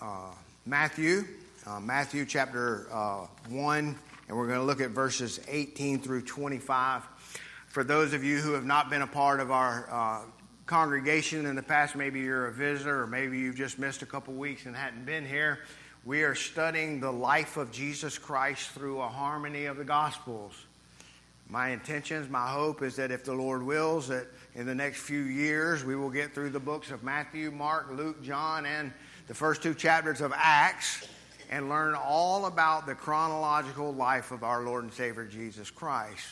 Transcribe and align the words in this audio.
uh, 0.00 0.30
Matthew, 0.66 1.24
uh, 1.66 1.80
Matthew 1.80 2.24
chapter 2.26 2.86
uh, 2.92 3.26
1, 3.48 3.98
and 4.28 4.36
we're 4.36 4.46
going 4.46 4.58
to 4.58 4.64
look 4.64 4.80
at 4.80 4.90
verses 4.90 5.40
18 5.48 6.00
through 6.00 6.22
25. 6.22 7.02
For 7.68 7.84
those 7.84 8.12
of 8.12 8.24
you 8.24 8.38
who 8.38 8.52
have 8.52 8.64
not 8.64 8.90
been 8.90 9.02
a 9.02 9.06
part 9.06 9.40
of 9.40 9.50
our 9.50 9.88
uh, 9.90 10.20
congregation 10.66 11.46
in 11.46 11.56
the 11.56 11.62
past, 11.62 11.96
maybe 11.96 12.20
you're 12.20 12.46
a 12.46 12.52
visitor 12.52 13.02
or 13.02 13.06
maybe 13.06 13.38
you've 13.38 13.56
just 13.56 13.78
missed 13.78 14.02
a 14.02 14.06
couple 14.06 14.34
weeks 14.34 14.66
and 14.66 14.76
hadn't 14.76 15.04
been 15.04 15.26
here. 15.26 15.60
We 16.04 16.22
are 16.24 16.34
studying 16.34 17.00
the 17.00 17.12
life 17.12 17.56
of 17.56 17.70
Jesus 17.70 18.18
Christ 18.18 18.70
through 18.70 19.00
a 19.00 19.08
harmony 19.08 19.66
of 19.66 19.76
the 19.76 19.84
Gospels. 19.84 20.54
My 21.48 21.68
intentions, 21.68 22.28
my 22.28 22.48
hope 22.48 22.82
is 22.82 22.96
that 22.96 23.10
if 23.10 23.24
the 23.24 23.34
Lord 23.34 23.62
wills, 23.62 24.08
that 24.08 24.26
in 24.54 24.66
the 24.66 24.74
next 24.74 25.00
few 25.00 25.22
years 25.22 25.84
we 25.84 25.96
will 25.96 26.10
get 26.10 26.34
through 26.34 26.50
the 26.50 26.60
books 26.60 26.90
of 26.90 27.02
Matthew, 27.02 27.50
Mark, 27.50 27.88
Luke, 27.92 28.22
John, 28.22 28.64
and 28.64 28.92
the 29.28 29.34
first 29.34 29.62
two 29.62 29.74
chapters 29.74 30.20
of 30.20 30.32
Acts 30.34 31.06
and 31.50 31.68
learn 31.68 31.94
all 31.94 32.46
about 32.46 32.86
the 32.86 32.94
chronological 32.94 33.92
life 33.92 34.30
of 34.30 34.42
our 34.42 34.62
Lord 34.62 34.84
and 34.84 34.92
Savior 34.92 35.26
Jesus 35.26 35.70
Christ. 35.70 36.26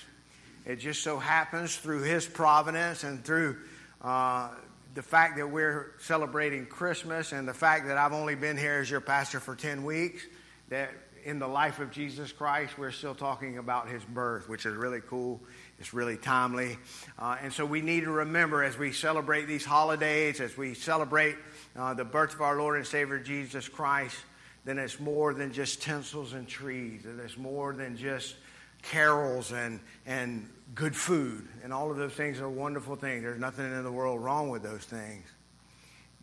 It 0.66 0.76
just 0.76 1.02
so 1.02 1.18
happens 1.18 1.76
through 1.76 2.02
His 2.02 2.26
providence 2.26 3.04
and 3.04 3.24
through 3.24 3.58
uh, 4.02 4.50
the 4.94 5.02
fact 5.02 5.36
that 5.36 5.50
we're 5.50 5.92
celebrating 6.00 6.66
Christmas 6.66 7.32
and 7.32 7.46
the 7.46 7.54
fact 7.54 7.86
that 7.86 7.96
I've 7.96 8.12
only 8.12 8.34
been 8.34 8.56
here 8.56 8.78
as 8.80 8.90
your 8.90 9.00
pastor 9.00 9.40
for 9.40 9.54
10 9.54 9.84
weeks, 9.84 10.22
that 10.68 10.90
in 11.24 11.38
the 11.38 11.46
life 11.46 11.80
of 11.80 11.90
Jesus 11.90 12.32
Christ, 12.32 12.78
we're 12.78 12.90
still 12.90 13.14
talking 13.14 13.58
about 13.58 13.88
His 13.88 14.02
birth, 14.04 14.48
which 14.48 14.66
is 14.66 14.74
really 14.74 15.00
cool. 15.06 15.40
It's 15.78 15.94
really 15.94 16.16
timely. 16.16 16.78
Uh, 17.18 17.36
and 17.42 17.52
so 17.52 17.64
we 17.64 17.82
need 17.82 18.04
to 18.04 18.10
remember 18.10 18.62
as 18.62 18.76
we 18.76 18.92
celebrate 18.92 19.46
these 19.46 19.64
holidays, 19.64 20.40
as 20.40 20.56
we 20.56 20.74
celebrate 20.74 21.36
uh, 21.76 21.94
the 21.94 22.04
birth 22.04 22.34
of 22.34 22.40
our 22.40 22.56
Lord 22.56 22.76
and 22.76 22.86
Savior 22.86 23.18
Jesus 23.18 23.68
Christ, 23.68 24.16
then 24.64 24.78
it's 24.78 25.00
more 25.00 25.32
than 25.32 25.52
just 25.52 25.82
tinsels 25.82 26.32
and 26.32 26.46
trees, 26.46 27.04
and 27.04 27.18
it's 27.20 27.36
more 27.36 27.72
than 27.72 27.96
just 27.96 28.36
carols 28.82 29.52
and, 29.52 29.80
and 30.06 30.48
good 30.74 30.94
food. 30.94 31.46
And 31.62 31.72
all 31.72 31.90
of 31.90 31.96
those 31.96 32.12
things 32.12 32.40
are 32.40 32.48
wonderful 32.48 32.96
things. 32.96 33.22
There's 33.22 33.40
nothing 33.40 33.66
in 33.66 33.82
the 33.84 33.92
world 33.92 34.22
wrong 34.22 34.50
with 34.50 34.62
those 34.62 34.84
things. 34.84 35.26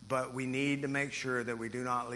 But 0.08 0.34
we 0.34 0.46
need 0.46 0.82
to 0.82 0.88
make 0.88 1.12
sure 1.12 1.44
that 1.44 1.58
we 1.58 1.68
do 1.68 1.84
not 1.84 2.10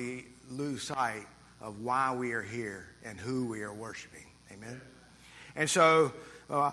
lose 0.50 0.83
sight 0.83 1.27
of 1.60 1.80
why 1.80 2.14
we 2.14 2.33
are 2.33 2.42
here 2.42 2.88
and 3.05 3.20
who 3.20 3.47
we 3.47 3.62
are 3.62 3.72
worshiping. 3.72 4.27
Amen? 4.53 4.80
And 5.55 5.69
so, 5.69 6.12
uh, 6.48 6.72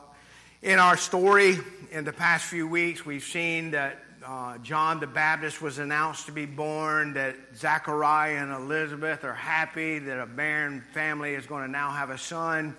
in 0.62 0.80
our 0.80 0.98
story 0.98 1.58
in 1.92 2.04
the 2.04 2.14
past 2.14 2.46
few 2.46 2.68
weeks, 2.68 3.06
we've 3.06 3.24
seen 3.24 3.72
that 3.72 4.04
uh, 4.26 4.58
John 4.60 5.00
the 5.00 5.08
Baptist 5.08 5.62
was 5.62 5.80
announced 5.80 6.26
to 6.26 6.32
be 6.32 6.46
born, 6.46 7.14
that 7.14 7.36
Zachariah 7.56 8.36
and 8.36 8.52
Elizabeth 8.52 9.24
are 9.24 9.34
happy 9.34 10.00
that 10.00 10.20
a 10.20 10.26
barren 10.26 10.84
family 10.94 11.34
is 11.34 11.46
going 11.46 11.66
to 11.66 11.72
now 11.72 11.92
have 11.92 12.10
a 12.10 12.18
son. 12.18 12.76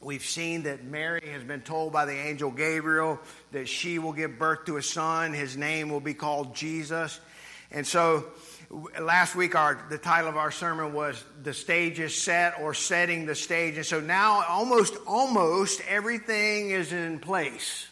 We've 0.00 0.24
seen 0.24 0.64
that 0.64 0.84
Mary 0.84 1.28
has 1.32 1.42
been 1.42 1.62
told 1.62 1.92
by 1.92 2.04
the 2.04 2.12
angel 2.12 2.50
Gabriel 2.50 3.20
that 3.52 3.68
she 3.68 3.98
will 3.98 4.12
give 4.12 4.38
birth 4.38 4.66
to 4.66 4.76
a 4.76 4.82
son. 4.82 5.32
His 5.32 5.56
name 5.56 5.88
will 5.88 6.00
be 6.00 6.14
called 6.14 6.54
Jesus. 6.54 7.20
And 7.70 7.86
so 7.86 8.26
last 9.00 9.34
week 9.34 9.54
our 9.54 9.86
the 9.88 9.98
title 9.98 10.28
of 10.28 10.36
our 10.36 10.50
sermon 10.50 10.92
was 10.92 11.22
the 11.42 11.54
stage 11.54 11.98
is 11.98 12.20
set 12.20 12.60
or 12.60 12.74
setting 12.74 13.26
the 13.26 13.34
stage. 13.34 13.76
And 13.76 13.86
so 13.86 14.00
now 14.00 14.44
almost 14.48 14.96
almost 15.06 15.80
everything 15.88 16.70
is 16.70 16.92
in 16.92 17.18
place 17.18 17.86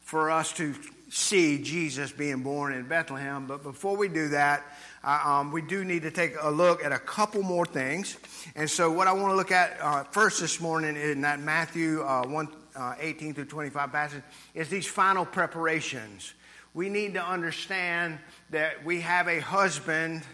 for 0.00 0.30
us 0.30 0.52
to 0.54 0.74
see 1.08 1.62
Jesus 1.62 2.10
being 2.10 2.42
born 2.42 2.72
in 2.72 2.88
Bethlehem. 2.88 3.46
But 3.46 3.62
before 3.62 3.96
we 3.96 4.08
do 4.08 4.28
that, 4.28 4.64
um, 5.04 5.52
we 5.52 5.62
do 5.62 5.84
need 5.84 6.02
to 6.02 6.10
take 6.10 6.34
a 6.40 6.50
look 6.50 6.84
at 6.84 6.92
a 6.92 6.98
couple 6.98 7.42
more 7.42 7.64
things. 7.64 8.16
And 8.56 8.68
so, 8.68 8.90
what 8.90 9.06
I 9.06 9.12
want 9.12 9.30
to 9.30 9.36
look 9.36 9.52
at 9.52 9.78
uh, 9.80 10.04
first 10.04 10.40
this 10.40 10.60
morning 10.60 10.96
in 10.96 11.20
that 11.20 11.40
Matthew 11.40 12.02
uh, 12.02 12.26
1 12.26 12.48
uh, 12.74 12.94
18 12.98 13.34
through 13.34 13.44
25 13.44 13.92
passage 13.92 14.22
is 14.54 14.68
these 14.68 14.86
final 14.86 15.24
preparations. 15.24 16.34
We 16.74 16.88
need 16.88 17.14
to 17.14 17.24
understand 17.24 18.18
that 18.50 18.84
we 18.84 19.00
have 19.00 19.28
a 19.28 19.40
husband 19.40 20.24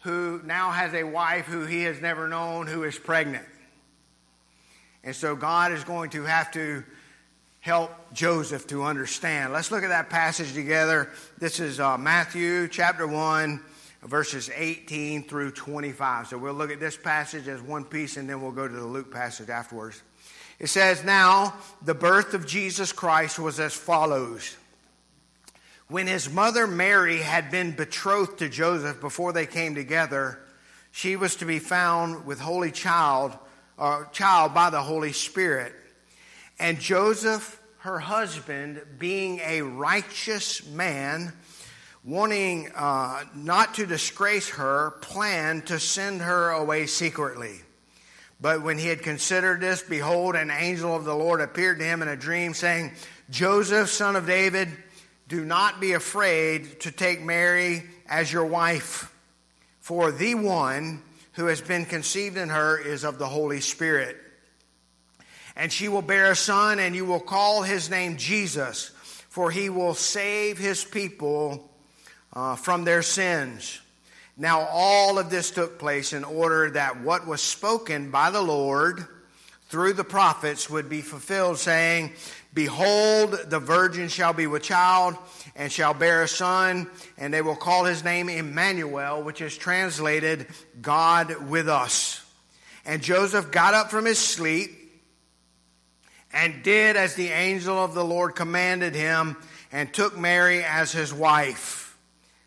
who 0.00 0.40
now 0.44 0.70
has 0.70 0.92
a 0.94 1.04
wife 1.04 1.46
who 1.46 1.64
he 1.64 1.84
has 1.84 2.00
never 2.00 2.26
known 2.28 2.66
who 2.66 2.82
is 2.82 2.98
pregnant. 2.98 3.46
And 5.04 5.14
so, 5.14 5.36
God 5.36 5.70
is 5.70 5.84
going 5.84 6.10
to 6.10 6.24
have 6.24 6.50
to 6.52 6.82
help 7.62 7.92
Joseph 8.12 8.66
to 8.66 8.82
understand. 8.82 9.52
Let's 9.52 9.70
look 9.70 9.84
at 9.84 9.90
that 9.90 10.10
passage 10.10 10.52
together. 10.52 11.08
This 11.38 11.60
is 11.60 11.78
uh, 11.78 11.96
Matthew 11.96 12.66
chapter 12.66 13.06
1, 13.06 13.60
verses 14.02 14.50
18 14.52 15.28
through 15.28 15.52
25. 15.52 16.26
So 16.26 16.38
we'll 16.38 16.54
look 16.54 16.72
at 16.72 16.80
this 16.80 16.96
passage 16.96 17.46
as 17.46 17.62
one 17.62 17.84
piece 17.84 18.16
and 18.16 18.28
then 18.28 18.42
we'll 18.42 18.50
go 18.50 18.66
to 18.66 18.74
the 18.74 18.84
Luke 18.84 19.12
passage 19.12 19.48
afterwards. 19.48 20.02
It 20.58 20.66
says, 20.66 21.04
Now 21.04 21.54
the 21.80 21.94
birth 21.94 22.34
of 22.34 22.48
Jesus 22.48 22.90
Christ 22.90 23.38
was 23.38 23.60
as 23.60 23.72
follows. 23.72 24.56
When 25.86 26.08
his 26.08 26.28
mother 26.28 26.66
Mary 26.66 27.18
had 27.18 27.52
been 27.52 27.76
betrothed 27.76 28.40
to 28.40 28.48
Joseph 28.48 29.00
before 29.00 29.32
they 29.32 29.46
came 29.46 29.76
together, 29.76 30.40
she 30.90 31.14
was 31.14 31.36
to 31.36 31.44
be 31.44 31.60
found 31.60 32.26
with 32.26 32.40
holy 32.40 32.72
child, 32.72 33.38
or 33.78 34.06
uh, 34.06 34.08
child 34.10 34.52
by 34.52 34.70
the 34.70 34.82
Holy 34.82 35.12
Spirit. 35.12 35.74
And 36.62 36.78
Joseph, 36.78 37.60
her 37.78 37.98
husband, 37.98 38.80
being 38.96 39.40
a 39.40 39.62
righteous 39.62 40.64
man, 40.64 41.32
wanting 42.04 42.70
uh, 42.76 43.24
not 43.34 43.74
to 43.74 43.84
disgrace 43.84 44.48
her, 44.50 44.92
planned 45.00 45.66
to 45.66 45.80
send 45.80 46.20
her 46.20 46.50
away 46.50 46.86
secretly. 46.86 47.62
But 48.40 48.62
when 48.62 48.78
he 48.78 48.86
had 48.86 49.02
considered 49.02 49.60
this, 49.60 49.82
behold, 49.82 50.36
an 50.36 50.52
angel 50.52 50.94
of 50.94 51.04
the 51.04 51.16
Lord 51.16 51.40
appeared 51.40 51.80
to 51.80 51.84
him 51.84 52.00
in 52.00 52.06
a 52.06 52.16
dream, 52.16 52.54
saying, 52.54 52.92
Joseph, 53.28 53.88
son 53.88 54.14
of 54.14 54.28
David, 54.28 54.68
do 55.26 55.44
not 55.44 55.80
be 55.80 55.94
afraid 55.94 56.78
to 56.82 56.92
take 56.92 57.20
Mary 57.20 57.82
as 58.08 58.32
your 58.32 58.46
wife, 58.46 59.12
for 59.80 60.12
the 60.12 60.36
one 60.36 61.02
who 61.32 61.46
has 61.46 61.60
been 61.60 61.86
conceived 61.86 62.36
in 62.36 62.50
her 62.50 62.78
is 62.78 63.02
of 63.02 63.18
the 63.18 63.26
Holy 63.26 63.60
Spirit. 63.60 64.16
And 65.56 65.72
she 65.72 65.88
will 65.88 66.02
bear 66.02 66.32
a 66.32 66.36
son, 66.36 66.78
and 66.78 66.94
you 66.94 67.04
will 67.04 67.20
call 67.20 67.62
his 67.62 67.90
name 67.90 68.16
Jesus, 68.16 68.90
for 69.28 69.50
he 69.50 69.68
will 69.68 69.94
save 69.94 70.58
his 70.58 70.84
people 70.84 71.70
uh, 72.32 72.56
from 72.56 72.84
their 72.84 73.02
sins. 73.02 73.80
Now, 74.36 74.62
all 74.70 75.18
of 75.18 75.30
this 75.30 75.50
took 75.50 75.78
place 75.78 76.12
in 76.12 76.24
order 76.24 76.70
that 76.70 77.00
what 77.02 77.26
was 77.26 77.42
spoken 77.42 78.10
by 78.10 78.30
the 78.30 78.40
Lord 78.40 79.06
through 79.68 79.92
the 79.92 80.04
prophets 80.04 80.70
would 80.70 80.88
be 80.88 81.02
fulfilled, 81.02 81.58
saying, 81.58 82.12
Behold, 82.54 83.38
the 83.46 83.58
virgin 83.58 84.08
shall 84.08 84.32
be 84.34 84.46
with 84.46 84.62
child 84.62 85.16
and 85.56 85.72
shall 85.72 85.94
bear 85.94 86.22
a 86.22 86.28
son, 86.28 86.90
and 87.16 87.32
they 87.32 87.40
will 87.40 87.56
call 87.56 87.84
his 87.84 88.04
name 88.04 88.28
Emmanuel, 88.28 89.22
which 89.22 89.40
is 89.40 89.56
translated 89.56 90.46
God 90.80 91.48
with 91.48 91.68
us. 91.68 92.22
And 92.84 93.02
Joseph 93.02 93.50
got 93.50 93.74
up 93.74 93.90
from 93.90 94.04
his 94.04 94.18
sleep 94.18 94.81
and 96.32 96.62
did 96.62 96.96
as 96.96 97.14
the 97.14 97.28
angel 97.28 97.76
of 97.78 97.94
the 97.94 98.04
Lord 98.04 98.34
commanded 98.34 98.94
him 98.94 99.36
and 99.70 99.92
took 99.92 100.18
Mary 100.18 100.62
as 100.64 100.92
his 100.92 101.12
wife. 101.12 101.96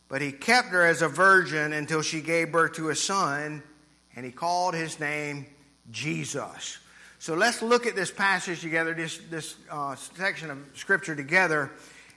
But 0.08 0.22
he 0.22 0.32
kept 0.32 0.70
her 0.70 0.86
as 0.86 1.02
a 1.02 1.08
virgin 1.08 1.74
until 1.74 2.02
she 2.02 2.22
gave 2.22 2.52
birth 2.52 2.74
to 2.74 2.90
a 2.90 2.96
son, 2.96 3.64
and 4.16 4.26
he 4.26 4.32
called 4.32 4.74
his 4.76 5.00
name 5.00 5.48
Jesus. 5.92 6.78
So 7.20 7.34
let's 7.34 7.62
look 7.62 7.88
at 7.88 7.96
this 7.96 8.12
passage 8.12 8.62
together, 8.62 8.94
this, 8.94 9.18
this 9.30 9.56
uh, 9.72 9.96
section 9.96 10.52
of 10.52 10.60
scripture 10.76 11.16
together, 11.16 11.72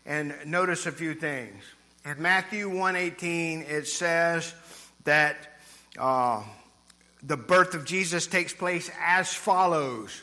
and 0.04 0.34
notice 0.44 0.86
a 0.86 0.92
few 0.92 1.14
things. 1.14 1.62
In 2.04 2.20
Matthew 2.20 2.70
1.18, 2.70 3.68
it 3.70 3.86
says 3.86 4.54
that 5.04 5.36
uh, 5.98 6.42
the 7.22 7.36
birth 7.36 7.74
of 7.74 7.84
Jesus 7.84 8.26
takes 8.26 8.52
place 8.52 8.90
as 9.00 9.32
follows. 9.32 10.22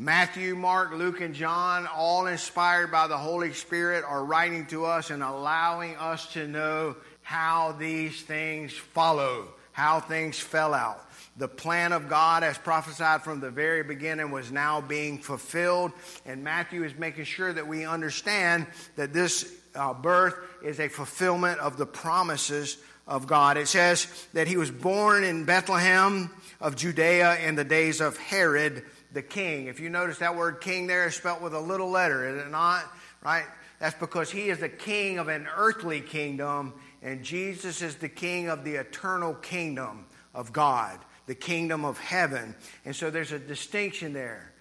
Matthew, 0.00 0.56
Mark, 0.56 0.94
Luke, 0.94 1.20
and 1.20 1.34
John, 1.34 1.86
all 1.86 2.26
inspired 2.26 2.90
by 2.90 3.06
the 3.06 3.18
Holy 3.18 3.52
Spirit, 3.52 4.02
are 4.02 4.24
writing 4.24 4.64
to 4.68 4.86
us 4.86 5.10
and 5.10 5.22
allowing 5.22 5.94
us 5.96 6.32
to 6.32 6.48
know 6.48 6.96
how 7.20 7.72
these 7.72 8.22
things 8.22 8.72
follow, 8.72 9.48
how 9.72 10.00
things 10.00 10.38
fell 10.38 10.72
out. 10.72 11.06
The 11.36 11.48
plan 11.48 11.92
of 11.92 12.08
God, 12.08 12.42
as 12.42 12.56
prophesied 12.56 13.24
from 13.24 13.40
the 13.40 13.50
very 13.50 13.82
beginning, 13.82 14.30
was 14.30 14.50
now 14.50 14.80
being 14.80 15.18
fulfilled. 15.18 15.92
And 16.24 16.42
Matthew 16.42 16.82
is 16.82 16.96
making 16.96 17.24
sure 17.24 17.52
that 17.52 17.68
we 17.68 17.84
understand 17.84 18.68
that 18.96 19.12
this 19.12 19.54
uh, 19.74 19.92
birth 19.92 20.34
is 20.64 20.80
a 20.80 20.88
fulfillment 20.88 21.60
of 21.60 21.76
the 21.76 21.84
promises 21.84 22.78
of 23.06 23.26
God. 23.26 23.58
It 23.58 23.68
says 23.68 24.06
that 24.32 24.48
he 24.48 24.56
was 24.56 24.70
born 24.70 25.24
in 25.24 25.44
Bethlehem 25.44 26.30
of 26.58 26.74
Judea 26.74 27.40
in 27.40 27.54
the 27.54 27.64
days 27.64 28.00
of 28.00 28.16
Herod 28.16 28.82
the 29.12 29.22
king. 29.22 29.66
If 29.66 29.80
you 29.80 29.90
notice 29.90 30.18
that 30.18 30.36
word 30.36 30.60
king 30.60 30.86
there 30.86 31.06
is 31.06 31.14
spelt 31.14 31.40
with 31.40 31.54
a 31.54 31.60
little 31.60 31.90
letter, 31.90 32.28
is 32.28 32.46
it 32.46 32.50
not? 32.50 32.84
Right? 33.22 33.44
That's 33.78 33.96
because 33.96 34.30
he 34.30 34.50
is 34.50 34.58
the 34.58 34.68
king 34.68 35.18
of 35.18 35.28
an 35.28 35.48
earthly 35.56 36.00
kingdom 36.00 36.74
and 37.02 37.22
Jesus 37.22 37.82
is 37.82 37.96
the 37.96 38.08
king 38.08 38.48
of 38.48 38.64
the 38.64 38.74
eternal 38.74 39.34
kingdom 39.34 40.04
of 40.34 40.52
God, 40.52 40.98
the 41.26 41.34
kingdom 41.34 41.84
of 41.84 41.98
heaven. 41.98 42.54
And 42.84 42.94
so 42.94 43.10
there's 43.10 43.32
a 43.32 43.38
distinction 43.38 44.12
there. 44.12 44.52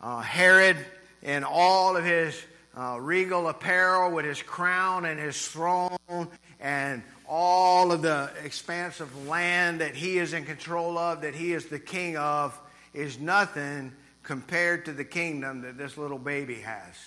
Uh, 0.00 0.20
Herod, 0.20 0.76
in 1.22 1.44
all 1.44 1.96
of 1.96 2.04
his 2.04 2.40
uh, 2.76 2.98
regal 3.00 3.48
apparel 3.48 4.10
with 4.10 4.24
his 4.24 4.42
crown 4.42 5.04
and 5.04 5.20
his 5.20 5.46
throne 5.46 5.96
and 6.60 7.02
all 7.28 7.92
of 7.92 8.02
the 8.02 8.30
expanse 8.42 9.00
of 9.00 9.28
land 9.28 9.80
that 9.80 9.94
he 9.94 10.18
is 10.18 10.32
in 10.32 10.44
control 10.44 10.98
of, 10.98 11.20
that 11.20 11.34
he 11.34 11.52
is 11.52 11.66
the 11.66 11.78
king 11.78 12.16
of, 12.16 12.58
is 12.94 13.18
nothing 13.18 13.92
compared 14.22 14.86
to 14.86 14.92
the 14.92 15.04
kingdom 15.04 15.62
that 15.62 15.76
this 15.76 15.98
little 15.98 16.18
baby 16.18 16.54
has. 16.56 16.86
Yes. 16.86 17.04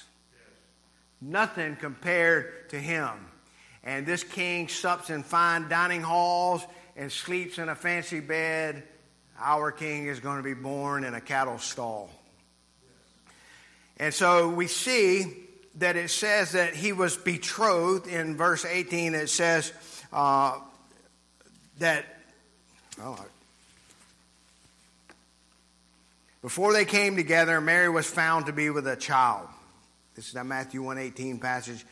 Nothing 1.22 1.76
compared 1.76 2.70
to 2.70 2.80
him. 2.80 3.10
And 3.84 4.06
this 4.06 4.24
king 4.24 4.68
sups 4.68 5.10
in 5.10 5.24
fine 5.24 5.70
dining 5.70 6.02
halls 6.02 6.62
and 6.96 7.12
sleeps 7.12 7.58
in 7.58 7.70
a 7.70 7.76
fancy 7.76 8.20
bed. 8.20 8.84
Our 9.40 9.72
king 9.72 10.08
is 10.08 10.20
going 10.20 10.38
to 10.38 10.44
be 10.44 10.54
born 10.54 11.04
in 11.04 11.14
a 11.14 11.22
cattle 11.22 11.58
stall. 11.58 12.10
And 13.98 14.14
so 14.14 14.50
we 14.50 14.68
see 14.68 15.48
that 15.76 15.96
it 15.96 16.10
says 16.10 16.52
that 16.52 16.76
he 16.76 16.92
was 16.92 17.16
betrothed. 17.16 18.08
In 18.08 18.36
verse 18.36 18.66
18, 18.66 19.16
it 19.16 19.30
says 19.30 19.72
uh, 20.12 20.60
that. 21.80 22.06
Oh, 23.00 23.24
before 26.42 26.74
they 26.74 26.86
came 26.86 27.16
together, 27.16 27.60
Mary 27.60 27.90
was 27.90 28.06
found 28.06 28.46
to 28.46 28.54
be 28.54 28.70
with 28.70 28.88
a 28.88 28.96
child. 28.96 29.48
This 30.16 30.28
is 30.28 30.34
that 30.34 30.46
Matthew 30.46 30.82
118 30.82 31.40
passage. 31.40 31.86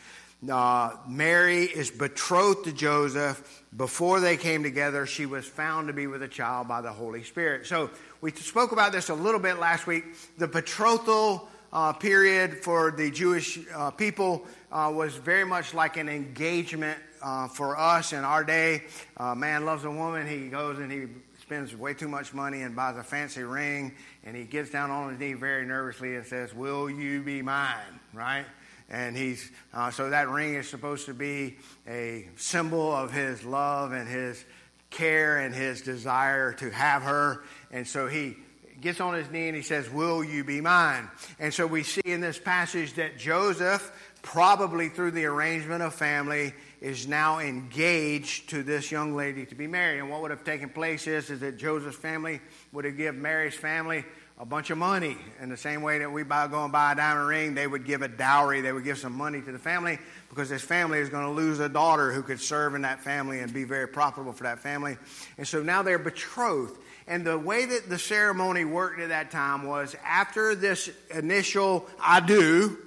Uh, 0.50 0.92
Mary 1.08 1.64
is 1.64 1.90
betrothed 1.90 2.66
to 2.66 2.72
Joseph. 2.72 3.64
Before 3.76 4.20
they 4.20 4.38
came 4.38 4.64
together, 4.64 5.06
she 5.06 5.26
was 5.26 5.46
found 5.46 5.88
to 5.88 5.94
be 5.94 6.08
with 6.08 6.22
a 6.22 6.28
child 6.28 6.68
by 6.68 6.82
the 6.82 6.92
Holy 6.92 7.24
Spirit. 7.24 7.66
So 7.66 7.90
we 8.22 8.32
spoke 8.32 8.72
about 8.72 8.92
this 8.92 9.10
a 9.10 9.14
little 9.14 9.40
bit 9.40 9.60
last 9.60 9.88
week. 9.88 10.04
The 10.38 10.48
betrothal 10.48 11.48
uh, 11.74 11.94
period 11.94 12.64
for 12.64 12.92
the 12.92 13.12
Jewish 13.12 13.60
uh, 13.74 13.92
people 13.92 14.46
uh, 14.72 14.92
was 14.94 15.16
very 15.16 15.46
much 15.46 15.74
like 15.74 15.98
an 15.98 16.10
engagement 16.10 17.00
uh, 17.22 17.48
for 17.48 17.78
us 17.78 18.14
in 18.14 18.24
our 18.24 18.44
day. 18.44 18.84
A 19.18 19.36
man 19.36 19.66
loves 19.66 19.84
a 19.84 19.92
woman, 19.92 20.28
he 20.28 20.48
goes 20.50 20.80
and 20.80 20.92
he 20.92 21.08
spends 21.46 21.76
way 21.76 21.94
too 21.94 22.08
much 22.08 22.34
money 22.34 22.64
and 22.64 22.76
buys 22.76 22.98
a 22.98 23.04
fancy 23.04 23.44
ring, 23.44 23.94
and 24.24 24.36
he 24.36 24.46
gets 24.46 24.72
down 24.72 24.90
on 24.90 25.12
his 25.12 25.20
knee 25.20 25.34
very 25.34 25.64
nervously 25.64 26.16
and 26.16 26.26
says, 26.26 26.52
Will 26.56 26.90
you 26.90 27.22
be 27.22 27.44
mine? 27.44 28.00
Right? 28.16 28.46
And 28.90 29.16
he's, 29.16 29.52
uh, 29.72 29.92
so 29.92 30.10
that 30.10 30.28
ring 30.28 30.56
is 30.56 30.68
supposed 30.68 31.06
to 31.06 31.14
be 31.14 31.58
a 31.88 32.28
symbol 32.36 32.92
of 32.92 33.14
his 33.14 33.44
love 33.44 33.92
and 33.92 34.08
his 34.08 34.44
care 34.90 35.38
and 35.38 35.54
his 35.54 35.84
desire 35.84 36.54
to 36.54 36.72
have 36.72 37.04
her. 37.04 37.44
And 37.70 37.88
so 37.88 38.08
he 38.08 38.38
gets 38.82 39.00
on 39.00 39.14
his 39.14 39.30
knee 39.30 39.48
and 39.48 39.56
he 39.56 39.62
says, 39.62 39.88
Will 39.88 40.24
you 40.24 40.44
be 40.44 40.62
mine? 40.62 41.08
And 41.38 41.54
so 41.54 41.68
we 41.68 41.84
see 41.84 42.02
in 42.06 42.22
this 42.22 42.40
passage 42.40 42.94
that 42.94 43.20
Joseph, 43.20 43.92
probably 44.24 44.90
through 44.90 45.12
the 45.12 45.26
arrangement 45.26 45.84
of 45.84 45.94
family, 45.94 46.54
is 46.86 47.08
now 47.08 47.40
engaged 47.40 48.48
to 48.52 48.62
this 48.62 48.92
young 48.92 49.16
lady 49.16 49.44
to 49.44 49.56
be 49.56 49.66
married. 49.66 49.98
And 49.98 50.12
what 50.12 50.22
would 50.22 50.30
have 50.30 50.44
taken 50.44 50.70
place 50.70 51.08
is, 51.08 51.32
is 51.32 51.40
that 51.40 51.58
Joseph's 51.58 51.98
family 51.98 52.40
would 52.72 52.86
have 52.86 52.96
given 52.96 53.24
Mary's 53.24 53.56
family 53.56 54.06
a 54.38 54.46
bunch 54.46 54.70
of 54.70 54.78
money. 54.78 55.18
In 55.42 55.50
the 55.50 55.58
same 55.58 55.82
way 55.82 55.98
that 55.98 56.12
we 56.12 56.22
buy, 56.22 56.48
go 56.48 56.64
and 56.64 56.72
buy 56.72 56.92
a 56.92 56.96
diamond 56.96 57.28
ring, 57.28 57.56
they 57.56 57.66
would 57.66 57.86
give 57.86 58.04
a 58.04 58.08
dowry. 58.08 58.62
They 58.62 58.72
would 58.72 58.84
give 58.84 59.00
some 59.00 59.14
money 59.14 59.42
to 59.42 59.52
the 59.52 59.58
family 59.58 59.98
because 60.30 60.48
this 60.48 60.62
family 60.62 61.00
is 61.00 61.10
going 61.10 61.26
to 61.26 61.32
lose 61.32 61.60
a 61.60 61.70
daughter 61.70 62.12
who 62.14 62.22
could 62.22 62.40
serve 62.40 62.76
in 62.76 62.84
that 62.84 63.00
family 63.00 63.40
and 63.40 63.52
be 63.52 63.64
very 63.64 63.88
profitable 63.88 64.34
for 64.34 64.44
that 64.44 64.60
family. 64.60 64.96
And 65.40 65.48
so 65.48 65.64
now 65.64 65.82
they're 65.82 65.98
betrothed. 65.98 66.78
And 67.08 67.26
the 67.26 67.40
way 67.40 67.66
that 67.66 67.90
the 67.90 67.98
ceremony 67.98 68.64
worked 68.64 69.00
at 69.00 69.10
that 69.10 69.32
time 69.32 69.66
was 69.66 69.96
after 70.06 70.54
this 70.54 70.92
initial 71.10 71.88
I 72.00 72.20
do, 72.20 72.78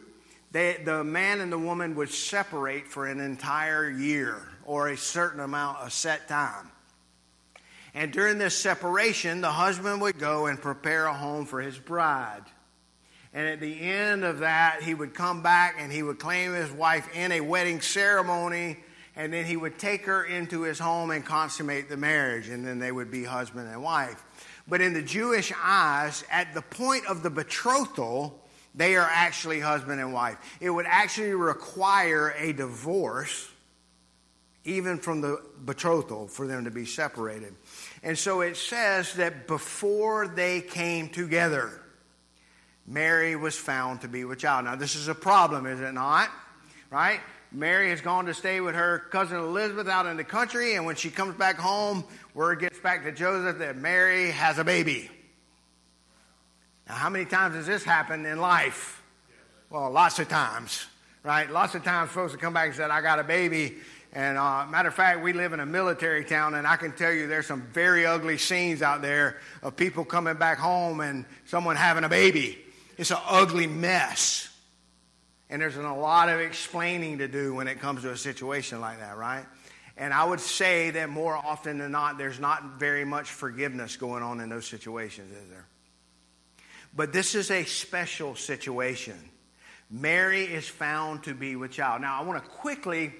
they, 0.51 0.81
the 0.85 1.05
man 1.05 1.41
and 1.41 1.53
the 1.53 1.59
woman 1.59 1.95
would 1.97 2.11
separate 2.11 2.89
for 2.89 3.07
an 3.07 3.21
entire 3.21 3.91
year 3.91 4.41
or 4.65 4.89
a 4.89 4.97
certain 4.97 5.41
amount, 5.41 5.79
a 5.83 5.91
set 5.91 6.29
time. 6.29 6.71
And 7.95 8.13
during 8.13 8.39
this 8.39 8.57
separation, 8.57 9.41
the 9.41 9.51
husband 9.51 10.01
would 10.03 10.19
go 10.19 10.47
and 10.47 10.61
prepare 10.61 11.07
a 11.07 11.15
home 11.15 11.47
for 11.47 11.61
his 11.61 11.79
bride. 11.79 12.45
And 13.35 13.47
at 13.47 13.61
the 13.61 13.81
end 13.81 14.25
of 14.25 14.39
that, 14.39 14.83
he 14.83 14.95
would 14.95 15.15
come 15.15 15.43
back 15.43 15.77
and 15.79 15.93
he 15.93 16.03
would 16.03 16.19
claim 16.19 16.55
his 16.55 16.71
wife 16.71 17.09
in 17.15 17.33
a 17.33 17.41
wedding 17.41 17.81
ceremony 17.81 18.79
and 19.19 19.33
then 19.33 19.45
he 19.45 19.57
would 19.57 19.79
take 19.81 20.07
her 20.07 20.23
into 20.25 20.63
his 20.63 20.79
home 20.79 21.11
and 21.11 21.25
consummate 21.27 21.89
the 21.89 21.97
marriage, 21.97 22.49
and 22.49 22.65
then 22.65 22.79
they 22.79 22.93
would 22.93 23.11
be 23.11 23.25
husband 23.25 23.69
and 23.69 23.83
wife. 23.83 24.23
But 24.69 24.81
in 24.81 24.95
the 24.95 25.03
Jewish 25.03 25.53
eyes, 25.61 26.23
at 26.31 26.55
the 26.55 26.63
point 26.63 27.05
of 27.07 27.25
the 27.25 27.31
betrothal, 27.31 28.41
they 28.75 28.97
are 28.97 29.09
actually 29.11 29.61
husband 29.61 30.01
and 30.01 30.13
wife. 30.13 30.39
It 30.61 30.71
would 30.71 30.87
actually 30.87 31.35
require 31.35 32.35
a 32.39 32.53
divorce, 32.53 33.49
even 34.65 34.99
from 34.99 35.21
the 35.21 35.43
betrothal, 35.65 36.29
for 36.29 36.47
them 36.47 36.65
to 36.65 36.71
be 36.71 36.85
separated. 36.85 37.55
And 38.03 38.17
so 38.17 38.41
it 38.43 38.57
says 38.57 39.15
that 39.15 39.47
before 39.47 40.29
they 40.29 40.61
came 40.61 41.09
together, 41.09 41.81
Mary 42.87 43.37
was 43.37 43.57
found 43.57 44.03
to 44.03 44.09
be 44.09 44.25
with 44.25 44.39
child. 44.39 44.65
Now, 44.65 44.77
this 44.77 44.95
is 44.95 45.09
a 45.09 45.15
problem, 45.15 45.67
is 45.67 45.81
it 45.81 45.93
not? 45.93 46.31
Right? 46.91 47.21
Mary 47.51 47.91
has 47.91 48.01
gone 48.01 48.27
to 48.27 48.35
stay 48.35 48.61
with 48.61 48.75
her 48.75 49.01
cousin 49.11 49.39
Elizabeth 49.39 49.89
out 49.89 50.07
in 50.07 50.17
the 50.17 50.25
country, 50.25 50.75
and 50.75 50.85
when 50.85 50.97
she 50.97 51.11
comes 51.11 51.35
back 51.35 51.57
home, 51.57 52.05
word 52.35 52.61
gets 52.61 52.79
back 52.79 53.05
to 53.05 53.13
Joseph 53.13 53.59
that 53.59 53.77
Mary 53.77 54.31
has 54.31 54.59
a 54.59 54.65
baby. 54.65 55.11
Now, 56.89 56.95
how 56.95 57.11
many 57.11 57.27
times 57.27 57.55
has 57.55 57.67
this 57.67 57.85
happened 57.85 58.27
in 58.27 58.39
life? 58.39 59.03
Well, 59.71 59.91
lots 59.91 60.19
of 60.19 60.29
times, 60.29 60.87
right? 61.23 61.51
Lots 61.51 61.75
of 61.75 61.85
times 61.85 62.11
folks 62.11 62.33
have 62.33 62.41
come 62.41 62.55
back 62.55 62.69
and 62.69 62.75
said, 62.75 62.91
I 62.91 63.03
got 63.03 63.19
a 63.19 63.25
baby. 63.25 63.77
And 64.15 64.39
uh, 64.39 64.67
matter 64.67 64.89
of 64.89 64.95
fact, 64.95 65.23
we 65.23 65.35
live 65.35 65.53
in 65.53 65.61
a 65.61 65.67
military 65.67 66.25
town, 66.25 66.55
and 66.55 66.67
I 66.67 66.77
can 66.77 66.93
tell 66.93 67.13
you 67.13 67.27
there's 67.27 67.47
some 67.47 67.63
very 67.75 68.07
ugly 68.07 68.39
scenes 68.39 68.81
out 68.81 69.03
there 69.03 69.37
of 69.63 69.77
people 69.77 70.05
coming 70.07 70.37
back 70.37 70.59
home 70.59 71.01
and 71.01 71.27
someone 71.45 71.77
having 71.77 72.05
a 72.05 72.09
baby. 72.09 72.59
It's 72.97 73.11
an 73.11 73.19
ugly 73.29 73.67
mess. 73.67 74.49
And 75.51 75.61
there's 75.61 75.77
a 75.77 75.83
lot 75.83 76.31
of 76.31 76.41
explaining 76.41 77.19
to 77.19 77.29
do 77.29 77.55
when 77.55 77.69
it 77.69 77.81
comes 77.81 78.03
to 78.03 78.11
a 78.11 78.17
situation 78.17 78.81
like 78.81 79.01
that, 79.01 79.19
right? 79.19 79.45
And 79.99 80.15
I 80.15 80.25
would 80.25 80.41
say 80.41 80.91
that 80.91 81.11
more 81.11 81.37
often 81.37 81.79
than 81.79 81.93
not, 81.93 82.17
there's 82.17 82.41
not 82.41 82.79
very 82.79 83.05
much 83.05 83.31
forgiveness 83.31 83.97
going 83.97 84.23
on 84.23 84.41
in 84.41 84.49
those 84.49 84.67
situations, 84.67 85.31
is 85.33 85.51
there? 85.51 85.67
But 86.99 87.13
this 87.13 87.37
is 87.37 87.53
a 87.53 87.63
special 87.63 88.35
situation. 88.35 89.15
Mary 89.89 90.43
is 90.43 90.67
found 90.67 91.23
to 91.23 91.33
be 91.33 91.55
with 91.55 91.71
child. 91.71 92.03
Now, 92.03 92.21
I 92.21 92.25
want 92.25 92.43
to 92.43 92.51
quickly 92.51 93.13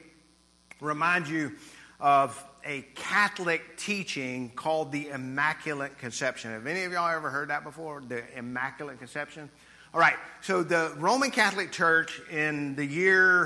remind 0.81 1.29
you 1.29 1.53
of 2.01 2.45
a 2.65 2.85
Catholic 2.97 3.77
teaching 3.77 4.51
called 4.57 4.91
the 4.91 5.11
Immaculate 5.11 5.97
Conception. 5.97 6.51
Have 6.51 6.67
any 6.67 6.83
of 6.83 6.93
y'all 6.93 7.09
ever 7.09 7.31
heard 7.31 7.51
that 7.51 7.63
before? 7.63 8.03
The 8.05 8.25
Immaculate 8.37 8.99
Conception? 8.99 9.49
All 9.95 10.01
right, 10.01 10.17
so 10.41 10.65
the 10.65 10.93
Roman 10.99 11.31
Catholic 11.31 11.71
Church 11.71 12.21
in 12.33 12.75
the 12.75 12.85
year 12.85 13.45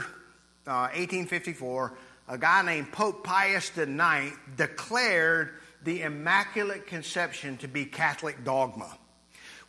uh, 0.67 0.89
1854, 0.97 1.93
a 2.29 2.39
guy 2.39 2.63
named 2.63 2.91
Pope 2.91 3.23
Pius 3.23 3.71
IX 3.77 4.35
declared 4.57 5.51
the 5.85 6.01
Immaculate 6.01 6.87
Conception 6.87 7.59
to 7.59 7.69
be 7.69 7.85
Catholic 7.85 8.43
dogma. 8.45 8.97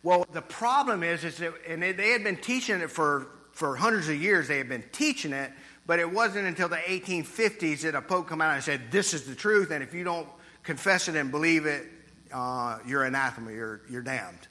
Well, 0.04 0.26
the 0.32 0.42
problem 0.42 1.02
is, 1.02 1.24
is 1.24 1.38
that, 1.38 1.54
and 1.66 1.82
they 1.82 2.10
had 2.10 2.22
been 2.22 2.36
teaching 2.36 2.82
it 2.82 2.90
for, 2.90 3.26
for 3.52 3.74
hundreds 3.74 4.10
of 4.10 4.20
years, 4.20 4.46
they 4.46 4.58
had 4.58 4.68
been 4.68 4.84
teaching 4.92 5.32
it, 5.32 5.50
but 5.86 5.98
it 5.98 6.12
wasn't 6.12 6.46
until 6.46 6.68
the 6.68 6.76
1850s 6.76 7.80
that 7.80 7.94
a 7.94 8.02
pope 8.02 8.28
came 8.28 8.42
out 8.42 8.54
and 8.54 8.62
said, 8.62 8.90
this 8.90 9.14
is 9.14 9.24
the 9.24 9.34
truth, 9.34 9.70
and 9.70 9.82
if 9.82 9.94
you 9.94 10.04
don't 10.04 10.28
confess 10.62 11.08
it 11.08 11.16
and 11.16 11.30
believe 11.30 11.64
it, 11.64 11.86
uh, 12.34 12.80
you're 12.86 13.02
anathema, 13.02 13.50
you're, 13.50 13.80
you're 13.88 14.02
damned. 14.02 14.46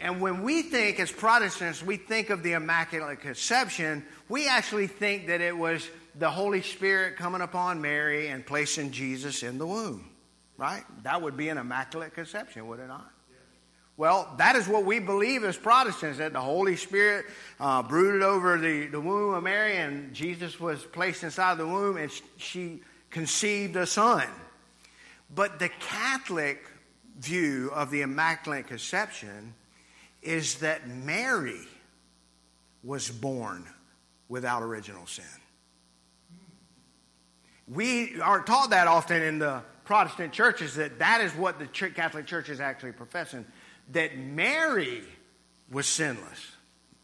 And 0.00 0.20
when 0.20 0.42
we 0.42 0.62
think, 0.62 0.98
as 0.98 1.12
Protestants, 1.12 1.80
we 1.80 1.96
think 1.96 2.30
of 2.30 2.42
the 2.42 2.54
Immaculate 2.54 3.20
Conception, 3.20 4.04
we 4.28 4.48
actually 4.48 4.88
think 4.88 5.28
that 5.28 5.40
it 5.40 5.56
was 5.56 5.88
the 6.18 6.30
Holy 6.30 6.62
Spirit 6.62 7.16
coming 7.16 7.40
upon 7.40 7.80
Mary 7.80 8.26
and 8.26 8.44
placing 8.44 8.90
Jesus 8.90 9.44
in 9.44 9.58
the 9.58 9.66
womb, 9.66 10.10
right? 10.56 10.82
That 11.04 11.22
would 11.22 11.36
be 11.36 11.50
an 11.50 11.58
Immaculate 11.58 12.14
Conception, 12.14 12.66
would 12.66 12.80
it 12.80 12.88
not? 12.88 13.12
Well, 14.00 14.32
that 14.38 14.56
is 14.56 14.66
what 14.66 14.86
we 14.86 14.98
believe 14.98 15.44
as 15.44 15.58
Protestants 15.58 16.16
that 16.20 16.32
the 16.32 16.40
Holy 16.40 16.74
Spirit 16.74 17.26
uh, 17.60 17.82
brooded 17.82 18.22
over 18.22 18.56
the, 18.56 18.86
the 18.86 18.98
womb 18.98 19.34
of 19.34 19.42
Mary 19.44 19.76
and 19.76 20.14
Jesus 20.14 20.58
was 20.58 20.82
placed 20.82 21.22
inside 21.22 21.58
the 21.58 21.66
womb 21.66 21.98
and 21.98 22.10
she 22.38 22.80
conceived 23.10 23.76
a 23.76 23.84
son. 23.84 24.26
But 25.34 25.58
the 25.58 25.68
Catholic 25.68 26.64
view 27.18 27.70
of 27.74 27.90
the 27.90 28.00
Immaculate 28.00 28.68
Conception 28.68 29.52
is 30.22 30.60
that 30.60 30.88
Mary 30.88 31.68
was 32.82 33.10
born 33.10 33.66
without 34.30 34.62
original 34.62 35.06
sin. 35.06 35.26
We 37.68 38.18
aren't 38.22 38.46
taught 38.46 38.70
that 38.70 38.86
often 38.86 39.20
in 39.20 39.40
the 39.40 39.60
Protestant 39.84 40.32
churches 40.32 40.76
that 40.76 41.00
that 41.00 41.20
is 41.20 41.32
what 41.32 41.58
the 41.58 41.66
Catholic 41.66 42.24
Church 42.24 42.48
is 42.48 42.60
actually 42.60 42.92
professing 42.92 43.44
that 43.92 44.16
Mary 44.16 45.02
was 45.70 45.86
sinless. 45.86 46.52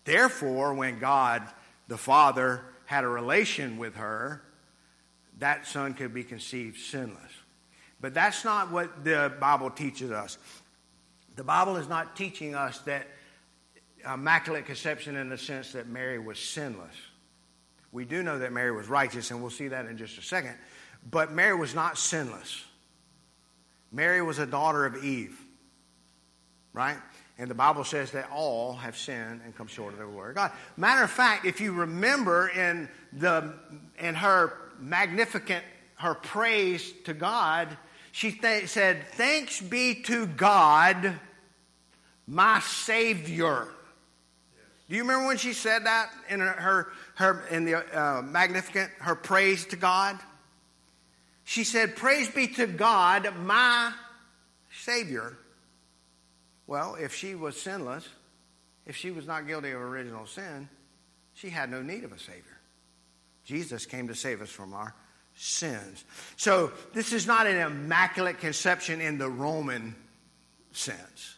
Therefore, 0.04 0.74
when 0.74 0.98
God 0.98 1.42
the 1.88 1.98
Father 1.98 2.62
had 2.84 3.04
a 3.04 3.08
relation 3.08 3.78
with 3.78 3.96
her, 3.96 4.42
that 5.38 5.66
son 5.66 5.94
could 5.94 6.14
be 6.14 6.24
conceived 6.24 6.78
sinless. 6.78 7.32
But 8.00 8.14
that's 8.14 8.44
not 8.44 8.70
what 8.70 9.04
the 9.04 9.32
Bible 9.40 9.70
teaches 9.70 10.10
us. 10.10 10.38
The 11.34 11.44
Bible 11.44 11.76
is 11.76 11.88
not 11.88 12.16
teaching 12.16 12.54
us 12.54 12.78
that 12.80 13.06
immaculate 14.04 14.66
conception 14.66 15.16
in 15.16 15.28
the 15.28 15.38
sense 15.38 15.72
that 15.72 15.88
Mary 15.88 16.18
was 16.18 16.38
sinless. 16.38 16.94
We 17.92 18.04
do 18.04 18.22
know 18.22 18.38
that 18.38 18.52
Mary 18.52 18.72
was 18.72 18.88
righteous, 18.88 19.30
and 19.30 19.40
we'll 19.40 19.50
see 19.50 19.68
that 19.68 19.86
in 19.86 19.96
just 19.96 20.18
a 20.18 20.22
second. 20.22 20.54
But 21.10 21.32
Mary 21.32 21.56
was 21.56 21.74
not 21.74 21.98
sinless. 21.98 22.64
Mary 23.92 24.20
was 24.22 24.38
a 24.38 24.46
daughter 24.46 24.84
of 24.84 25.02
Eve, 25.04 25.38
right? 26.76 26.98
And 27.38 27.50
the 27.50 27.54
Bible 27.54 27.84
says 27.84 28.12
that 28.12 28.30
all 28.30 28.74
have 28.74 28.96
sinned 28.96 29.40
and 29.44 29.56
come 29.56 29.66
short 29.66 29.94
of 29.94 29.98
the 29.98 30.06
glory 30.06 30.30
of 30.30 30.36
God. 30.36 30.52
Matter 30.76 31.02
of 31.02 31.10
fact, 31.10 31.44
if 31.44 31.60
you 31.60 31.72
remember 31.72 32.48
in 32.48 32.88
the 33.12 33.54
in 33.98 34.14
her 34.14 34.52
Magnificat 34.78 35.62
her 35.96 36.14
praise 36.14 36.92
to 37.04 37.14
God, 37.14 37.68
she 38.12 38.30
th- 38.32 38.68
said, 38.68 39.08
"Thanks 39.12 39.60
be 39.60 39.94
to 40.02 40.26
God, 40.26 41.18
my 42.26 42.60
Savior." 42.60 43.68
Do 44.88 44.94
you 44.94 45.02
remember 45.02 45.26
when 45.26 45.36
she 45.36 45.52
said 45.52 45.84
that 45.86 46.10
in 46.28 46.38
her, 46.38 46.92
her, 47.16 47.44
in 47.50 47.64
the 47.64 47.74
uh, 47.76 48.22
Magnificat, 48.22 48.88
her 49.00 49.16
praise 49.16 49.66
to 49.66 49.76
God? 49.76 50.16
She 51.44 51.64
said, 51.64 51.96
Praise 51.96 52.28
be 52.28 52.46
to 52.48 52.66
God, 52.68 53.32
my 53.42 53.92
Savior. 54.80 55.36
Well, 56.66 56.96
if 56.96 57.14
she 57.14 57.34
was 57.34 57.60
sinless, 57.60 58.08
if 58.86 58.96
she 58.96 59.10
was 59.10 59.26
not 59.26 59.46
guilty 59.46 59.70
of 59.70 59.80
original 59.80 60.26
sin, 60.26 60.68
she 61.34 61.50
had 61.50 61.70
no 61.70 61.82
need 61.82 62.04
of 62.04 62.12
a 62.12 62.18
Savior. 62.18 62.58
Jesus 63.44 63.86
came 63.86 64.08
to 64.08 64.14
save 64.14 64.42
us 64.42 64.50
from 64.50 64.74
our 64.74 64.94
sins. 65.34 66.04
So, 66.36 66.72
this 66.92 67.12
is 67.12 67.26
not 67.26 67.46
an 67.46 67.56
immaculate 67.56 68.40
conception 68.40 69.00
in 69.00 69.18
the 69.18 69.28
Roman 69.28 69.94
sense. 70.72 71.36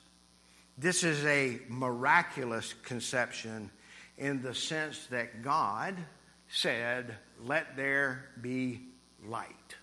This 0.78 1.02
is 1.04 1.24
a 1.26 1.58
miraculous 1.68 2.74
conception 2.84 3.70
in 4.16 4.42
the 4.42 4.54
sense 4.54 5.06
that 5.06 5.42
God 5.42 5.96
said, 6.48 7.16
Let 7.44 7.76
there 7.76 8.26
be 8.40 8.80
light. 9.26 9.76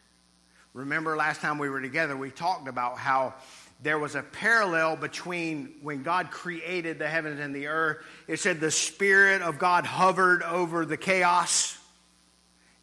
Remember 0.73 1.15
last 1.15 1.41
time 1.41 1.57
we 1.57 1.69
were 1.69 1.81
together, 1.81 2.17
we 2.17 2.31
talked 2.31 2.67
about 2.67 2.97
how 2.97 3.33
there 3.81 3.99
was 3.99 4.15
a 4.15 4.23
parallel 4.23 4.95
between 4.95 5.75
when 5.81 6.03
God 6.03 6.31
created 6.31 6.97
the 6.97 7.07
heavens 7.07 7.39
and 7.39 7.55
the 7.55 7.67
earth. 7.67 7.97
It 8.27 8.39
said 8.39 8.59
the 8.59 8.71
Spirit 8.71 9.41
of 9.41 9.59
God 9.59 9.85
hovered 9.85 10.43
over 10.43 10.85
the 10.85 10.97
chaos, 10.97 11.77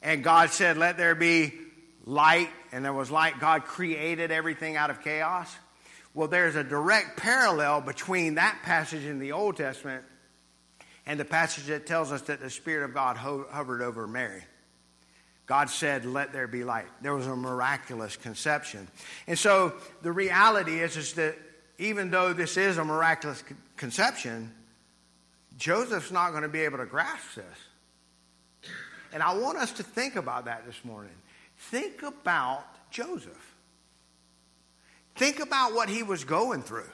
and 0.02 0.22
God 0.22 0.50
said, 0.50 0.76
Let 0.76 0.96
there 0.96 1.14
be 1.14 1.54
light, 2.04 2.50
and 2.72 2.84
there 2.84 2.92
was 2.92 3.10
light. 3.10 3.40
God 3.40 3.64
created 3.64 4.30
everything 4.30 4.76
out 4.76 4.90
of 4.90 5.02
chaos. 5.02 5.54
Well, 6.14 6.28
there's 6.28 6.56
a 6.56 6.64
direct 6.64 7.16
parallel 7.16 7.80
between 7.80 8.34
that 8.34 8.60
passage 8.62 9.04
in 9.04 9.18
the 9.18 9.32
Old 9.32 9.56
Testament 9.56 10.04
and 11.06 11.18
the 11.18 11.24
passage 11.24 11.66
that 11.66 11.86
tells 11.86 12.12
us 12.12 12.22
that 12.22 12.40
the 12.40 12.50
Spirit 12.50 12.84
of 12.84 12.94
God 12.94 13.16
ho- 13.16 13.46
hovered 13.50 13.82
over 13.82 14.06
Mary. 14.06 14.44
God 15.52 15.68
said, 15.68 16.06
Let 16.06 16.32
there 16.32 16.46
be 16.46 16.64
light. 16.64 16.86
There 17.02 17.14
was 17.14 17.26
a 17.26 17.36
miraculous 17.36 18.16
conception. 18.16 18.88
And 19.26 19.38
so 19.38 19.74
the 20.00 20.10
reality 20.10 20.80
is, 20.80 20.96
is 20.96 21.12
that 21.12 21.36
even 21.76 22.10
though 22.10 22.32
this 22.32 22.56
is 22.56 22.78
a 22.78 22.84
miraculous 22.86 23.44
conception, 23.76 24.50
Joseph's 25.58 26.10
not 26.10 26.30
going 26.30 26.44
to 26.44 26.48
be 26.48 26.60
able 26.60 26.78
to 26.78 26.86
grasp 26.86 27.34
this. 27.34 28.72
And 29.12 29.22
I 29.22 29.34
want 29.34 29.58
us 29.58 29.72
to 29.72 29.82
think 29.82 30.16
about 30.16 30.46
that 30.46 30.64
this 30.64 30.82
morning. 30.86 31.12
Think 31.58 32.02
about 32.02 32.64
Joseph. 32.90 33.54
Think 35.16 35.38
about 35.38 35.74
what 35.74 35.90
he 35.90 36.02
was 36.02 36.24
going 36.24 36.62
through. 36.62 36.88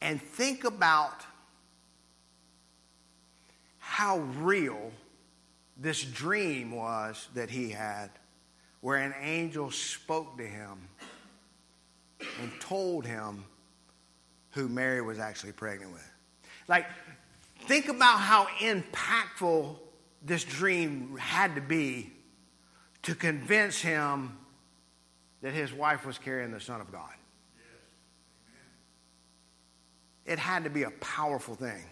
And 0.00 0.20
think 0.20 0.64
about 0.64 1.24
how 3.78 4.18
real 4.18 4.90
this 5.76 6.02
dream 6.02 6.72
was 6.72 7.28
that 7.34 7.50
he 7.50 7.70
had, 7.70 8.10
where 8.80 8.98
an 8.98 9.14
angel 9.20 9.70
spoke 9.70 10.36
to 10.38 10.44
him 10.46 10.88
and 12.40 12.52
told 12.60 13.06
him 13.06 13.44
who 14.50 14.68
Mary 14.68 15.00
was 15.00 15.18
actually 15.18 15.52
pregnant 15.52 15.92
with. 15.92 16.10
Like, 16.68 16.86
think 17.60 17.88
about 17.88 18.18
how 18.18 18.44
impactful 18.58 19.76
this 20.24 20.44
dream 20.44 21.16
had 21.16 21.54
to 21.54 21.60
be 21.60 22.12
to 23.02 23.14
convince 23.14 23.80
him 23.80 24.38
that 25.40 25.52
his 25.52 25.72
wife 25.72 26.06
was 26.06 26.18
carrying 26.18 26.52
the 26.52 26.60
Son 26.60 26.80
of 26.80 26.92
God. 26.92 27.10
It 30.24 30.38
had 30.38 30.64
to 30.64 30.70
be 30.70 30.84
a 30.84 30.90
powerful 30.90 31.56
thing. 31.56 31.82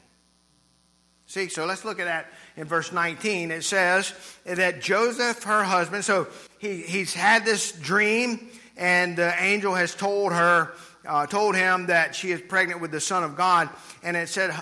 See, 1.31 1.47
so 1.47 1.65
let's 1.65 1.85
look 1.85 2.01
at 2.01 2.07
that 2.07 2.27
in 2.57 2.65
verse 2.65 2.91
19. 2.91 3.53
It 3.53 3.63
says 3.63 4.13
that 4.45 4.81
Joseph, 4.81 5.45
her 5.45 5.63
husband, 5.63 6.05
so 6.05 6.27
he, 6.59 6.79
he's 6.79 7.15
had 7.15 7.45
this 7.45 7.71
dream, 7.71 8.49
and 8.77 9.17
the 9.17 9.33
angel 9.41 9.73
has 9.77 9.95
told 9.95 10.33
her, 10.33 10.73
uh, 11.07 11.27
told 11.29 11.55
him 11.55 11.87
that 11.87 12.17
she 12.17 12.33
is 12.33 12.41
pregnant 12.41 12.81
with 12.81 12.91
the 12.91 12.99
Son 12.99 13.23
of 13.23 13.37
God. 13.37 13.69
And 14.03 14.17
it 14.17 14.29
said, 14.29 14.53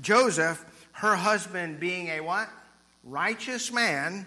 Joseph, 0.00 0.64
her 0.92 1.14
husband, 1.14 1.78
being 1.78 2.08
a 2.08 2.20
what? 2.20 2.48
Righteous 3.04 3.70
man, 3.70 4.26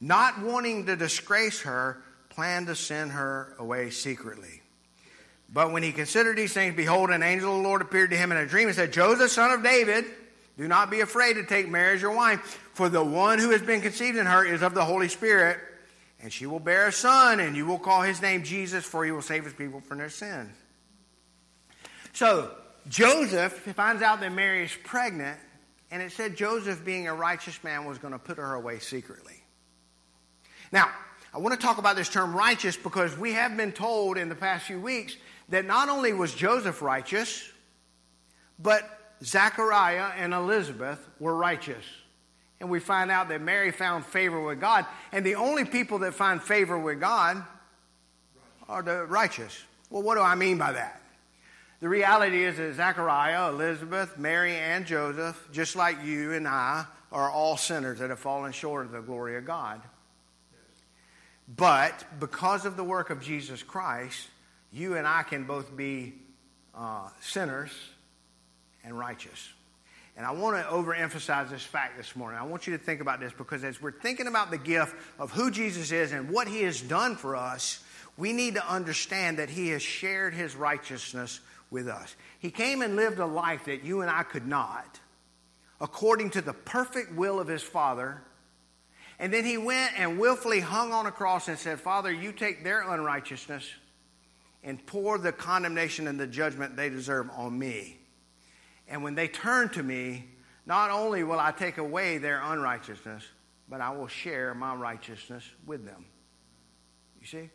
not 0.00 0.40
wanting 0.40 0.86
to 0.86 0.96
disgrace 0.96 1.60
her, 1.60 2.02
planned 2.30 2.68
to 2.68 2.74
send 2.74 3.12
her 3.12 3.54
away 3.58 3.90
secretly. 3.90 4.62
But 5.52 5.72
when 5.72 5.82
he 5.82 5.92
considered 5.92 6.38
these 6.38 6.54
things, 6.54 6.74
behold, 6.74 7.10
an 7.10 7.22
angel 7.22 7.54
of 7.54 7.62
the 7.62 7.68
Lord 7.68 7.82
appeared 7.82 8.12
to 8.12 8.16
him 8.16 8.32
in 8.32 8.38
a 8.38 8.46
dream 8.46 8.68
and 8.68 8.74
said, 8.74 8.94
Joseph, 8.94 9.30
son 9.30 9.50
of 9.50 9.62
David, 9.62 10.06
do 10.58 10.66
not 10.66 10.90
be 10.90 11.00
afraid 11.00 11.34
to 11.34 11.44
take 11.44 11.68
Mary 11.68 11.94
as 11.94 12.02
your 12.02 12.14
wife, 12.14 12.40
for 12.74 12.88
the 12.88 13.02
one 13.02 13.38
who 13.38 13.50
has 13.50 13.62
been 13.62 13.80
conceived 13.80 14.18
in 14.18 14.26
her 14.26 14.44
is 14.44 14.60
of 14.60 14.74
the 14.74 14.84
Holy 14.84 15.08
Spirit, 15.08 15.58
and 16.20 16.32
she 16.32 16.46
will 16.46 16.58
bear 16.58 16.88
a 16.88 16.92
son, 16.92 17.38
and 17.38 17.56
you 17.56 17.64
will 17.64 17.78
call 17.78 18.02
his 18.02 18.20
name 18.20 18.42
Jesus, 18.42 18.84
for 18.84 19.04
he 19.04 19.12
will 19.12 19.22
save 19.22 19.44
his 19.44 19.52
people 19.52 19.80
from 19.80 19.98
their 19.98 20.10
sins. 20.10 20.50
So, 22.12 22.50
Joseph 22.88 23.52
finds 23.52 24.02
out 24.02 24.20
that 24.20 24.32
Mary 24.32 24.64
is 24.64 24.76
pregnant, 24.82 25.38
and 25.92 26.02
it 26.02 26.10
said 26.10 26.36
Joseph, 26.36 26.84
being 26.84 27.06
a 27.06 27.14
righteous 27.14 27.62
man, 27.62 27.84
was 27.84 27.98
going 27.98 28.12
to 28.12 28.18
put 28.18 28.38
her 28.38 28.54
away 28.54 28.80
secretly. 28.80 29.40
Now, 30.72 30.90
I 31.32 31.38
want 31.38 31.54
to 31.54 31.64
talk 31.64 31.78
about 31.78 31.94
this 31.94 32.08
term 32.08 32.34
righteous 32.34 32.76
because 32.76 33.16
we 33.16 33.34
have 33.34 33.56
been 33.56 33.70
told 33.70 34.18
in 34.18 34.28
the 34.28 34.34
past 34.34 34.66
few 34.66 34.80
weeks 34.80 35.16
that 35.50 35.66
not 35.66 35.88
only 35.88 36.12
was 36.12 36.34
Joseph 36.34 36.82
righteous, 36.82 37.48
but 38.58 38.97
Zachariah 39.22 40.12
and 40.16 40.32
Elizabeth 40.32 40.98
were 41.18 41.34
righteous. 41.34 41.84
And 42.60 42.70
we 42.70 42.80
find 42.80 43.10
out 43.10 43.28
that 43.28 43.40
Mary 43.40 43.70
found 43.70 44.04
favor 44.04 44.40
with 44.40 44.60
God. 44.60 44.86
And 45.12 45.24
the 45.24 45.36
only 45.36 45.64
people 45.64 46.00
that 46.00 46.14
find 46.14 46.42
favor 46.42 46.78
with 46.78 47.00
God 47.00 47.42
are 48.68 48.82
the 48.82 49.04
righteous. 49.06 49.62
Well, 49.90 50.02
what 50.02 50.16
do 50.16 50.22
I 50.22 50.34
mean 50.34 50.58
by 50.58 50.72
that? 50.72 51.00
The 51.80 51.88
reality 51.88 52.42
is 52.42 52.56
that 52.56 52.74
Zachariah, 52.74 53.50
Elizabeth, 53.50 54.18
Mary, 54.18 54.56
and 54.56 54.84
Joseph, 54.84 55.48
just 55.52 55.76
like 55.76 56.04
you 56.04 56.32
and 56.32 56.48
I, 56.48 56.86
are 57.12 57.30
all 57.30 57.56
sinners 57.56 58.00
that 58.00 58.10
have 58.10 58.18
fallen 58.18 58.52
short 58.52 58.86
of 58.86 58.92
the 58.92 59.00
glory 59.00 59.36
of 59.36 59.44
God. 59.44 59.80
But 61.56 62.04
because 62.20 62.66
of 62.66 62.76
the 62.76 62.84
work 62.84 63.10
of 63.10 63.22
Jesus 63.22 63.62
Christ, 63.62 64.26
you 64.72 64.96
and 64.96 65.06
I 65.06 65.22
can 65.22 65.44
both 65.44 65.74
be 65.74 66.14
uh, 66.74 67.08
sinners 67.20 67.70
and 68.88 68.98
righteous. 68.98 69.52
And 70.16 70.26
I 70.26 70.32
want 70.32 70.56
to 70.56 70.62
overemphasize 70.72 71.50
this 71.50 71.62
fact 71.62 71.96
this 71.98 72.16
morning. 72.16 72.40
I 72.40 72.44
want 72.44 72.66
you 72.66 72.76
to 72.76 72.82
think 72.82 73.00
about 73.00 73.20
this 73.20 73.32
because 73.32 73.62
as 73.62 73.80
we're 73.80 73.92
thinking 73.92 74.26
about 74.26 74.50
the 74.50 74.58
gift 74.58 74.96
of 75.18 75.30
who 75.30 75.50
Jesus 75.50 75.92
is 75.92 76.10
and 76.10 76.30
what 76.30 76.48
he 76.48 76.62
has 76.62 76.80
done 76.80 77.14
for 77.14 77.36
us, 77.36 77.84
we 78.16 78.32
need 78.32 78.54
to 78.54 78.66
understand 78.66 79.38
that 79.38 79.50
he 79.50 79.68
has 79.68 79.82
shared 79.82 80.32
his 80.34 80.56
righteousness 80.56 81.38
with 81.70 81.86
us. 81.86 82.16
He 82.40 82.50
came 82.50 82.80
and 82.80 82.96
lived 82.96 83.18
a 83.18 83.26
life 83.26 83.66
that 83.66 83.84
you 83.84 84.00
and 84.00 84.10
I 84.10 84.22
could 84.22 84.46
not, 84.46 84.98
according 85.80 86.30
to 86.30 86.40
the 86.40 86.54
perfect 86.54 87.14
will 87.14 87.38
of 87.38 87.46
his 87.46 87.62
Father. 87.62 88.22
And 89.18 89.32
then 89.32 89.44
he 89.44 89.58
went 89.58 89.92
and 89.98 90.18
willfully 90.18 90.60
hung 90.60 90.92
on 90.92 91.04
a 91.04 91.12
cross 91.12 91.46
and 91.46 91.58
said, 91.58 91.78
Father, 91.78 92.10
you 92.10 92.32
take 92.32 92.64
their 92.64 92.80
unrighteousness 92.90 93.68
and 94.64 94.84
pour 94.86 95.18
the 95.18 95.30
condemnation 95.30 96.08
and 96.08 96.18
the 96.18 96.26
judgment 96.26 96.74
they 96.74 96.88
deserve 96.88 97.28
on 97.36 97.56
me. 97.56 97.97
And 98.88 99.02
when 99.02 99.14
they 99.14 99.28
turn 99.28 99.68
to 99.70 99.82
me, 99.82 100.24
not 100.66 100.90
only 100.90 101.24
will 101.24 101.38
I 101.38 101.52
take 101.52 101.78
away 101.78 102.18
their 102.18 102.40
unrighteousness, 102.42 103.24
but 103.68 103.80
I 103.80 103.90
will 103.90 104.08
share 104.08 104.54
my 104.54 104.74
righteousness 104.74 105.44
with 105.66 105.84
them. 105.84 106.06
You 107.20 107.26
see? 107.26 107.50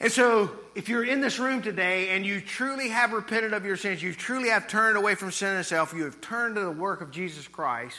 And 0.00 0.10
so, 0.10 0.50
if 0.74 0.88
you're 0.88 1.04
in 1.04 1.20
this 1.20 1.38
room 1.38 1.62
today 1.62 2.08
and 2.08 2.26
you 2.26 2.40
truly 2.40 2.88
have 2.88 3.12
repented 3.12 3.52
of 3.52 3.64
your 3.64 3.76
sins, 3.76 4.02
you 4.02 4.12
truly 4.12 4.48
have 4.48 4.66
turned 4.66 4.96
away 4.96 5.14
from 5.14 5.30
sin 5.30 5.56
itself, 5.56 5.94
you 5.94 6.04
have 6.04 6.20
turned 6.20 6.56
to 6.56 6.62
the 6.62 6.72
work 6.72 7.02
of 7.02 7.12
Jesus 7.12 7.46
Christ, 7.46 7.96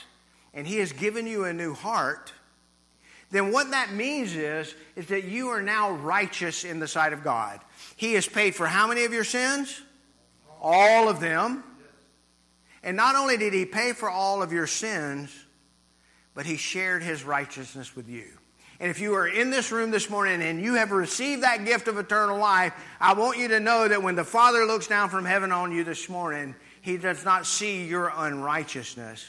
and 0.54 0.68
He 0.68 0.80
has 0.80 0.92
given 0.92 1.26
you 1.26 1.46
a 1.46 1.54
new 1.54 1.74
heart, 1.74 2.34
then 3.32 3.52
what 3.52 3.72
that 3.72 3.94
means 3.94 4.36
is, 4.36 4.76
is 4.96 5.08
that 5.08 5.24
you 5.24 5.48
are 5.48 5.62
now 5.62 5.92
righteous 5.92 6.66
in 6.66 6.80
the 6.80 6.88
sight 6.88 7.14
of 7.14 7.24
God. 7.24 7.60
He 7.96 8.14
has 8.14 8.28
paid 8.28 8.54
for 8.54 8.68
how 8.68 8.88
many 8.88 9.06
of 9.06 9.14
your 9.14 9.24
sins? 9.24 9.82
All 10.62 11.10
of 11.10 11.20
them. 11.20 11.64
And 12.84 12.98
not 12.98 13.16
only 13.16 13.38
did 13.38 13.54
He 13.54 13.66
pay 13.66 13.94
for 13.94 14.10
all 14.10 14.44
of 14.44 14.52
your 14.52 14.68
sins, 14.68 15.34
but 16.34 16.46
He 16.46 16.58
shared 16.58 17.02
His 17.02 17.24
righteousness 17.24 17.96
with 17.96 18.10
you. 18.10 18.26
And 18.80 18.90
if 18.90 19.00
you 19.00 19.14
are 19.16 19.28
in 19.28 19.50
this 19.50 19.72
room 19.72 19.92
this 19.92 20.10
morning 20.10 20.42
and 20.42 20.62
you 20.62 20.74
have 20.74 20.92
received 20.92 21.44
that 21.44 21.64
gift 21.64 21.88
of 21.88 21.98
eternal 21.98 22.38
life, 22.38 22.74
I 23.00 23.14
want 23.14 23.38
you 23.38 23.48
to 23.50 23.60
know 23.60 23.88
that 23.88 24.04
when 24.04 24.16
the 24.16 24.26
Father 24.26 24.66
looks 24.66 24.88
down 24.88 25.10
from 25.10 25.24
heaven 25.26 25.52
on 25.52 25.72
you 25.72 25.84
this 25.84 26.10
morning, 26.10 26.56
He 26.82 26.98
does 26.98 27.24
not 27.24 27.46
see 27.46 27.86
your 27.86 28.12
unrighteousness. 28.14 29.26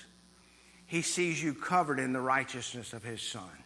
He 0.87 1.03
sees 1.03 1.43
you 1.43 1.55
covered 1.55 1.99
in 1.99 2.13
the 2.13 2.21
righteousness 2.21 2.93
of 2.93 3.05
His 3.05 3.23
Son. 3.23 3.64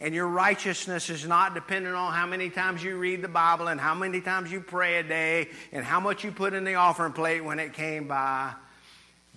And 0.00 0.14
your 0.14 0.26
righteousness 0.26 1.08
is 1.08 1.26
not 1.26 1.54
dependent 1.54 1.94
on 1.94 2.12
how 2.12 2.26
many 2.26 2.50
times 2.50 2.82
you 2.82 2.96
read 2.98 3.22
the 3.22 3.28
Bible 3.28 3.68
and 3.68 3.80
how 3.80 3.94
many 3.94 4.20
times 4.20 4.50
you 4.50 4.60
pray 4.60 4.98
a 4.98 5.02
day 5.02 5.48
and 5.72 5.84
how 5.84 6.00
much 6.00 6.24
you 6.24 6.32
put 6.32 6.52
in 6.52 6.64
the 6.64 6.74
offering 6.74 7.12
plate 7.12 7.42
when 7.42 7.58
it 7.58 7.72
came 7.72 8.08
by. 8.08 8.54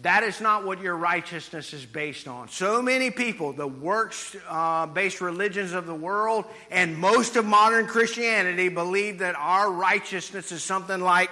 That 0.02 0.24
is 0.24 0.42
not 0.42 0.64
what 0.64 0.80
your 0.82 0.96
righteousness 0.96 1.74
is 1.74 1.86
based 1.86 2.28
on. 2.28 2.50
So 2.50 2.82
many 2.84 3.10
people, 3.10 3.54
the 3.54 3.68
works 3.68 4.36
uh, 4.48 4.86
based 4.86 5.22
religions 5.22 5.74
of 5.74 5.88
the 5.88 5.96
world, 5.96 6.46
and 6.70 6.98
most 6.98 7.36
of 7.36 7.46
modern 7.46 7.88
Christianity 7.88 8.70
believe 8.70 9.20
that 9.20 9.36
our 9.36 9.72
righteousness 9.72 10.52
is 10.52 10.64
something 10.64 11.02
like 11.02 11.32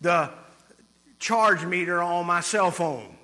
the 0.00 0.30
charge 1.18 1.64
meter 1.64 2.00
on 2.00 2.26
my 2.26 2.40
cell 2.40 2.70
phone. 2.70 3.16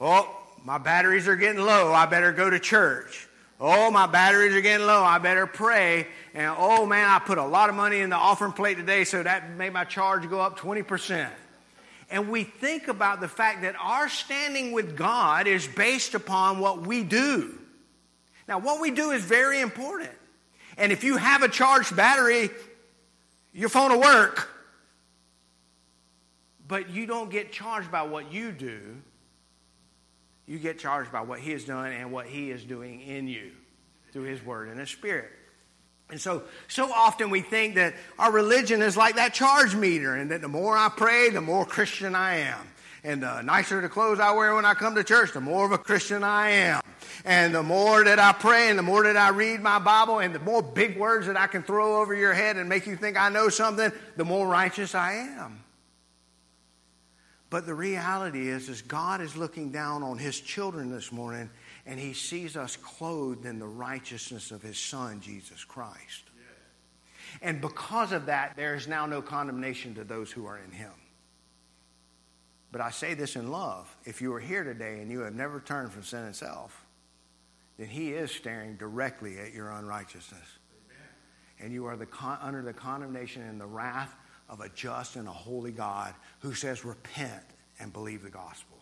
Oh, 0.00 0.37
my 0.68 0.78
batteries 0.78 1.26
are 1.26 1.36
getting 1.36 1.64
low. 1.64 1.92
I 1.92 2.06
better 2.06 2.30
go 2.30 2.50
to 2.50 2.60
church. 2.60 3.26
Oh, 3.58 3.90
my 3.90 4.06
batteries 4.06 4.54
are 4.54 4.60
getting 4.60 4.86
low. 4.86 5.02
I 5.02 5.18
better 5.18 5.46
pray. 5.46 6.06
And 6.34 6.54
oh, 6.56 6.86
man, 6.86 7.08
I 7.08 7.18
put 7.18 7.38
a 7.38 7.44
lot 7.44 7.70
of 7.70 7.74
money 7.74 8.00
in 8.00 8.10
the 8.10 8.16
offering 8.16 8.52
plate 8.52 8.76
today, 8.76 9.04
so 9.04 9.22
that 9.22 9.50
made 9.56 9.72
my 9.72 9.84
charge 9.84 10.28
go 10.28 10.40
up 10.40 10.58
20% 10.58 11.28
and 12.10 12.30
we 12.30 12.44
think 12.44 12.88
about 12.88 13.20
the 13.20 13.28
fact 13.28 13.62
that 13.62 13.74
our 13.80 14.08
standing 14.08 14.72
with 14.72 14.96
God 14.96 15.46
is 15.46 15.66
based 15.66 16.14
upon 16.14 16.58
what 16.58 16.86
we 16.86 17.04
do. 17.04 17.58
Now, 18.46 18.58
what 18.58 18.80
we 18.80 18.90
do 18.90 19.10
is 19.10 19.22
very 19.22 19.60
important. 19.60 20.10
And 20.78 20.90
if 20.90 21.04
you 21.04 21.18
have 21.18 21.42
a 21.42 21.48
charged 21.48 21.94
battery, 21.94 22.50
your 23.52 23.68
phone 23.68 23.92
will 23.92 24.00
work. 24.00 24.48
But 26.66 26.90
you 26.90 27.04
don't 27.04 27.30
get 27.30 27.52
charged 27.52 27.90
by 27.90 28.02
what 28.02 28.32
you 28.32 28.52
do. 28.52 29.02
You 30.48 30.58
get 30.58 30.78
charged 30.78 31.12
by 31.12 31.20
what 31.20 31.40
He 31.40 31.52
has 31.52 31.64
done 31.64 31.92
and 31.92 32.10
what 32.10 32.26
He 32.26 32.50
is 32.50 32.64
doing 32.64 33.02
in 33.02 33.28
you 33.28 33.52
through 34.12 34.24
His 34.24 34.42
Word 34.42 34.68
and 34.68 34.80
His 34.80 34.88
Spirit. 34.88 35.30
And 36.10 36.18
so, 36.18 36.44
so 36.68 36.90
often 36.90 37.28
we 37.28 37.42
think 37.42 37.74
that 37.74 37.94
our 38.18 38.32
religion 38.32 38.80
is 38.80 38.96
like 38.96 39.16
that 39.16 39.34
charge 39.34 39.76
meter, 39.76 40.14
and 40.14 40.30
that 40.30 40.40
the 40.40 40.48
more 40.48 40.74
I 40.74 40.88
pray, 40.88 41.28
the 41.28 41.42
more 41.42 41.66
Christian 41.66 42.14
I 42.14 42.36
am. 42.36 42.66
And 43.04 43.22
the 43.22 43.42
nicer 43.42 43.80
the 43.82 43.90
clothes 43.90 44.18
I 44.18 44.32
wear 44.32 44.54
when 44.54 44.64
I 44.64 44.72
come 44.72 44.94
to 44.94 45.04
church, 45.04 45.32
the 45.32 45.40
more 45.40 45.66
of 45.66 45.72
a 45.72 45.78
Christian 45.78 46.24
I 46.24 46.50
am. 46.50 46.80
And 47.26 47.54
the 47.54 47.62
more 47.62 48.02
that 48.02 48.18
I 48.18 48.32
pray, 48.32 48.70
and 48.70 48.78
the 48.78 48.82
more 48.82 49.02
that 49.02 49.18
I 49.18 49.28
read 49.28 49.60
my 49.60 49.78
Bible, 49.78 50.20
and 50.20 50.34
the 50.34 50.40
more 50.40 50.62
big 50.62 50.98
words 50.98 51.26
that 51.26 51.36
I 51.36 51.46
can 51.46 51.62
throw 51.62 52.00
over 52.00 52.14
your 52.14 52.32
head 52.32 52.56
and 52.56 52.70
make 52.70 52.86
you 52.86 52.96
think 52.96 53.20
I 53.20 53.28
know 53.28 53.50
something, 53.50 53.92
the 54.16 54.24
more 54.24 54.48
righteous 54.48 54.94
I 54.94 55.12
am. 55.12 55.60
But 57.50 57.66
the 57.66 57.74
reality 57.74 58.48
is, 58.48 58.68
is 58.68 58.82
God 58.82 59.20
is 59.20 59.36
looking 59.36 59.70
down 59.70 60.02
on 60.02 60.18
His 60.18 60.38
children 60.40 60.90
this 60.90 61.10
morning 61.10 61.50
and 61.88 61.98
he 61.98 62.12
sees 62.12 62.54
us 62.54 62.76
clothed 62.76 63.46
in 63.46 63.58
the 63.58 63.66
righteousness 63.66 64.50
of 64.50 64.60
his 64.60 64.78
son, 64.78 65.20
Jesus 65.22 65.64
Christ. 65.64 66.24
And 67.40 67.62
because 67.62 68.12
of 68.12 68.26
that, 68.26 68.56
there 68.56 68.74
is 68.74 68.86
now 68.86 69.06
no 69.06 69.22
condemnation 69.22 69.94
to 69.94 70.04
those 70.04 70.30
who 70.30 70.44
are 70.46 70.58
in 70.58 70.70
him. 70.70 70.92
But 72.70 72.82
I 72.82 72.90
say 72.90 73.14
this 73.14 73.36
in 73.36 73.50
love. 73.50 73.94
If 74.04 74.20
you 74.20 74.34
are 74.34 74.40
here 74.40 74.64
today 74.64 75.00
and 75.00 75.10
you 75.10 75.20
have 75.20 75.34
never 75.34 75.60
turned 75.60 75.90
from 75.90 76.02
sin 76.02 76.24
itself, 76.26 76.84
then 77.78 77.88
he 77.88 78.12
is 78.12 78.30
staring 78.30 78.76
directly 78.76 79.38
at 79.38 79.54
your 79.54 79.70
unrighteousness. 79.70 80.58
Amen. 80.86 81.08
And 81.58 81.72
you 81.72 81.86
are 81.86 81.96
the 81.96 82.06
con- 82.06 82.38
under 82.42 82.60
the 82.60 82.74
condemnation 82.74 83.42
and 83.42 83.58
the 83.58 83.66
wrath 83.66 84.14
of 84.48 84.60
a 84.60 84.68
just 84.70 85.16
and 85.16 85.28
a 85.28 85.32
holy 85.32 85.72
God 85.72 86.14
who 86.40 86.54
says, 86.54 86.84
Repent 86.84 87.42
and 87.78 87.92
believe 87.92 88.22
the 88.22 88.30
gospel. 88.30 88.78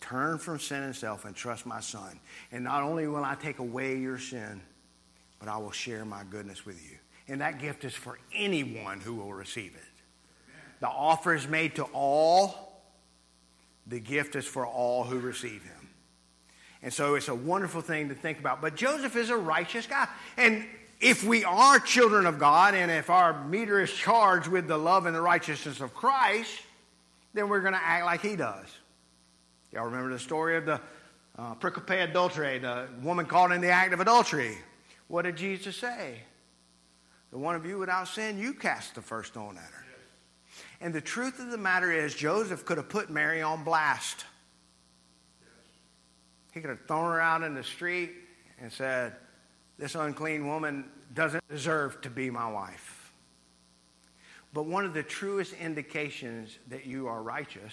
Turn 0.00 0.38
from 0.38 0.58
sin 0.58 0.82
and 0.82 0.94
self 0.94 1.24
and 1.24 1.34
trust 1.34 1.66
my 1.66 1.80
Son. 1.80 2.20
And 2.52 2.62
not 2.64 2.82
only 2.82 3.06
will 3.08 3.24
I 3.24 3.34
take 3.34 3.58
away 3.58 3.96
your 3.96 4.18
sin, 4.18 4.60
but 5.38 5.48
I 5.48 5.56
will 5.56 5.72
share 5.72 6.04
my 6.04 6.22
goodness 6.30 6.64
with 6.64 6.82
you. 6.82 6.98
And 7.28 7.40
that 7.40 7.58
gift 7.58 7.84
is 7.84 7.94
for 7.94 8.18
anyone 8.34 9.00
who 9.00 9.14
will 9.14 9.32
receive 9.32 9.74
it. 9.74 10.02
The 10.80 10.88
offer 10.88 11.34
is 11.34 11.48
made 11.48 11.76
to 11.76 11.84
all, 11.84 12.82
the 13.86 13.98
gift 13.98 14.36
is 14.36 14.44
for 14.44 14.66
all 14.66 15.04
who 15.04 15.18
receive 15.18 15.62
him. 15.62 15.88
And 16.82 16.92
so 16.92 17.14
it's 17.14 17.28
a 17.28 17.34
wonderful 17.34 17.80
thing 17.80 18.10
to 18.10 18.14
think 18.14 18.38
about. 18.38 18.60
But 18.60 18.76
Joseph 18.76 19.16
is 19.16 19.30
a 19.30 19.36
righteous 19.36 19.86
guy. 19.86 20.06
And 20.36 20.64
if 21.00 21.24
we 21.24 21.44
are 21.44 21.78
children 21.78 22.26
of 22.26 22.38
God 22.38 22.74
and 22.74 22.90
if 22.90 23.10
our 23.10 23.44
meter 23.44 23.80
is 23.80 23.92
charged 23.92 24.48
with 24.48 24.66
the 24.66 24.78
love 24.78 25.06
and 25.06 25.14
the 25.14 25.20
righteousness 25.20 25.80
of 25.80 25.94
Christ, 25.94 26.52
then 27.34 27.48
we're 27.48 27.60
going 27.60 27.74
to 27.74 27.82
act 27.82 28.04
like 28.04 28.22
he 28.22 28.36
does. 28.36 28.66
Y'all 29.72 29.84
remember 29.84 30.10
the 30.10 30.18
story 30.18 30.56
of 30.56 30.64
the 30.64 30.80
uh, 31.38 31.54
pericope 31.56 32.02
adultery, 32.02 32.58
the 32.58 32.88
woman 33.02 33.26
caught 33.26 33.52
in 33.52 33.60
the 33.60 33.70
act 33.70 33.92
of 33.92 34.00
adultery. 34.00 34.56
What 35.08 35.22
did 35.22 35.36
Jesus 35.36 35.76
say? 35.76 36.20
The 37.30 37.38
one 37.38 37.54
of 37.54 37.66
you 37.66 37.78
without 37.78 38.08
sin, 38.08 38.38
you 38.38 38.54
cast 38.54 38.94
the 38.94 39.02
first 39.02 39.32
stone 39.32 39.58
at 39.58 39.70
her. 39.70 39.84
And 40.80 40.94
the 40.94 41.00
truth 41.00 41.38
of 41.38 41.50
the 41.50 41.58
matter 41.58 41.92
is, 41.92 42.14
Joseph 42.14 42.64
could 42.64 42.78
have 42.78 42.88
put 42.88 43.10
Mary 43.10 43.42
on 43.42 43.64
blast. 43.64 44.24
He 46.52 46.60
could 46.60 46.70
have 46.70 46.86
thrown 46.86 47.12
her 47.12 47.20
out 47.20 47.42
in 47.42 47.54
the 47.54 47.62
street 47.62 48.12
and 48.58 48.72
said, 48.72 49.14
This 49.78 49.94
unclean 49.94 50.46
woman 50.46 50.86
doesn't 51.12 51.46
deserve 51.48 52.00
to 52.02 52.10
be 52.10 52.30
my 52.30 52.50
wife. 52.50 53.12
But 54.52 54.66
one 54.66 54.84
of 54.84 54.94
the 54.94 55.02
truest 55.02 55.52
indications 55.52 56.58
that 56.68 56.86
you 56.86 57.08
are 57.08 57.22
righteous 57.22 57.72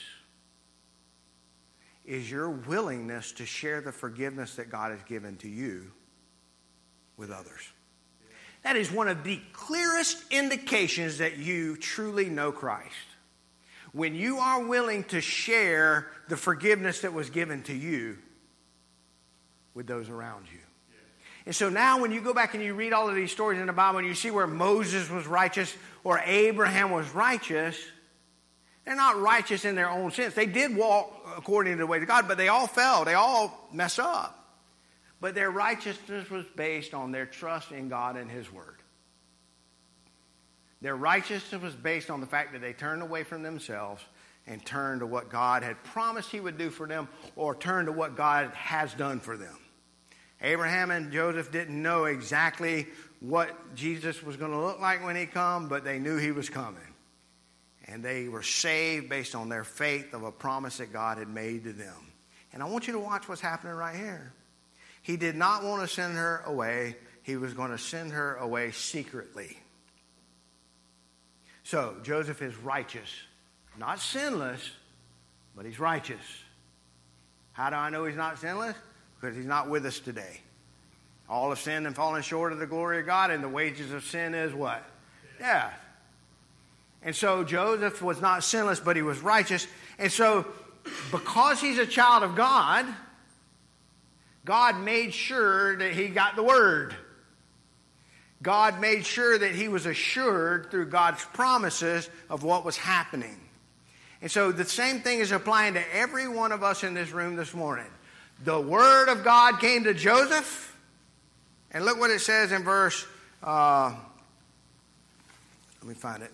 is 2.06 2.30
your 2.30 2.50
willingness 2.50 3.32
to 3.34 3.46
share 3.46 3.80
the 3.80 3.92
forgiveness 3.92 4.56
that 4.56 4.70
God 4.70 4.92
has 4.92 5.02
given 5.04 5.38
to 5.38 5.48
you 5.48 5.92
with 7.16 7.32
others. 7.32 7.62
That 8.64 8.76
is 8.76 8.92
one 8.92 9.08
of 9.08 9.24
the 9.24 9.40
clearest 9.52 10.24
indications 10.32 11.20
that 11.20 11.38
you 11.38 11.78
truly 11.78 12.30
know 12.30 12.52
Christ. 12.52 12.96
When 13.92 14.16
you 14.16 14.40
are 14.40 14.66
willing 14.66 15.04
to 15.06 15.22
share 15.22 16.08
the 16.28 16.38
forgiveness 16.38 17.02
that 17.02 17.14
was 17.14 17.30
given 17.30 17.62
to 17.64 17.74
you 17.74 18.18
with 19.74 19.88
those 19.88 20.10
around 20.10 20.48
you. 20.52 20.63
And 21.46 21.54
so 21.56 21.70
now, 21.70 22.00
when 22.00 22.12
you 22.12 22.22
go 22.22 22.34
back 22.34 22.54
and 22.54 22.64
you 22.64 22.74
read 22.74 22.94
all 22.94 23.10
of 23.10 23.16
these 23.16 23.32
stories 23.32 23.60
in 23.60 23.68
the 23.68 23.74
Bible 23.74 24.00
and 24.00 24.08
you 24.08 24.14
see 24.14 24.32
where 24.32 24.48
Moses 24.48 25.10
was 25.10 25.28
righteous 25.28 25.76
or 26.04 26.20
Abraham 26.20 26.92
was 26.92 27.10
righteous, 27.14 27.78
they're 28.86 28.96
not 28.96 29.20
righteous 29.20 29.66
in 29.66 29.76
their 29.76 29.90
own 29.90 30.12
sense. 30.12 30.34
They 30.34 30.46
did 30.46 30.76
walk 30.76 31.12
according 31.38 31.74
to 31.74 31.80
the 31.80 31.88
way 31.88 31.98
of 31.98 32.08
God, 32.08 32.28
but 32.28 32.38
they 32.38 32.48
all 32.48 32.68
fell. 32.68 33.04
They 33.04 33.14
all 33.14 33.70
mess 33.74 34.00
up. 34.00 34.40
But 35.20 35.36
their 35.36 35.52
righteousness 35.52 36.30
was 36.30 36.46
based 36.56 36.94
on 36.94 37.12
their 37.12 37.26
trust 37.26 37.72
in 37.72 37.90
God 37.90 38.18
and 38.18 38.30
His 38.30 38.52
Word. 38.52 38.78
Their 40.82 40.96
righteousness 40.98 41.62
was 41.62 41.74
based 41.74 42.10
on 42.10 42.20
the 42.20 42.28
fact 42.28 42.52
that 42.54 42.62
they 42.62 42.74
turned 42.74 43.02
away 43.02 43.24
from 43.24 43.42
themselves 43.42 44.04
and 44.48 44.66
turned 44.66 45.00
to 45.00 45.06
what 45.06 45.30
God 45.30 45.64
had 45.64 45.82
promised 45.84 46.30
He 46.30 46.42
would 46.42 46.58
do 46.58 46.70
for 46.70 46.88
them 46.88 47.08
or 47.38 47.56
turned 47.56 47.88
to 47.88 47.94
what 47.94 48.18
God 48.18 48.52
has 48.52 48.94
done 48.94 49.22
for 49.22 49.38
them. 49.38 49.58
Abraham 50.44 50.92
and 50.92 51.12
Joseph 51.12 51.52
didn't 51.52 51.82
know 51.82 52.06
exactly 52.06 52.88
what 53.22 53.76
Jesus 53.76 54.22
was 54.22 54.36
going 54.36 54.52
to 54.52 54.60
look 54.60 54.82
like 54.82 55.04
when 55.04 55.16
he 55.16 55.26
come, 55.26 55.70
but 55.70 55.86
they 55.86 55.98
knew 55.98 56.18
he 56.18 56.32
was 56.32 56.50
coming 56.50 56.82
and 57.88 58.04
they 58.04 58.28
were 58.28 58.44
saved 58.44 59.10
based 59.10 59.36
on 59.36 59.50
their 59.50 59.64
faith 59.64 60.14
of 60.14 60.24
a 60.24 60.32
promise 60.32 60.78
that 60.78 60.92
God 60.92 61.18
had 61.18 61.30
made 61.30 61.64
to 61.64 61.74
them. 61.74 61.96
And 62.52 62.62
I 62.62 62.66
want 62.66 62.88
you 62.88 62.94
to 62.94 63.00
watch 63.00 63.28
what's 63.28 63.42
happening 63.42 63.74
right 63.74 63.96
here. 63.96 64.34
He 65.02 65.18
did 65.18 65.36
not 65.36 65.64
want 65.64 65.82
to 65.82 65.88
send 65.88 66.16
her 66.16 66.44
away, 66.46 66.96
he 67.24 67.36
was 67.36 67.54
going 67.54 67.72
to 67.72 67.78
send 67.78 68.12
her 68.12 68.36
away 68.36 68.72
secretly. 68.72 69.58
So, 71.64 71.96
Joseph 72.04 72.42
is 72.42 72.56
righteous, 72.58 73.10
not 73.78 74.00
sinless, 74.00 74.70
but 75.56 75.66
he's 75.66 75.80
righteous. 75.80 76.22
How 77.54 77.70
do 77.70 77.78
I 77.78 77.90
know 77.90 78.06
he's 78.06 78.18
not 78.18 78.40
sinless? 78.40 78.76
Because 79.24 79.38
he's 79.38 79.46
not 79.46 79.70
with 79.70 79.86
us 79.86 80.00
today. 80.00 80.42
All 81.30 81.48
have 81.48 81.60
sinned 81.60 81.88
and 81.88 81.96
fallen 81.96 82.22
short 82.24 82.52
of 82.52 82.60
the 82.60 82.68
glory 82.68 83.00
of 83.00 83.06
God, 83.06 83.32
and 83.32 83.42
the 83.42 83.48
wages 83.48 83.94
of 83.94 84.04
sin 84.04 84.34
is 84.34 84.54
what? 84.54 84.84
Death. 85.40 85.80
And 87.02 87.16
so 87.16 87.46
Joseph 87.46 88.02
was 88.02 88.20
not 88.20 88.44
sinless, 88.44 88.82
but 88.82 88.98
he 88.98 89.02
was 89.02 89.20
righteous. 89.20 89.66
And 89.98 90.12
so, 90.12 90.46
because 91.10 91.62
he's 91.62 91.78
a 91.78 91.86
child 91.86 92.24
of 92.24 92.36
God, 92.36 92.86
God 94.44 94.82
made 94.82 95.14
sure 95.14 95.78
that 95.78 95.94
he 95.94 96.10
got 96.10 96.36
the 96.36 96.44
word. 96.44 96.94
God 98.42 98.82
made 98.82 99.06
sure 99.06 99.38
that 99.38 99.56
he 99.56 99.70
was 99.70 99.86
assured 99.86 100.70
through 100.70 100.88
God's 100.88 101.24
promises 101.24 102.10
of 102.30 102.44
what 102.44 102.66
was 102.66 102.76
happening. 102.76 103.40
And 104.22 104.30
so 104.30 104.52
the 104.52 104.66
same 104.66 105.00
thing 105.00 105.20
is 105.20 105.32
applying 105.32 105.76
to 105.76 105.96
every 105.96 106.28
one 106.28 106.52
of 106.52 106.62
us 106.62 106.84
in 106.84 106.94
this 106.94 107.12
room 107.12 107.38
this 107.38 107.54
morning. 107.54 107.88
The 108.44 108.60
word 108.60 109.10
of 109.10 109.24
God 109.24 109.60
came 109.60 109.84
to 109.86 109.94
Joseph, 109.94 110.78
and 111.72 111.86
look 111.86 112.00
what 112.00 112.12
it 112.12 112.20
says 112.20 112.52
in 112.52 112.64
verse, 112.64 113.06
uh, 113.42 113.94
let 115.82 115.88
me 115.88 115.94
find 115.94 116.24
it. 116.24 116.32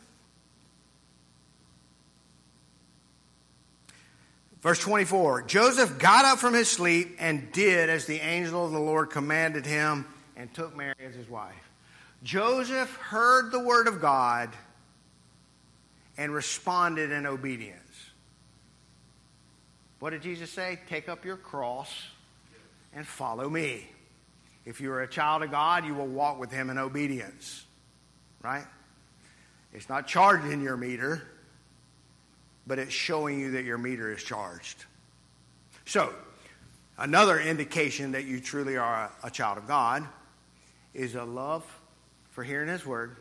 Verse 4.62 4.80
24 4.80 5.44
Joseph 5.44 6.00
got 6.00 6.26
up 6.26 6.40
from 6.40 6.54
his 6.54 6.70
sleep 6.70 7.16
and 7.20 7.52
did 7.52 7.90
as 7.90 8.06
the 8.06 8.20
angel 8.20 8.66
of 8.66 8.72
the 8.72 8.80
Lord 8.80 9.10
commanded 9.10 9.66
him 9.66 10.06
and 10.36 10.54
took 10.54 10.76
Mary 10.76 10.96
as 11.06 11.16
his 11.16 11.30
wife. 11.30 11.56
Joseph 12.24 12.94
heard 12.98 13.52
the 13.52 13.60
word 13.60 13.88
of 13.88 14.02
God 14.02 14.50
and 16.18 16.34
responded 16.34 17.12
in 17.12 17.26
obedience. 17.26 17.80
What 20.00 20.12
did 20.12 20.22
Jesus 20.22 20.50
say? 20.50 20.80
Take 20.88 21.10
up 21.10 21.26
your 21.26 21.38
cross 21.38 21.92
and 22.94 23.06
follow 23.06 23.50
me. 23.50 23.88
If 24.66 24.82
you 24.82 24.92
are 24.92 25.02
a 25.02 25.08
child 25.08 25.44
of 25.44 25.52
God, 25.52 25.86
you 25.86 25.94
will 25.94 26.08
walk 26.08 26.40
with 26.40 26.52
him 26.52 26.70
in 26.70 26.78
obedience. 26.78 27.66
Right? 28.42 28.66
It's 29.74 29.90
not 29.90 30.08
charging 30.08 30.62
your 30.62 30.78
meter, 30.78 31.22
but 32.66 32.80
it's 32.80 32.94
showing 32.94 33.40
you 33.40 33.52
that 33.52 33.66
your 33.66 33.78
meter 33.78 34.12
is 34.12 34.24
charged. 34.24 34.86
So, 35.86 36.14
another 36.98 37.40
indication 37.40 38.14
that 38.14 38.26
you 38.26 38.40
truly 38.40 38.78
are 38.78 39.12
a, 39.24 39.28
a 39.28 39.32
child 39.32 39.58
of 39.58 39.68
God 39.68 40.08
is 40.94 41.16
a 41.16 41.24
love 41.24 41.66
for 42.32 42.44
hearing 42.44 42.70
His 42.70 42.86
word 42.86 43.18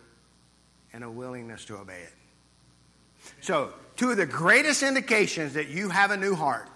and 0.92 1.02
a 1.02 1.10
willingness 1.10 1.64
to 1.66 1.76
obey 1.76 2.00
it. 2.02 2.14
So, 3.40 3.72
two 3.98 4.12
of 4.12 4.16
the 4.16 4.26
greatest 4.26 4.82
indications 4.82 5.54
that 5.54 5.68
you 5.68 5.90
have 5.90 6.12
a 6.12 6.16
new 6.16 6.34
heart, 6.34 6.70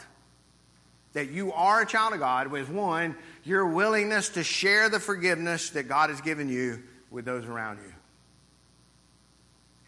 that 1.14 1.30
you 1.30 1.52
are 1.52 1.80
a 1.80 1.86
child 1.86 2.12
of 2.12 2.18
God, 2.18 2.48
was 2.48 2.68
one, 2.68 3.16
your 3.44 3.66
willingness 3.66 4.30
to 4.30 4.42
share 4.42 4.88
the 4.88 5.00
forgiveness 5.00 5.70
that 5.70 5.84
God 5.84 6.10
has 6.10 6.20
given 6.20 6.48
you 6.48 6.82
with 7.10 7.24
those 7.24 7.46
around 7.46 7.78
you. 7.78 7.92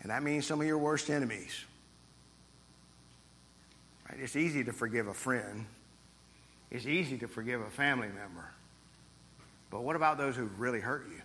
And 0.01 0.11
that 0.11 0.23
means 0.23 0.47
some 0.47 0.61
of 0.61 0.67
your 0.67 0.79
worst 0.79 1.11
enemies. 1.11 1.65
Right? 4.09 4.21
It's 4.21 4.37
easy 4.37 4.63
to 4.65 4.73
forgive 4.73 5.09
a 5.09 5.15
friend. 5.15 5.67
It's 6.71 6.87
easy 6.87 7.19
to 7.19 7.27
forgive 7.27 7.61
a 7.61 7.71
family 7.71 8.09
member. 8.09 8.49
But 9.71 9.83
what 9.83 9.97
about 9.97 10.19
those 10.19 10.37
who 10.37 10.45
really 10.57 10.81
hurt 10.81 11.07
you? 11.09 11.21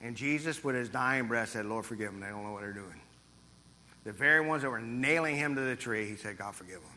And 0.00 0.16
Jesus, 0.16 0.62
with 0.62 0.76
his 0.76 0.88
dying 0.88 1.26
breath, 1.26 1.50
said, 1.50 1.66
Lord, 1.66 1.84
forgive 1.84 2.12
them. 2.12 2.20
They 2.20 2.28
don't 2.28 2.44
know 2.44 2.52
what 2.52 2.62
they're 2.62 2.72
doing. 2.72 3.00
The 4.04 4.12
very 4.12 4.46
ones 4.46 4.62
that 4.62 4.70
were 4.70 4.80
nailing 4.80 5.36
him 5.36 5.54
to 5.56 5.60
the 5.60 5.76
tree, 5.76 6.08
he 6.08 6.16
said, 6.16 6.38
God, 6.38 6.54
forgive 6.54 6.80
them. 6.80 6.92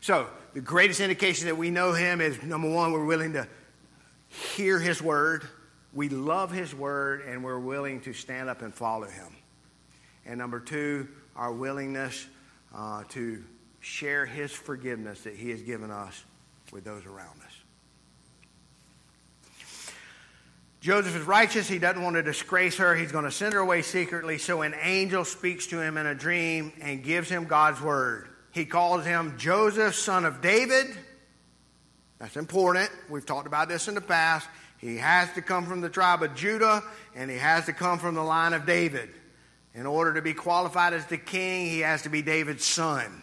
So, 0.00 0.26
the 0.52 0.60
greatest 0.60 1.00
indication 1.00 1.46
that 1.46 1.56
we 1.56 1.70
know 1.70 1.92
him 1.92 2.20
is 2.20 2.42
number 2.42 2.68
one, 2.68 2.92
we're 2.92 3.04
willing 3.04 3.34
to 3.34 3.46
hear 4.28 4.80
his 4.80 5.00
word, 5.00 5.46
we 5.92 6.08
love 6.08 6.50
his 6.50 6.74
word, 6.74 7.22
and 7.26 7.44
we're 7.44 7.58
willing 7.58 8.00
to 8.00 8.12
stand 8.12 8.48
up 8.48 8.62
and 8.62 8.74
follow 8.74 9.06
him. 9.06 9.36
And 10.26 10.38
number 10.38 10.58
two, 10.58 11.08
our 11.36 11.52
willingness 11.52 12.26
uh, 12.74 13.04
to 13.10 13.44
share 13.80 14.26
his 14.26 14.50
forgiveness 14.50 15.22
that 15.22 15.36
he 15.36 15.50
has 15.50 15.62
given 15.62 15.90
us 15.90 16.24
with 16.72 16.84
those 16.84 17.04
around 17.04 17.40
us. 17.44 17.51
Joseph 20.82 21.14
is 21.14 21.22
righteous. 21.22 21.68
He 21.68 21.78
doesn't 21.78 22.02
want 22.02 22.16
to 22.16 22.24
disgrace 22.24 22.78
her. 22.78 22.96
He's 22.96 23.12
going 23.12 23.24
to 23.24 23.30
send 23.30 23.54
her 23.54 23.60
away 23.60 23.82
secretly. 23.82 24.36
So 24.38 24.62
an 24.62 24.74
angel 24.82 25.24
speaks 25.24 25.68
to 25.68 25.80
him 25.80 25.96
in 25.96 26.06
a 26.06 26.14
dream 26.14 26.72
and 26.80 27.04
gives 27.04 27.28
him 27.28 27.44
God's 27.44 27.80
word. 27.80 28.28
He 28.50 28.64
calls 28.64 29.04
him 29.04 29.38
Joseph, 29.38 29.94
son 29.94 30.24
of 30.24 30.40
David. 30.40 30.88
That's 32.18 32.36
important. 32.36 32.90
We've 33.08 33.24
talked 33.24 33.46
about 33.46 33.68
this 33.68 33.86
in 33.86 33.94
the 33.94 34.00
past. 34.00 34.48
He 34.78 34.96
has 34.96 35.32
to 35.34 35.40
come 35.40 35.66
from 35.66 35.82
the 35.82 35.88
tribe 35.88 36.24
of 36.24 36.34
Judah 36.34 36.82
and 37.14 37.30
he 37.30 37.38
has 37.38 37.66
to 37.66 37.72
come 37.72 38.00
from 38.00 38.16
the 38.16 38.24
line 38.24 38.52
of 38.52 38.66
David. 38.66 39.08
In 39.74 39.86
order 39.86 40.14
to 40.14 40.22
be 40.22 40.34
qualified 40.34 40.94
as 40.94 41.06
the 41.06 41.16
king, 41.16 41.66
he 41.66 41.78
has 41.78 42.02
to 42.02 42.08
be 42.08 42.22
David's 42.22 42.64
son. 42.64 43.22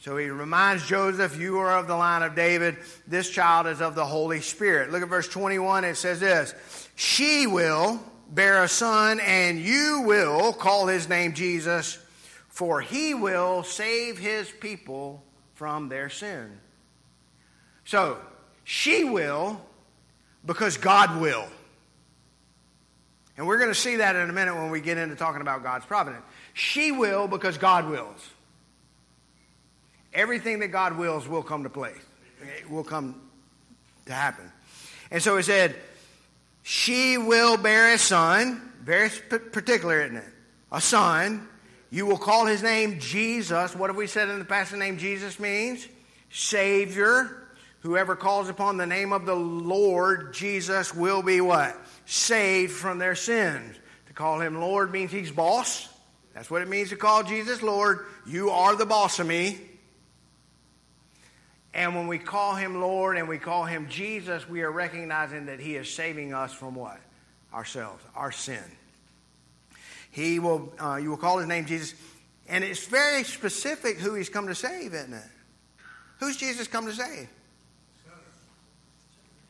So 0.00 0.16
he 0.16 0.28
reminds 0.28 0.86
Joseph, 0.86 1.38
You 1.38 1.58
are 1.58 1.76
of 1.76 1.88
the 1.88 1.96
line 1.96 2.22
of 2.22 2.34
David. 2.34 2.76
This 3.06 3.30
child 3.30 3.66
is 3.66 3.80
of 3.80 3.94
the 3.94 4.04
Holy 4.04 4.40
Spirit. 4.40 4.90
Look 4.90 5.02
at 5.02 5.08
verse 5.08 5.28
21. 5.28 5.84
It 5.84 5.96
says 5.96 6.20
this 6.20 6.54
She 6.94 7.46
will 7.46 8.00
bear 8.30 8.62
a 8.62 8.68
son, 8.68 9.20
and 9.20 9.58
you 9.58 10.02
will 10.06 10.52
call 10.52 10.86
his 10.86 11.08
name 11.08 11.34
Jesus, 11.34 11.98
for 12.48 12.80
he 12.80 13.14
will 13.14 13.64
save 13.64 14.18
his 14.18 14.48
people 14.50 15.24
from 15.54 15.88
their 15.88 16.08
sin. 16.08 16.60
So, 17.84 18.18
she 18.64 19.02
will 19.02 19.60
because 20.44 20.76
God 20.76 21.20
will. 21.20 21.46
And 23.36 23.46
we're 23.46 23.58
going 23.58 23.70
to 23.70 23.74
see 23.74 23.96
that 23.96 24.14
in 24.16 24.28
a 24.28 24.32
minute 24.32 24.54
when 24.54 24.70
we 24.70 24.80
get 24.80 24.98
into 24.98 25.16
talking 25.16 25.40
about 25.40 25.62
God's 25.62 25.86
providence. 25.86 26.24
She 26.54 26.92
will 26.92 27.28
because 27.28 27.56
God 27.56 27.88
wills. 27.88 28.28
Everything 30.18 30.58
that 30.58 30.68
God 30.68 30.98
wills 30.98 31.28
will 31.28 31.44
come 31.44 31.62
to 31.62 31.70
place. 31.70 31.94
It 32.58 32.68
will 32.68 32.82
come 32.82 33.20
to 34.06 34.12
happen. 34.12 34.50
And 35.12 35.22
so 35.22 35.36
he 35.36 35.44
said, 35.44 35.76
She 36.64 37.16
will 37.16 37.56
bear 37.56 37.94
a 37.94 37.98
son, 37.98 38.72
very 38.82 39.10
particular, 39.10 40.00
isn't 40.00 40.16
it? 40.16 40.24
A 40.72 40.80
son. 40.80 41.46
You 41.90 42.04
will 42.04 42.18
call 42.18 42.46
his 42.46 42.64
name 42.64 42.98
Jesus. 42.98 43.76
What 43.76 43.90
have 43.90 43.96
we 43.96 44.08
said 44.08 44.28
in 44.28 44.40
the 44.40 44.44
past? 44.44 44.72
The 44.72 44.76
name 44.76 44.98
Jesus 44.98 45.38
means 45.38 45.86
Savior. 46.30 47.48
Whoever 47.82 48.16
calls 48.16 48.48
upon 48.48 48.76
the 48.76 48.86
name 48.86 49.12
of 49.12 49.24
the 49.24 49.36
Lord 49.36 50.34
Jesus 50.34 50.92
will 50.92 51.22
be 51.22 51.40
what? 51.40 51.80
Saved 52.06 52.72
from 52.72 52.98
their 52.98 53.14
sins. 53.14 53.76
To 54.08 54.12
call 54.14 54.40
him 54.40 54.60
Lord 54.60 54.90
means 54.90 55.12
he's 55.12 55.30
boss. 55.30 55.88
That's 56.34 56.50
what 56.50 56.60
it 56.60 56.68
means 56.68 56.88
to 56.88 56.96
call 56.96 57.22
Jesus 57.22 57.62
Lord. 57.62 58.04
You 58.26 58.50
are 58.50 58.74
the 58.74 58.84
boss 58.84 59.20
of 59.20 59.28
me. 59.28 59.67
And 61.74 61.94
when 61.94 62.06
we 62.06 62.18
call 62.18 62.54
him 62.54 62.80
Lord 62.80 63.16
and 63.16 63.28
we 63.28 63.38
call 63.38 63.64
him 63.64 63.88
Jesus, 63.88 64.48
we 64.48 64.62
are 64.62 64.70
recognizing 64.70 65.46
that 65.46 65.60
he 65.60 65.76
is 65.76 65.92
saving 65.92 66.32
us 66.32 66.52
from 66.52 66.74
what? 66.74 66.98
Ourselves, 67.52 68.02
our 68.14 68.32
sin. 68.32 68.62
He 70.10 70.38
will, 70.38 70.72
uh, 70.80 70.96
you 70.96 71.10
will 71.10 71.16
call 71.16 71.38
his 71.38 71.46
name 71.46 71.66
Jesus. 71.66 71.94
And 72.48 72.64
it's 72.64 72.86
very 72.86 73.24
specific 73.24 73.98
who 73.98 74.14
he's 74.14 74.28
come 74.28 74.46
to 74.46 74.54
save, 74.54 74.94
isn't 74.94 75.12
it? 75.12 75.22
Who's 76.20 76.36
Jesus 76.36 76.66
come 76.66 76.86
to 76.86 76.92
save? 76.92 77.28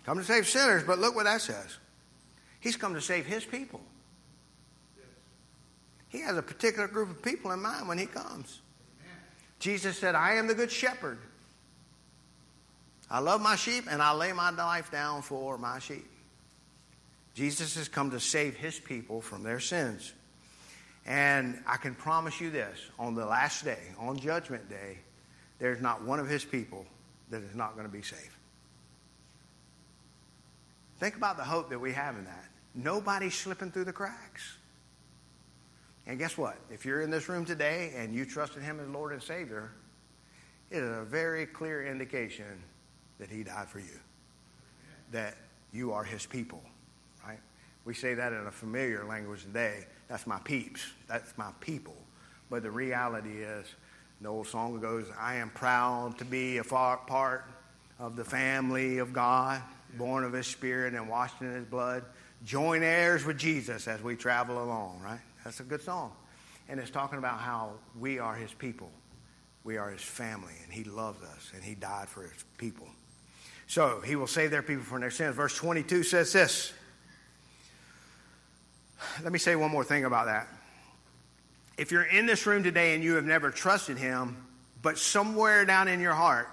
Come 0.04 0.18
to 0.18 0.24
save 0.24 0.48
sinners, 0.48 0.84
but 0.84 0.98
look 0.98 1.14
what 1.14 1.24
that 1.24 1.40
says. 1.40 1.78
He's 2.60 2.76
come 2.76 2.94
to 2.94 3.00
save 3.00 3.26
his 3.26 3.44
people. 3.44 3.80
He 6.08 6.20
has 6.20 6.36
a 6.36 6.42
particular 6.42 6.88
group 6.88 7.10
of 7.10 7.22
people 7.22 7.52
in 7.52 7.60
mind 7.60 7.86
when 7.86 7.98
he 7.98 8.06
comes. 8.06 8.60
Jesus 9.58 9.98
said, 9.98 10.14
I 10.14 10.34
am 10.34 10.46
the 10.46 10.54
good 10.54 10.70
shepherd. 10.70 11.18
I 13.10 13.20
love 13.20 13.40
my 13.40 13.56
sheep 13.56 13.84
and 13.90 14.02
I 14.02 14.12
lay 14.12 14.32
my 14.32 14.50
life 14.50 14.90
down 14.90 15.22
for 15.22 15.56
my 15.56 15.78
sheep. 15.78 16.06
Jesus 17.34 17.76
has 17.76 17.88
come 17.88 18.10
to 18.10 18.20
save 18.20 18.56
his 18.56 18.78
people 18.78 19.20
from 19.20 19.42
their 19.42 19.60
sins. 19.60 20.12
And 21.06 21.62
I 21.66 21.76
can 21.76 21.94
promise 21.94 22.40
you 22.40 22.50
this 22.50 22.78
on 22.98 23.14
the 23.14 23.24
last 23.24 23.64
day, 23.64 23.78
on 23.98 24.18
Judgment 24.18 24.68
Day, 24.68 24.98
there's 25.58 25.80
not 25.80 26.02
one 26.02 26.20
of 26.20 26.28
his 26.28 26.44
people 26.44 26.84
that 27.30 27.42
is 27.42 27.54
not 27.54 27.74
going 27.74 27.86
to 27.86 27.92
be 27.92 28.02
saved. 28.02 28.34
Think 30.98 31.16
about 31.16 31.36
the 31.36 31.44
hope 31.44 31.70
that 31.70 31.78
we 31.78 31.92
have 31.92 32.16
in 32.16 32.24
that. 32.24 32.44
Nobody's 32.74 33.34
slipping 33.34 33.70
through 33.70 33.84
the 33.84 33.92
cracks. 33.92 34.56
And 36.06 36.18
guess 36.18 36.36
what? 36.36 36.56
If 36.70 36.84
you're 36.84 37.02
in 37.02 37.10
this 37.10 37.28
room 37.28 37.44
today 37.44 37.92
and 37.96 38.14
you 38.14 38.24
trusted 38.24 38.62
him 38.62 38.80
as 38.80 38.88
Lord 38.88 39.12
and 39.12 39.22
Savior, 39.22 39.70
it 40.70 40.82
is 40.82 40.98
a 40.98 41.04
very 41.04 41.46
clear 41.46 41.86
indication 41.86 42.62
that 43.18 43.30
he 43.30 43.42
died 43.42 43.68
for 43.68 43.80
you, 43.80 43.98
that 45.12 45.36
you 45.72 45.92
are 45.92 46.04
his 46.04 46.26
people, 46.26 46.62
right? 47.26 47.40
We 47.84 47.94
say 47.94 48.14
that 48.14 48.32
in 48.32 48.46
a 48.46 48.50
familiar 48.50 49.04
language 49.04 49.42
today. 49.42 49.86
That's 50.08 50.26
my 50.26 50.38
peeps. 50.38 50.86
That's 51.06 51.36
my 51.36 51.50
people. 51.60 51.96
But 52.50 52.62
the 52.62 52.70
reality 52.70 53.42
is, 53.42 53.66
the 54.20 54.28
old 54.28 54.48
song 54.48 54.80
goes, 54.80 55.06
I 55.18 55.36
am 55.36 55.50
proud 55.50 56.18
to 56.18 56.24
be 56.24 56.58
a 56.58 56.64
far 56.64 56.96
part 56.96 57.44
of 57.98 58.16
the 58.16 58.24
family 58.24 58.98
of 58.98 59.12
God, 59.12 59.62
born 59.96 60.24
of 60.24 60.32
His 60.32 60.46
Spirit 60.46 60.94
and 60.94 61.08
washed 61.08 61.40
in 61.40 61.52
His 61.52 61.64
blood. 61.64 62.04
Join 62.44 62.82
heirs 62.82 63.24
with 63.24 63.38
Jesus 63.38 63.86
as 63.86 64.02
we 64.02 64.16
travel 64.16 64.62
along, 64.62 65.00
right? 65.04 65.20
That's 65.44 65.60
a 65.60 65.64
good 65.64 65.82
song. 65.82 66.12
And 66.68 66.80
it's 66.80 66.90
talking 66.90 67.18
about 67.18 67.38
how 67.38 67.72
we 67.98 68.18
are 68.18 68.34
His 68.34 68.52
people. 68.52 68.90
We 69.64 69.76
are 69.76 69.90
His 69.90 70.02
family, 70.02 70.54
and 70.64 70.72
He 70.72 70.84
loves 70.84 71.22
us, 71.22 71.52
and 71.54 71.62
He 71.62 71.74
died 71.74 72.08
for 72.08 72.22
His 72.22 72.44
people. 72.56 72.88
So 73.68 74.00
He 74.00 74.16
will 74.16 74.26
save 74.26 74.50
their 74.50 74.62
people 74.62 74.82
from 74.82 75.02
their 75.02 75.10
sins. 75.10 75.36
Verse 75.36 75.54
22 75.56 76.02
says 76.02 76.32
this. 76.32 76.72
Let 79.22 79.32
me 79.32 79.38
say 79.38 79.54
one 79.54 79.70
more 79.70 79.84
thing 79.84 80.04
about 80.04 80.26
that. 80.26 80.48
If 81.76 81.92
you're 81.92 82.02
in 82.02 82.26
this 82.26 82.44
room 82.46 82.64
today 82.64 82.94
and 82.94 83.04
you 83.04 83.14
have 83.14 83.24
never 83.24 83.50
trusted 83.50 83.98
Him, 83.98 84.36
but 84.82 84.98
somewhere 84.98 85.64
down 85.64 85.86
in 85.86 86.00
your 86.00 86.14
heart, 86.14 86.48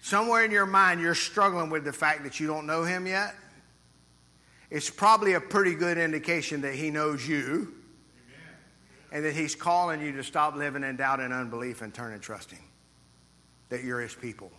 somewhere 0.00 0.44
in 0.44 0.50
your 0.50 0.64
mind, 0.64 1.00
you're 1.00 1.14
struggling 1.14 1.68
with 1.68 1.84
the 1.84 1.92
fact 1.92 2.22
that 2.22 2.40
you 2.40 2.46
don't 2.46 2.66
know 2.66 2.84
Him 2.84 3.06
yet, 3.06 3.34
it's 4.70 4.88
probably 4.88 5.34
a 5.34 5.40
pretty 5.40 5.74
good 5.74 5.98
indication 5.98 6.62
that 6.62 6.74
He 6.74 6.90
knows 6.90 7.26
you 7.28 7.74
and 9.10 9.24
that 9.24 9.34
He's 9.34 9.54
calling 9.54 10.00
you 10.00 10.12
to 10.12 10.22
stop 10.22 10.54
living 10.54 10.84
in 10.84 10.96
doubt 10.96 11.20
and 11.20 11.32
unbelief 11.32 11.82
and 11.82 11.92
turn 11.92 12.14
and 12.14 12.22
trust 12.22 12.52
him, 12.52 12.62
that 13.68 13.84
you're 13.84 14.00
His 14.00 14.14
people. 14.14 14.50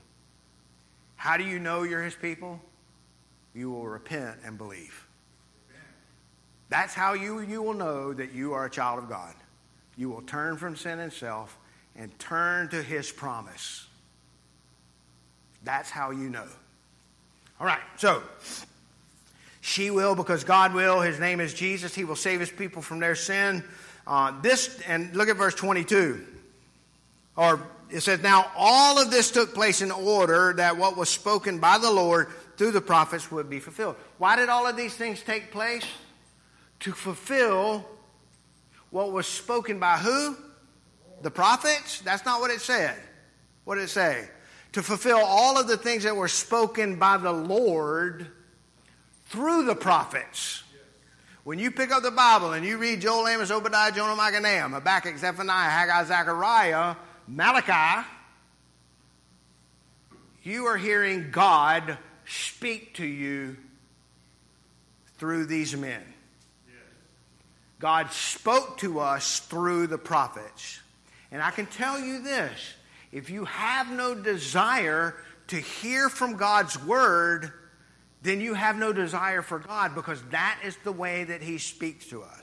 How 1.24 1.38
do 1.38 1.46
you 1.46 1.58
know 1.58 1.84
you're 1.84 2.02
His 2.04 2.16
people? 2.16 2.60
You 3.56 3.72
will 3.72 3.88
repent 3.88 4.40
and 4.44 4.58
believe. 4.58 5.08
That's 6.68 6.94
how 6.94 7.14
you, 7.14 7.40
you 7.40 7.62
will 7.62 7.76
know 7.76 8.12
that 8.12 8.34
you 8.34 8.52
are 8.52 8.66
a 8.66 8.70
child 8.70 9.00
of 9.02 9.08
God. 9.08 9.34
You 9.96 10.10
will 10.10 10.24
turn 10.24 10.58
from 10.58 10.76
sin 10.76 11.00
and 11.00 11.14
self 11.14 11.58
and 11.96 12.12
turn 12.20 12.68
to 12.72 12.84
His 12.84 13.10
promise. 13.10 13.88
That's 15.64 15.90
how 15.90 16.12
you 16.12 16.28
know. 16.28 16.48
All 17.58 17.68
right, 17.68 17.80
so 17.96 18.22
she 19.62 19.92
will 19.92 20.16
because 20.16 20.44
God 20.44 20.74
will. 20.74 21.00
His 21.00 21.22
name 21.22 21.40
is 21.40 21.54
Jesus. 21.54 21.96
He 21.96 22.04
will 22.04 22.18
save 22.18 22.42
his 22.42 22.52
people 22.52 22.82
from 22.82 23.00
their 23.00 23.16
sin. 23.16 23.64
Uh, 24.06 24.42
this, 24.42 24.78
and 24.88 25.16
look 25.16 25.30
at 25.30 25.38
verse 25.38 25.56
22. 25.56 26.22
Or 27.38 27.66
it 27.94 28.02
says, 28.02 28.22
Now 28.22 28.52
all 28.58 29.00
of 29.00 29.12
this 29.12 29.30
took 29.30 29.54
place 29.54 29.82
in 29.82 29.92
order 29.92 30.54
that 30.58 30.78
what 30.78 30.98
was 30.98 31.10
spoken 31.10 31.60
by 31.60 31.78
the 31.78 31.92
Lord 31.92 32.28
through 32.58 32.72
the 32.72 32.82
prophets 32.82 33.32
would 33.32 33.52
be 33.52 33.60
fulfilled. 33.60 33.96
Why 34.18 34.36
did 34.36 34.50
all 34.50 34.66
of 34.66 34.76
these 34.76 34.96
things 34.96 35.22
take 35.22 35.52
place? 35.52 35.86
To 36.82 36.92
fulfill 36.92 37.88
what 38.90 39.12
was 39.12 39.28
spoken 39.28 39.80
by 39.80 39.98
who? 39.98 40.36
The 41.22 41.30
prophets? 41.30 42.02
That's 42.02 42.26
not 42.26 42.42
what 42.42 42.50
it 42.50 42.62
said. 42.62 42.96
What 43.64 43.76
did 43.76 43.84
it 43.84 43.90
say? 43.90 44.28
To 44.72 44.82
fulfill 44.82 45.20
all 45.20 45.60
of 45.60 45.68
the 45.68 45.78
things 45.78 46.04
that 46.04 46.16
were 46.16 46.28
spoken 46.28 46.98
by 46.98 47.18
the 47.18 47.32
Lord 47.32 48.26
through 49.28 49.66
the 49.66 49.76
prophets. 49.76 50.64
When 51.44 51.60
you 51.60 51.70
pick 51.70 51.92
up 51.92 52.02
the 52.02 52.12
Bible 52.12 52.54
and 52.54 52.66
you 52.66 52.78
read 52.78 53.02
Joel, 53.02 53.28
Amos, 53.28 53.52
Obadiah, 53.52 53.92
Jonah, 53.92 54.16
Micah, 54.16 54.40
Nahum, 54.40 54.74
Habakkuk, 54.74 55.18
Zephaniah, 55.18 55.70
Haggai, 55.70 56.06
Zechariah, 56.06 56.96
Malachi, 57.28 58.08
you 60.44 60.66
are 60.66 60.78
hearing 60.78 61.30
God 61.32 61.98
speak 62.26 62.96
to 62.96 63.06
you 63.06 63.58
through 65.18 65.46
these 65.46 65.76
men. 65.76 66.02
God 67.80 68.12
spoke 68.12 68.78
to 68.78 69.00
us 69.00 69.40
through 69.40 69.88
the 69.88 69.98
prophets. 69.98 70.80
And 71.32 71.42
I 71.42 71.52
can 71.52 71.66
tell 71.66 72.00
you 72.00 72.22
this 72.22 72.76
if 73.12 73.30
you 73.30 73.46
have 73.46 73.92
no 73.92 74.16
desire 74.16 75.16
to 75.48 75.58
hear 75.58 76.10
from 76.10 76.36
God's 76.36 76.82
word, 76.84 77.52
then 78.22 78.42
you 78.42 78.54
have 78.54 78.76
no 78.76 78.92
desire 78.92 79.42
for 79.42 79.60
God 79.60 79.96
because 79.96 80.22
that 80.32 80.60
is 80.64 80.76
the 80.84 80.92
way 80.92 81.26
that 81.26 81.42
He 81.42 81.58
speaks 81.58 82.08
to 82.08 82.24
us. 82.24 82.43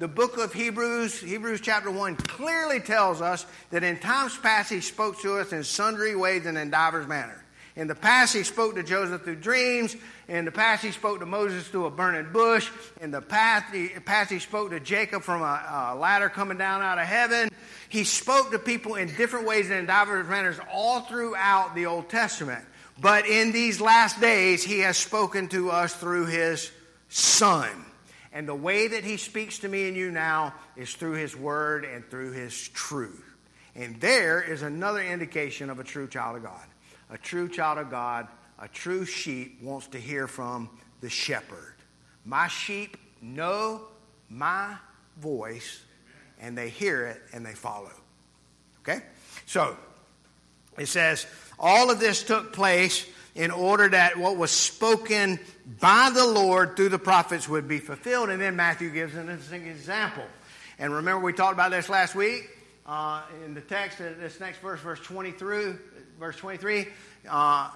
The 0.00 0.08
book 0.08 0.38
of 0.38 0.54
Hebrews, 0.54 1.20
Hebrews 1.20 1.60
chapter 1.60 1.90
1, 1.90 2.16
clearly 2.16 2.80
tells 2.80 3.20
us 3.20 3.44
that 3.68 3.84
in 3.84 3.98
times 3.98 4.34
past 4.38 4.70
He 4.70 4.80
spoke 4.80 5.20
to 5.20 5.36
us 5.36 5.52
in 5.52 5.62
sundry 5.62 6.16
ways 6.16 6.46
and 6.46 6.56
in 6.56 6.70
divers 6.70 7.06
manners. 7.06 7.38
In 7.76 7.86
the 7.86 7.94
past, 7.94 8.34
he 8.34 8.42
spoke 8.42 8.74
to 8.76 8.82
Joseph 8.82 9.22
through 9.22 9.36
dreams. 9.36 9.94
In 10.26 10.44
the 10.44 10.50
past, 10.50 10.82
he 10.82 10.90
spoke 10.90 11.20
to 11.20 11.26
Moses 11.26 11.68
through 11.68 11.84
a 11.84 11.90
burning 11.90 12.32
bush. 12.32 12.68
In 13.00 13.10
the 13.10 13.20
past, 13.20 13.72
he, 13.72 13.88
past, 13.88 14.30
he 14.30 14.38
spoke 14.38 14.70
to 14.70 14.80
Jacob 14.80 15.22
from 15.22 15.42
a, 15.42 15.92
a, 15.94 15.94
ladder 15.94 16.28
coming 16.28 16.58
down 16.58 16.82
out 16.82 16.98
of 16.98 17.06
heaven. 17.06 17.48
He 17.88 18.04
spoke 18.04 18.50
to 18.50 18.58
people 18.58 18.96
in 18.96 19.14
different 19.14 19.46
ways 19.46 19.70
and 19.70 19.78
in 19.78 19.86
diverse 19.86 20.26
manners 20.28 20.58
all 20.72 21.02
throughout 21.02 21.74
the 21.74 21.86
Old 21.86 22.08
Testament. 22.08 22.64
But 23.00 23.26
in 23.26 23.52
these 23.52 23.80
last 23.80 24.20
days, 24.20 24.64
he 24.64 24.80
has 24.80 24.96
spoken 24.96 25.48
to 25.48 25.70
us 25.70 25.94
through 25.94 26.26
his 26.26 26.72
Son. 27.08 27.68
And 28.32 28.46
the 28.46 28.54
way 28.54 28.88
that 28.88 29.04
he 29.04 29.16
speaks 29.16 29.58
to 29.60 29.68
me 29.68 29.88
and 29.88 29.96
you 29.96 30.10
now 30.10 30.54
is 30.76 30.94
through 30.94 31.14
his 31.14 31.36
word 31.36 31.84
and 31.84 32.08
through 32.08 32.32
his 32.32 32.68
truth. 32.68 33.24
And 33.74 34.00
there 34.00 34.40
is 34.40 34.62
another 34.62 35.02
indication 35.02 35.70
of 35.70 35.80
a 35.80 35.84
true 35.84 36.06
child 36.06 36.36
of 36.36 36.44
God. 36.44 36.66
A 37.10 37.18
true 37.18 37.48
child 37.48 37.78
of 37.78 37.90
God, 37.90 38.28
a 38.58 38.68
true 38.68 39.04
sheep 39.04 39.60
wants 39.62 39.88
to 39.88 39.98
hear 39.98 40.26
from 40.26 40.70
the 41.00 41.08
shepherd. 41.08 41.74
My 42.24 42.46
sheep 42.48 42.96
know 43.20 43.82
my 44.28 44.76
voice 45.18 45.82
and 46.40 46.56
they 46.56 46.68
hear 46.68 47.06
it 47.06 47.20
and 47.32 47.44
they 47.44 47.54
follow. 47.54 47.90
Okay? 48.82 49.02
So, 49.46 49.76
it 50.78 50.86
says, 50.86 51.26
all 51.58 51.90
of 51.90 52.00
this 52.00 52.22
took 52.22 52.52
place 52.52 53.06
in 53.34 53.50
order 53.50 53.88
that 53.88 54.16
what 54.16 54.36
was 54.36 54.50
spoken 54.50 55.38
by 55.80 56.10
the 56.12 56.26
Lord 56.26 56.76
through 56.76 56.88
the 56.88 56.98
prophets 56.98 57.48
would 57.48 57.68
be 57.68 57.78
fulfilled. 57.78 58.30
And 58.30 58.40
then 58.40 58.56
Matthew 58.56 58.90
gives 58.90 59.14
an 59.14 59.28
example. 59.28 60.24
And 60.78 60.94
remember, 60.94 61.24
we 61.24 61.32
talked 61.32 61.54
about 61.54 61.70
this 61.70 61.88
last 61.88 62.14
week 62.14 62.48
uh, 62.86 63.22
in 63.44 63.54
the 63.54 63.60
text, 63.60 63.98
this 63.98 64.40
next 64.40 64.58
verse, 64.58 64.80
verse 64.80 65.00
20 65.00 65.32
through, 65.32 65.78
Verse 66.20 66.36
23 66.36 66.86
uh, 67.28 67.70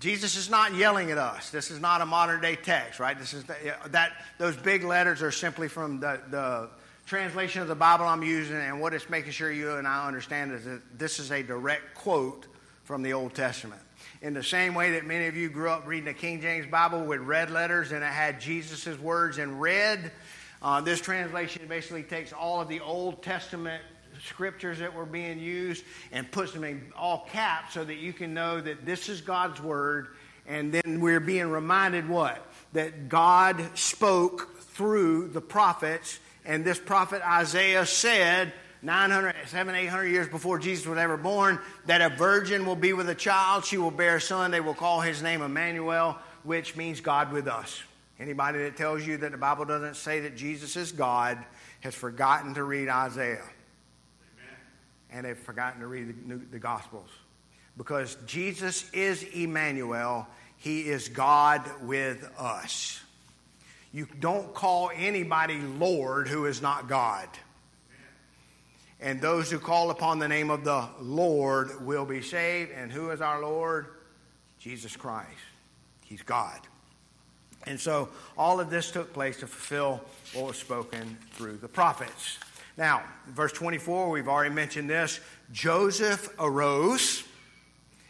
Jesus 0.00 0.36
is 0.36 0.50
not 0.50 0.74
yelling 0.74 1.12
at 1.12 1.18
us. 1.18 1.50
This 1.50 1.70
is 1.70 1.80
not 1.80 2.00
a 2.00 2.06
modern 2.06 2.40
day 2.40 2.56
text, 2.56 2.98
right? 2.98 3.16
This 3.16 3.32
is 3.32 3.44
the, 3.44 3.54
that 3.90 4.10
those 4.38 4.56
big 4.56 4.82
letters 4.82 5.22
are 5.22 5.30
simply 5.30 5.68
from 5.68 6.00
the, 6.00 6.20
the 6.30 6.68
translation 7.06 7.62
of 7.62 7.68
the 7.68 7.76
Bible 7.76 8.04
I'm 8.04 8.24
using, 8.24 8.56
and 8.56 8.80
what 8.80 8.92
it's 8.92 9.08
making 9.08 9.30
sure 9.30 9.52
you 9.52 9.76
and 9.76 9.86
I 9.86 10.08
understand 10.08 10.50
is 10.50 10.64
that 10.64 10.98
this 10.98 11.20
is 11.20 11.30
a 11.30 11.44
direct 11.44 11.94
quote 11.94 12.48
from 12.82 13.02
the 13.02 13.12
Old 13.12 13.34
Testament. 13.34 13.80
In 14.24 14.32
the 14.32 14.42
same 14.42 14.74
way 14.74 14.92
that 14.92 15.04
many 15.04 15.26
of 15.26 15.36
you 15.36 15.50
grew 15.50 15.68
up 15.68 15.86
reading 15.86 16.06
the 16.06 16.14
King 16.14 16.40
James 16.40 16.66
Bible 16.66 17.04
with 17.04 17.20
red 17.20 17.50
letters 17.50 17.92
and 17.92 18.02
it 18.02 18.06
had 18.06 18.40
Jesus' 18.40 18.98
words 18.98 19.36
in 19.36 19.58
red, 19.58 20.12
uh, 20.62 20.80
this 20.80 20.98
translation 20.98 21.66
basically 21.68 22.04
takes 22.04 22.32
all 22.32 22.58
of 22.62 22.68
the 22.68 22.80
Old 22.80 23.22
Testament 23.22 23.82
scriptures 24.26 24.78
that 24.78 24.94
were 24.94 25.04
being 25.04 25.38
used 25.38 25.84
and 26.10 26.32
puts 26.32 26.52
them 26.52 26.64
in 26.64 26.90
all 26.96 27.28
caps 27.32 27.74
so 27.74 27.84
that 27.84 27.96
you 27.96 28.14
can 28.14 28.32
know 28.32 28.62
that 28.62 28.86
this 28.86 29.10
is 29.10 29.20
God's 29.20 29.60
word. 29.60 30.08
And 30.46 30.72
then 30.72 31.00
we're 31.02 31.20
being 31.20 31.50
reminded 31.50 32.08
what? 32.08 32.50
That 32.72 33.10
God 33.10 33.62
spoke 33.74 34.58
through 34.58 35.28
the 35.28 35.42
prophets 35.42 36.18
and 36.46 36.64
this 36.64 36.78
prophet 36.78 37.20
Isaiah 37.26 37.84
said 37.84 38.54
900, 38.84 39.34
700, 39.46 39.78
800 39.78 40.04
years 40.06 40.28
before 40.28 40.58
Jesus 40.58 40.86
was 40.86 40.98
ever 40.98 41.16
born 41.16 41.58
that 41.86 42.02
a 42.02 42.14
virgin 42.14 42.66
will 42.66 42.76
be 42.76 42.92
with 42.92 43.08
a 43.08 43.14
child. 43.14 43.64
She 43.64 43.78
will 43.78 43.90
bear 43.90 44.16
a 44.16 44.20
son. 44.20 44.50
They 44.50 44.60
will 44.60 44.74
call 44.74 45.00
his 45.00 45.22
name 45.22 45.40
Emmanuel, 45.40 46.18
which 46.42 46.76
means 46.76 47.00
God 47.00 47.32
with 47.32 47.48
us. 47.48 47.82
Anybody 48.20 48.58
that 48.58 48.76
tells 48.76 49.06
you 49.06 49.16
that 49.16 49.32
the 49.32 49.38
Bible 49.38 49.64
doesn't 49.64 49.96
say 49.96 50.20
that 50.20 50.36
Jesus 50.36 50.76
is 50.76 50.92
God 50.92 51.38
has 51.80 51.94
forgotten 51.94 52.54
to 52.54 52.62
read 52.62 52.88
Isaiah. 52.88 53.42
Amen. 53.42 54.56
And 55.10 55.26
they've 55.26 55.36
forgotten 55.36 55.80
to 55.80 55.86
read 55.86 56.28
the, 56.28 56.36
the 56.36 56.58
Gospels. 56.58 57.08
Because 57.76 58.16
Jesus 58.26 58.88
is 58.92 59.22
Emmanuel, 59.22 60.28
he 60.58 60.82
is 60.82 61.08
God 61.08 61.68
with 61.82 62.30
us. 62.38 63.00
You 63.92 64.06
don't 64.20 64.52
call 64.52 64.90
anybody 64.94 65.58
Lord 65.58 66.28
who 66.28 66.46
is 66.46 66.60
not 66.60 66.88
God. 66.88 67.28
And 69.04 69.20
those 69.20 69.50
who 69.50 69.60
call 69.60 69.90
upon 69.90 70.18
the 70.18 70.26
name 70.26 70.50
of 70.50 70.64
the 70.64 70.88
Lord 70.98 71.86
will 71.86 72.04
be 72.04 72.22
saved. 72.22 72.72
And 72.72 72.90
who 72.90 73.10
is 73.10 73.20
our 73.20 73.40
Lord? 73.40 73.86
Jesus 74.58 74.96
Christ. 74.96 75.28
He's 76.04 76.22
God. 76.22 76.58
And 77.66 77.78
so 77.78 78.08
all 78.36 78.60
of 78.60 78.70
this 78.70 78.90
took 78.90 79.12
place 79.12 79.38
to 79.40 79.46
fulfill 79.46 80.00
what 80.32 80.46
was 80.46 80.56
spoken 80.56 81.16
through 81.32 81.58
the 81.58 81.68
prophets. 81.68 82.38
Now, 82.76 83.02
verse 83.28 83.52
24, 83.52 84.10
we've 84.10 84.26
already 84.26 84.54
mentioned 84.54 84.90
this. 84.90 85.20
Joseph 85.52 86.28
arose. 86.38 87.24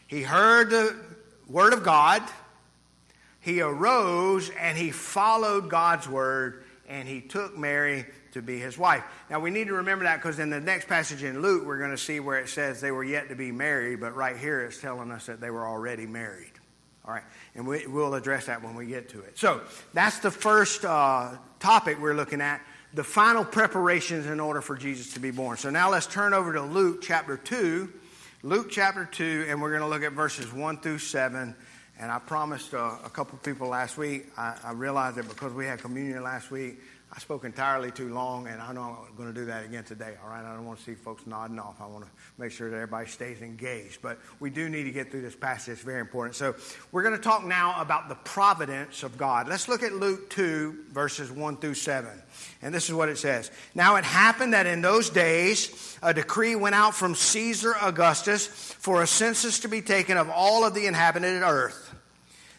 He 0.07 0.23
heard 0.23 0.71
the 0.71 0.97
word 1.49 1.73
of 1.73 1.83
God 1.83 2.23
he 3.45 3.61
arose 3.61 4.51
and 4.59 4.77
he 4.79 4.91
followed 4.91 5.69
God's 5.69 6.09
word 6.09 6.65
and 6.89 7.07
he 7.07 7.21
took 7.21 7.59
Mary 7.59 8.07
to 8.35 8.43
be 8.43 8.59
his 8.59 8.79
wife. 8.79 9.03
Now 9.31 9.41
we 9.41 9.51
need 9.51 9.69
to 9.69 9.75
remember 9.75 10.05
that 10.05 10.17
because 10.17 10.39
in 10.39 10.51
the 10.51 10.61
next 10.61 10.87
passage 10.87 11.23
in 11.23 11.43
Luke, 11.43 11.65
we're 11.65 11.79
going 11.79 11.91
to 11.91 11.99
see 11.99 12.21
where 12.21 12.39
it 12.39 12.49
says 12.49 12.81
they 12.81 12.91
were 12.91 13.05
yet 13.05 13.31
to 13.31 13.35
be 13.35 13.51
married, 13.51 14.01
but 14.01 14.15
right 14.15 14.37
here 14.37 14.63
it's 14.63 14.81
telling 14.81 15.11
us 15.11 15.27
that 15.27 15.41
they 15.41 15.51
were 15.51 15.67
already 15.67 16.07
married. 16.07 16.53
All 17.07 17.13
right, 17.13 17.25
and 17.55 17.67
we, 17.67 17.87
will 17.87 18.15
address 18.15 18.47
that 18.47 18.63
when 18.63 18.75
we 18.75 18.87
get 18.87 19.11
to 19.11 19.21
it. 19.21 19.39
So 19.39 19.61
that's 19.93 20.21
the 20.21 20.31
first 20.31 20.85
uh, 20.85 21.33
topic 21.59 22.01
we're 22.01 22.15
looking 22.15 22.41
at 22.41 22.63
the 22.95 23.05
final 23.05 23.45
preparations 23.45 24.27
in 24.27 24.41
order 24.41 24.61
for 24.61 24.77
Jesus 24.77 25.15
to 25.15 25.21
be 25.21 25.31
born. 25.31 25.57
So 25.57 25.69
now 25.69 25.91
let's 25.91 26.07
turn 26.07 26.33
over 26.33 26.53
to 26.53 26.63
Luke 26.63 27.03
chapter 27.03 27.37
2. 27.37 27.93
Luke 28.43 28.69
chapter 28.71 29.05
2, 29.05 29.47
and 29.49 29.61
we're 29.61 29.71
going 29.71 29.83
to 29.83 29.89
look 29.89 30.03
at 30.03 30.13
verses 30.13 30.53
1 30.53 30.79
through 30.79 30.99
7. 30.99 31.55
And 31.99 32.11
I 32.11 32.19
promised 32.19 32.73
uh, 32.73 32.93
a 33.05 33.11
couple 33.11 33.39
people 33.39 33.69
last 33.69 33.97
week, 33.97 34.27
I, 34.37 34.57
I 34.65 34.73
realized 34.73 35.17
that 35.17 35.29
because 35.29 35.53
we 35.53 35.67
had 35.67 35.81
communion 35.81 36.23
last 36.23 36.51
week, 36.51 36.81
I 37.17 37.21
spoke 37.21 37.45
entirely 37.45 37.93
too 37.93 38.13
long, 38.13 38.49
and 38.49 38.61
I 38.61 38.73
know 38.73 39.07
I'm 39.09 39.15
going 39.15 39.33
to 39.33 39.41
do 39.41 39.47
that 39.47 39.65
again 39.65 39.85
today. 39.85 40.15
All 40.21 40.31
right, 40.31 40.45
I 40.45 40.53
don't 40.53 40.67
want 40.67 40.81
to 40.81 40.85
see 40.85 40.95
folks 40.95 41.29
nodding 41.29 41.61
off. 41.61 41.81
I 41.81 41.87
want 41.87 42.05
to 42.05 42.11
make 42.39 42.51
sure 42.51 42.69
that 42.69 42.75
everybody 42.75 43.09
stays 43.09 43.41
engaged. 43.41 44.03
But 44.03 44.19
we 44.41 44.51
do 44.51 44.69
need 44.69 44.83
to 44.85 44.91
get 44.91 45.13
through 45.13 45.23
this 45.23 45.37
passage. 45.37 45.75
It's 45.75 45.83
very 45.83 46.01
important. 46.01 46.35
So 46.35 46.57
we're 46.91 47.05
going 47.05 47.15
to 47.15 47.23
talk 47.23 47.45
now 47.45 47.81
about 47.81 48.09
the 48.09 48.17
providence 48.17 49.05
of 49.05 49.17
God. 49.17 49.47
Let's 49.47 49.69
look 49.69 49.85
at 49.85 49.93
Luke 49.93 50.29
2, 50.31 50.87
verses 50.91 51.31
1 51.31 51.59
through 51.59 51.75
7. 51.75 52.11
And 52.63 52.75
this 52.75 52.89
is 52.89 52.95
what 52.95 53.09
it 53.09 53.19
says 53.19 53.53
Now 53.77 53.95
it 53.95 54.05
happened 54.05 54.55
that 54.55 54.67
in 54.67 54.81
those 54.81 55.09
days 55.09 55.97
a 56.03 56.13
decree 56.13 56.57
went 56.57 56.75
out 56.75 56.97
from 56.97 57.15
Caesar 57.15 57.75
Augustus 57.81 58.49
for 58.49 59.03
a 59.03 59.07
census 59.07 59.61
to 59.61 59.69
be 59.69 59.83
taken 59.83 60.17
of 60.17 60.31
all 60.31 60.65
of 60.65 60.75
the 60.75 60.87
inhabited 60.87 61.43
earth. 61.43 61.84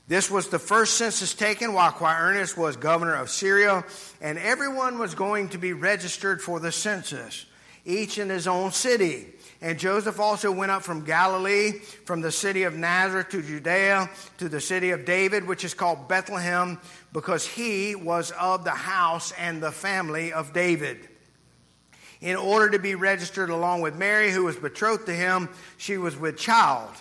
This 0.08 0.30
was 0.30 0.50
the 0.50 0.60
first 0.60 0.98
census 0.98 1.34
taken 1.34 1.74
while 1.74 1.92
Quirinius 1.92 2.56
was 2.56 2.78
governor 2.78 3.16
of 3.16 3.32
Syria, 3.32 3.84
and 4.22 4.38
everyone 4.38 5.00
was 5.00 5.16
going 5.16 5.50
to 5.50 5.58
be 5.58 5.74
registered 5.74 6.42
for 6.42 6.60
the 6.60 6.72
census, 6.72 7.48
each 7.86 8.20
in 8.20 8.30
his 8.30 8.48
own 8.48 8.72
city. 8.72 9.34
And 9.62 9.80
Joseph 9.80 10.20
also 10.20 10.52
went 10.52 10.72
up 10.72 10.84
from 10.84 11.06
Galilee, 11.06 11.72
from 12.06 12.22
the 12.22 12.32
city 12.32 12.64
of 12.64 12.76
Nazareth 12.76 13.30
to 13.30 13.42
Judea, 13.42 14.08
to 14.38 14.48
the 14.48 14.62
city 14.62 14.92
of 14.92 15.06
David, 15.06 15.48
which 15.48 15.64
is 15.64 15.74
called 15.74 16.08
Bethlehem, 16.08 16.80
because 17.12 17.48
he 17.48 17.96
was 17.96 18.30
of 18.32 18.64
the 18.64 18.70
house 18.70 19.32
and 19.32 19.64
the 19.64 19.72
family 19.72 20.32
of 20.32 20.54
David. 20.54 21.10
In 22.22 22.36
order 22.36 22.70
to 22.70 22.80
be 22.80 22.94
registered 22.94 23.50
along 23.50 23.82
with 23.82 23.96
Mary, 23.96 24.32
who 24.32 24.44
was 24.44 24.56
betrothed 24.56 25.08
to 25.08 25.14
him, 25.14 25.50
she 25.78 25.98
was 25.98 26.16
with 26.16 26.38
child. 26.38 26.92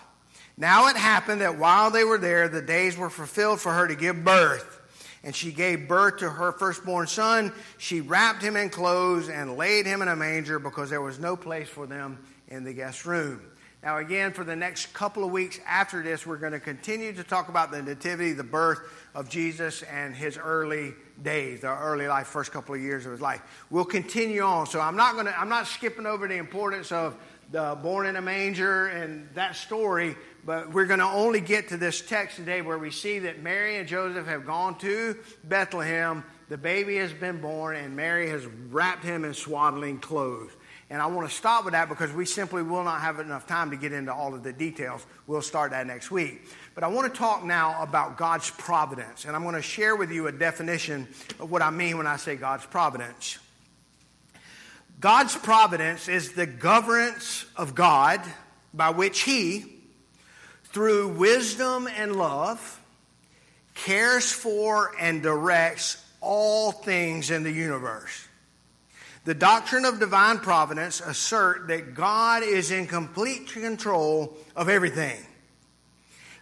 Now 0.56 0.86
it 0.88 0.96
happened 0.96 1.40
that 1.40 1.58
while 1.58 1.90
they 1.90 2.04
were 2.04 2.18
there, 2.18 2.48
the 2.48 2.62
days 2.62 2.96
were 2.96 3.10
fulfilled 3.10 3.60
for 3.60 3.72
her 3.72 3.88
to 3.88 3.96
give 3.96 4.24
birth. 4.24 4.80
And 5.24 5.34
she 5.34 5.52
gave 5.52 5.88
birth 5.88 6.18
to 6.18 6.28
her 6.28 6.52
firstborn 6.52 7.06
son. 7.06 7.52
She 7.78 8.00
wrapped 8.00 8.42
him 8.42 8.56
in 8.56 8.68
clothes 8.68 9.28
and 9.28 9.56
laid 9.56 9.86
him 9.86 10.02
in 10.02 10.08
a 10.08 10.14
manger 10.14 10.58
because 10.58 10.90
there 10.90 11.00
was 11.00 11.18
no 11.18 11.34
place 11.34 11.68
for 11.68 11.86
them 11.86 12.18
in 12.48 12.62
the 12.62 12.74
guest 12.74 13.06
room. 13.06 13.40
Now, 13.82 13.98
again, 13.98 14.32
for 14.32 14.44
the 14.44 14.56
next 14.56 14.94
couple 14.94 15.24
of 15.24 15.30
weeks 15.30 15.60
after 15.66 16.02
this, 16.02 16.26
we're 16.26 16.38
going 16.38 16.52
to 16.52 16.60
continue 16.60 17.12
to 17.12 17.22
talk 17.22 17.50
about 17.50 17.70
the 17.70 17.82
nativity, 17.82 18.32
the 18.32 18.42
birth 18.42 18.80
of 19.14 19.28
Jesus, 19.28 19.82
and 19.82 20.14
his 20.14 20.38
early 20.38 20.94
days, 21.22 21.60
the 21.60 21.68
early 21.68 22.08
life, 22.08 22.26
first 22.26 22.50
couple 22.50 22.74
of 22.74 22.80
years 22.80 23.04
of 23.04 23.12
his 23.12 23.20
life. 23.20 23.42
We'll 23.68 23.84
continue 23.84 24.40
on. 24.40 24.66
So 24.66 24.80
I'm 24.80 24.96
not 24.96 25.14
going 25.14 25.26
to, 25.26 25.38
I'm 25.38 25.50
not 25.50 25.66
skipping 25.66 26.06
over 26.06 26.26
the 26.26 26.36
importance 26.36 26.92
of 26.92 27.16
the 27.50 27.78
born 27.82 28.06
in 28.06 28.16
a 28.16 28.22
manger 28.22 28.86
and 28.86 29.28
that 29.34 29.54
story, 29.54 30.16
but 30.46 30.72
we're 30.72 30.86
going 30.86 31.00
to 31.00 31.06
only 31.06 31.40
get 31.40 31.68
to 31.68 31.76
this 31.76 32.00
text 32.00 32.36
today 32.36 32.60
where 32.60 32.78
we 32.78 32.90
see 32.90 33.20
that 33.20 33.42
Mary 33.42 33.76
and 33.76 33.88
Joseph 33.88 34.26
have 34.26 34.44
gone 34.44 34.78
to 34.78 35.16
Bethlehem. 35.44 36.24
The 36.48 36.58
baby 36.58 36.96
has 36.96 37.12
been 37.12 37.40
born, 37.40 37.76
and 37.76 37.96
Mary 37.96 38.28
has 38.28 38.44
wrapped 38.46 39.04
him 39.04 39.24
in 39.24 39.32
swaddling 39.32 39.98
clothes. 39.98 40.50
And 40.90 41.00
I 41.00 41.06
want 41.06 41.28
to 41.28 41.34
stop 41.34 41.64
with 41.64 41.72
that 41.72 41.88
because 41.88 42.12
we 42.12 42.26
simply 42.26 42.62
will 42.62 42.84
not 42.84 43.00
have 43.00 43.18
enough 43.18 43.46
time 43.46 43.70
to 43.70 43.76
get 43.76 43.92
into 43.92 44.12
all 44.12 44.34
of 44.34 44.42
the 44.42 44.52
details. 44.52 45.04
We'll 45.26 45.42
start 45.42 45.70
that 45.70 45.86
next 45.86 46.10
week. 46.10 46.42
But 46.74 46.84
I 46.84 46.88
want 46.88 47.12
to 47.12 47.18
talk 47.18 47.42
now 47.42 47.82
about 47.82 48.18
God's 48.18 48.50
providence. 48.50 49.24
And 49.24 49.34
I'm 49.34 49.42
going 49.42 49.54
to 49.54 49.62
share 49.62 49.96
with 49.96 50.10
you 50.10 50.26
a 50.26 50.32
definition 50.32 51.08
of 51.40 51.50
what 51.50 51.62
I 51.62 51.70
mean 51.70 51.96
when 51.96 52.06
I 52.06 52.16
say 52.16 52.36
God's 52.36 52.66
providence. 52.66 53.38
God's 55.00 55.34
providence 55.36 56.08
is 56.08 56.32
the 56.32 56.46
governance 56.46 57.46
of 57.56 57.74
God 57.74 58.20
by 58.74 58.90
which 58.90 59.22
He, 59.22 59.73
through 60.74 61.06
wisdom 61.06 61.88
and 61.96 62.16
love, 62.16 62.80
cares 63.74 64.32
for 64.32 64.92
and 64.98 65.22
directs 65.22 66.04
all 66.20 66.72
things 66.72 67.30
in 67.30 67.44
the 67.44 67.50
universe. 67.50 68.26
The 69.24 69.34
doctrine 69.34 69.84
of 69.84 70.00
divine 70.00 70.38
providence 70.38 71.00
assert 71.00 71.68
that 71.68 71.94
God 71.94 72.42
is 72.42 72.72
in 72.72 72.88
complete 72.88 73.46
control 73.46 74.36
of 74.56 74.68
everything. 74.68 75.24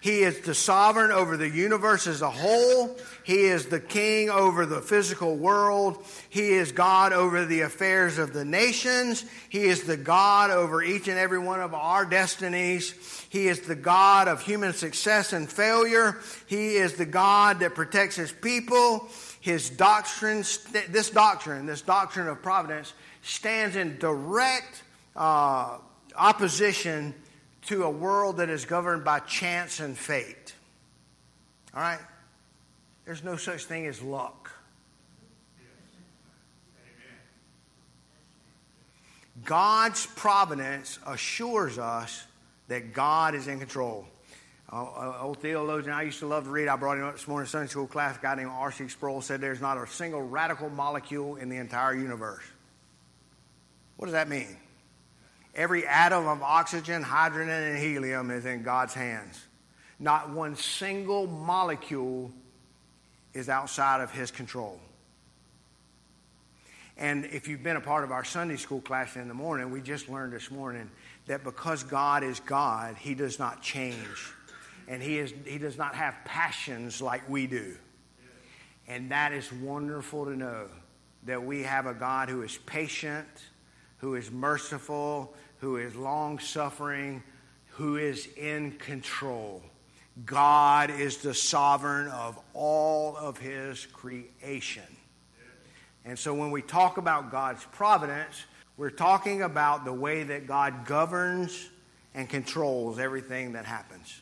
He 0.02 0.22
is 0.22 0.40
the 0.40 0.52
sovereign 0.52 1.12
over 1.12 1.36
the 1.36 1.48
universe 1.48 2.08
as 2.08 2.22
a 2.22 2.30
whole. 2.30 2.98
He 3.22 3.44
is 3.44 3.66
the 3.66 3.78
king 3.78 4.30
over 4.30 4.66
the 4.66 4.80
physical 4.80 5.36
world. 5.36 6.04
He 6.28 6.54
is 6.54 6.72
God 6.72 7.12
over 7.12 7.44
the 7.44 7.60
affairs 7.60 8.18
of 8.18 8.32
the 8.32 8.44
nations. 8.44 9.24
He 9.48 9.62
is 9.62 9.84
the 9.84 9.96
God 9.96 10.50
over 10.50 10.82
each 10.82 11.06
and 11.06 11.16
every 11.16 11.38
one 11.38 11.60
of 11.60 11.72
our 11.72 12.04
destinies. 12.04 12.96
He 13.28 13.46
is 13.46 13.60
the 13.60 13.76
God 13.76 14.26
of 14.26 14.42
human 14.42 14.72
success 14.72 15.32
and 15.32 15.48
failure. 15.48 16.18
He 16.48 16.74
is 16.74 16.94
the 16.94 17.06
God 17.06 17.60
that 17.60 17.76
protects 17.76 18.16
his 18.16 18.32
people. 18.32 19.08
His 19.40 19.70
doctrine, 19.70 20.38
this 20.88 21.10
doctrine, 21.10 21.66
this 21.66 21.82
doctrine 21.82 22.26
of 22.26 22.42
providence, 22.42 22.92
stands 23.22 23.76
in 23.76 23.98
direct 23.98 24.82
uh, 25.14 25.78
opposition 26.16 27.14
to 27.66 27.84
a 27.84 27.90
world 27.90 28.38
that 28.38 28.50
is 28.50 28.64
governed 28.64 29.04
by 29.04 29.20
chance 29.20 29.80
and 29.80 29.96
fate. 29.96 30.54
All 31.74 31.80
right? 31.80 32.00
There's 33.04 33.24
no 33.24 33.36
such 33.36 33.64
thing 33.64 33.86
as 33.86 34.02
luck. 34.02 34.50
God's 39.44 40.06
providence 40.06 40.98
assures 41.06 41.78
us 41.78 42.24
that 42.68 42.92
God 42.92 43.34
is 43.34 43.48
in 43.48 43.58
control. 43.58 44.06
Uh, 44.70 45.18
old 45.20 45.38
theologian 45.38 45.92
I 45.92 46.02
used 46.02 46.20
to 46.20 46.26
love 46.26 46.44
to 46.44 46.50
read, 46.50 46.68
I 46.68 46.76
brought 46.76 46.96
him 46.96 47.04
up 47.04 47.12
this 47.14 47.28
morning 47.28 47.44
in 47.44 47.50
Sunday 47.50 47.68
school 47.68 47.86
class, 47.86 48.16
a 48.16 48.20
guy 48.20 48.34
named 48.36 48.50
R.C. 48.50 48.88
Sproul 48.88 49.20
said 49.20 49.40
there's 49.40 49.60
not 49.60 49.76
a 49.76 49.86
single 49.86 50.22
radical 50.22 50.70
molecule 50.70 51.36
in 51.36 51.48
the 51.48 51.56
entire 51.56 51.94
universe. 51.94 52.44
What 53.96 54.06
does 54.06 54.14
that 54.14 54.28
mean? 54.28 54.56
Every 55.54 55.86
atom 55.86 56.26
of 56.26 56.42
oxygen, 56.42 57.02
hydrogen, 57.02 57.50
and 57.50 57.78
helium 57.78 58.30
is 58.30 58.46
in 58.46 58.62
God's 58.62 58.94
hands. 58.94 59.38
Not 59.98 60.30
one 60.30 60.56
single 60.56 61.26
molecule 61.26 62.32
is 63.34 63.48
outside 63.48 64.00
of 64.00 64.10
His 64.10 64.30
control. 64.30 64.80
And 66.96 67.24
if 67.26 67.48
you've 67.48 67.62
been 67.62 67.76
a 67.76 67.80
part 67.80 68.04
of 68.04 68.12
our 68.12 68.24
Sunday 68.24 68.56
school 68.56 68.80
class 68.80 69.16
in 69.16 69.28
the 69.28 69.34
morning, 69.34 69.70
we 69.70 69.80
just 69.80 70.08
learned 70.08 70.32
this 70.32 70.50
morning 70.50 70.90
that 71.26 71.44
because 71.44 71.82
God 71.82 72.22
is 72.22 72.40
God, 72.40 72.96
He 72.96 73.14
does 73.14 73.38
not 73.38 73.62
change. 73.62 74.32
And 74.88 75.02
He, 75.02 75.18
is, 75.18 75.32
he 75.44 75.58
does 75.58 75.76
not 75.76 75.94
have 75.94 76.14
passions 76.24 77.00
like 77.00 77.28
we 77.28 77.46
do. 77.46 77.76
And 78.88 79.10
that 79.10 79.32
is 79.32 79.52
wonderful 79.52 80.24
to 80.24 80.36
know 80.36 80.68
that 81.24 81.42
we 81.42 81.62
have 81.62 81.86
a 81.86 81.94
God 81.94 82.28
who 82.28 82.42
is 82.42 82.58
patient, 82.66 83.28
who 83.98 84.16
is 84.16 84.30
merciful, 84.30 85.34
who 85.62 85.76
is 85.76 85.94
long 85.94 86.40
suffering, 86.40 87.22
who 87.68 87.96
is 87.96 88.28
in 88.36 88.72
control. 88.72 89.62
God 90.26 90.90
is 90.90 91.18
the 91.18 91.32
sovereign 91.32 92.08
of 92.08 92.36
all 92.52 93.16
of 93.16 93.38
his 93.38 93.86
creation. 93.86 94.82
And 96.04 96.18
so 96.18 96.34
when 96.34 96.50
we 96.50 96.62
talk 96.62 96.96
about 96.96 97.30
God's 97.30 97.64
providence, 97.66 98.42
we're 98.76 98.90
talking 98.90 99.42
about 99.42 99.84
the 99.84 99.92
way 99.92 100.24
that 100.24 100.48
God 100.48 100.84
governs 100.84 101.68
and 102.12 102.28
controls 102.28 102.98
everything 102.98 103.52
that 103.52 103.64
happens. 103.64 104.20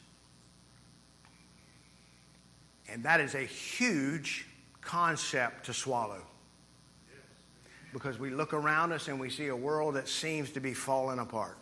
And 2.86 3.02
that 3.04 3.18
is 3.18 3.34
a 3.34 3.44
huge 3.44 4.44
concept 4.82 5.64
to 5.66 5.72
swallow 5.72 6.20
because 7.92 8.18
we 8.18 8.30
look 8.30 8.52
around 8.54 8.92
us 8.92 9.08
and 9.08 9.18
we 9.18 9.30
see 9.30 9.48
a 9.48 9.56
world 9.56 9.94
that 9.94 10.08
seems 10.08 10.50
to 10.50 10.60
be 10.60 10.74
falling 10.74 11.18
apart. 11.18 11.56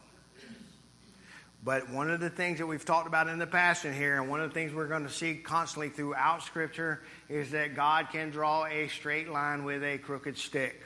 But 1.64 1.90
one 1.90 2.10
of 2.10 2.20
the 2.20 2.30
things 2.30 2.58
that 2.58 2.66
we've 2.66 2.84
talked 2.84 3.08
about 3.08 3.28
in 3.28 3.38
the 3.38 3.46
past 3.46 3.84
in 3.84 3.92
here, 3.92 4.20
and 4.20 4.30
one 4.30 4.40
of 4.40 4.48
the 4.48 4.54
things 4.54 4.72
we're 4.72 4.86
going 4.86 5.02
to 5.02 5.12
see 5.12 5.34
constantly 5.34 5.88
throughout 5.88 6.42
Scripture, 6.42 7.02
is 7.28 7.50
that 7.50 7.74
God 7.74 8.08
can 8.12 8.30
draw 8.30 8.66
a 8.66 8.88
straight 8.88 9.28
line 9.28 9.64
with 9.64 9.82
a 9.82 9.98
crooked 9.98 10.38
stick. 10.38 10.82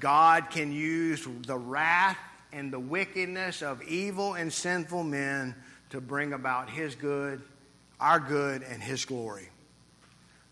God 0.00 0.50
can 0.50 0.72
use 0.72 1.26
the 1.46 1.56
wrath 1.56 2.18
and 2.52 2.72
the 2.72 2.80
wickedness 2.80 3.62
of 3.62 3.82
evil 3.84 4.34
and 4.34 4.52
sinful 4.52 5.04
men 5.04 5.54
to 5.90 6.00
bring 6.00 6.32
about 6.32 6.68
His 6.68 6.96
good, 6.96 7.40
our 8.00 8.18
good, 8.18 8.62
and 8.62 8.82
His 8.82 9.04
glory. 9.04 9.48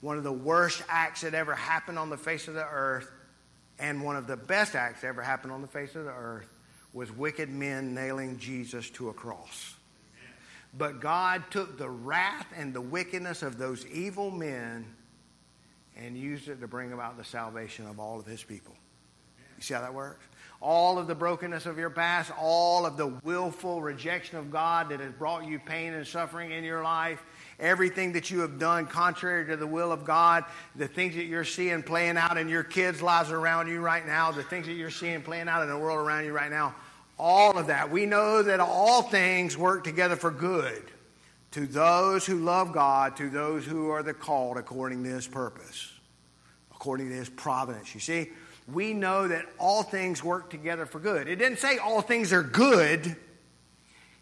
One 0.01 0.17
of 0.17 0.25
the 0.25 0.33
worst 0.33 0.83
acts 0.89 1.23
that 1.23 1.35
ever 1.35 1.55
happened 1.55 1.99
on 1.99 2.09
the 2.09 2.17
face 2.17 2.47
of 2.47 2.55
the 2.55 2.67
earth 2.67 3.11
And 3.81 4.05
one 4.05 4.17
of 4.17 4.27
the 4.27 4.37
best 4.37 4.77
acts 4.77 5.03
ever 5.03 5.23
happened 5.23 5.53
on 5.53 5.63
the 5.63 5.69
face 5.69 5.97
of 5.97 6.05
the 6.05 6.13
earth 6.13 6.49
was 6.93 7.11
wicked 7.11 7.49
men 7.49 7.95
nailing 7.95 8.39
Jesus 8.39 8.91
to 8.91 9.09
a 9.09 9.13
cross. 9.13 9.75
But 10.77 11.01
God 11.01 11.43
took 11.51 11.79
the 11.79 11.89
wrath 11.89 12.47
and 12.57 12.75
the 12.75 12.81
wickedness 12.81 13.43
of 13.43 13.59
those 13.59 13.87
evil 13.87 14.31
men 14.31 14.87
and 15.97 16.17
used 16.17 16.49
it 16.49 16.61
to 16.61 16.69
bring 16.69 16.93
about 16.93 17.17
the 17.17 17.25
salvation 17.25 17.87
of 17.87 17.99
all 17.99 18.21
of 18.21 18.27
his 18.27 18.43
people. 18.43 18.75
You 19.57 19.63
see 19.63 19.75
how 19.75 19.81
that 19.81 19.95
works? 19.95 20.25
All 20.61 20.99
of 20.99 21.07
the 21.07 21.15
brokenness 21.15 21.67
of 21.67 21.79
your 21.79 21.91
past, 21.91 22.31
all 22.39 22.85
of 22.85 22.97
the 22.97 23.09
willful 23.25 23.81
rejection 23.81 24.39
of 24.39 24.51
God 24.51 24.91
that 24.91 25.01
has 25.01 25.13
brought 25.13 25.47
you 25.47 25.59
pain 25.59 25.95
and 25.95 26.07
suffering 26.07 26.51
in 26.51 26.65
your 26.65 26.83
life, 26.83 27.23
everything 27.61 28.13
that 28.13 28.31
you 28.31 28.41
have 28.41 28.59
done 28.59 28.87
contrary 28.87 29.47
to 29.47 29.57
the 29.57 29.67
will 29.67 29.93
of 29.93 30.05
God, 30.05 30.45
the 30.77 30.89
things 30.89 31.15
that 31.15 31.25
you're 31.25 31.45
seeing 31.45 31.83
playing 31.83 32.17
out 32.17 32.37
in 32.37 32.49
your 32.49 32.63
kids' 32.63 33.03
lives 33.03 33.31
around 33.31 33.69
you 33.69 33.81
right 33.81 34.07
now, 34.07 34.31
the 34.31 34.43
things 34.43 34.67
that 34.67 34.75
you're 34.75 34.91
seeing 34.91 35.23
playing 35.23 35.49
out 35.49 35.63
in 35.63 35.69
the 35.69 35.79
world 35.79 35.99
around 35.99 36.25
you 36.25 36.33
right 36.33 36.51
now, 36.51 36.75
all 37.19 37.59
of 37.59 37.67
that. 37.69 37.91
We 37.91 38.07
know 38.07 38.43
that 38.43 38.61
all 38.61 39.03
things 39.03 39.57
work 39.57 39.85
together 39.85 40.17
for 40.17 40.31
good 40.31 40.83
to 41.53 41.67
those 41.67 42.25
who 42.25 42.37
love 42.37 42.73
God, 42.73 43.17
to 43.17 43.29
those 43.29 43.65
who 43.65 43.91
are 43.91 44.03
the 44.03 44.15
called 44.15 44.57
according 44.57 45.03
to 45.05 45.11
his 45.11 45.27
purpose, 45.27 45.93
according 46.75 47.09
to 47.09 47.15
his 47.15 47.29
providence. 47.29 47.95
You 47.95 48.01
see, 48.01 48.31
we 48.73 48.95
know 48.95 49.27
that 49.29 49.47
all 49.59 49.83
things 49.83 50.23
work 50.23 50.51
together 50.51 50.87
for 50.87 51.01
good. 51.01 51.29
It 51.29 51.37
didn't 51.37 51.59
say 51.59 51.79
all 51.79 52.03
things 52.03 52.33
are 52.33 52.43
good, 52.43 53.17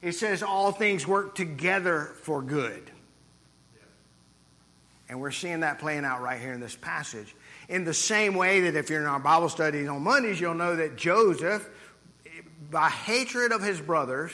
it 0.00 0.12
says 0.12 0.42
all 0.42 0.72
things 0.72 1.06
work 1.06 1.34
together 1.34 2.12
for 2.22 2.40
good. 2.40 2.90
And 5.08 5.20
we're 5.20 5.30
seeing 5.30 5.60
that 5.60 5.78
playing 5.78 6.04
out 6.04 6.20
right 6.20 6.40
here 6.40 6.52
in 6.52 6.60
this 6.60 6.76
passage. 6.76 7.34
In 7.68 7.84
the 7.84 7.94
same 7.94 8.34
way 8.34 8.62
that 8.62 8.74
if 8.74 8.90
you're 8.90 9.00
in 9.00 9.06
our 9.06 9.18
Bible 9.18 9.48
studies 9.48 9.88
on 9.88 10.02
Mondays, 10.02 10.40
you'll 10.40 10.54
know 10.54 10.76
that 10.76 10.96
Joseph, 10.96 11.68
by 12.70 12.90
hatred 12.90 13.52
of 13.52 13.62
his 13.62 13.80
brothers, 13.80 14.32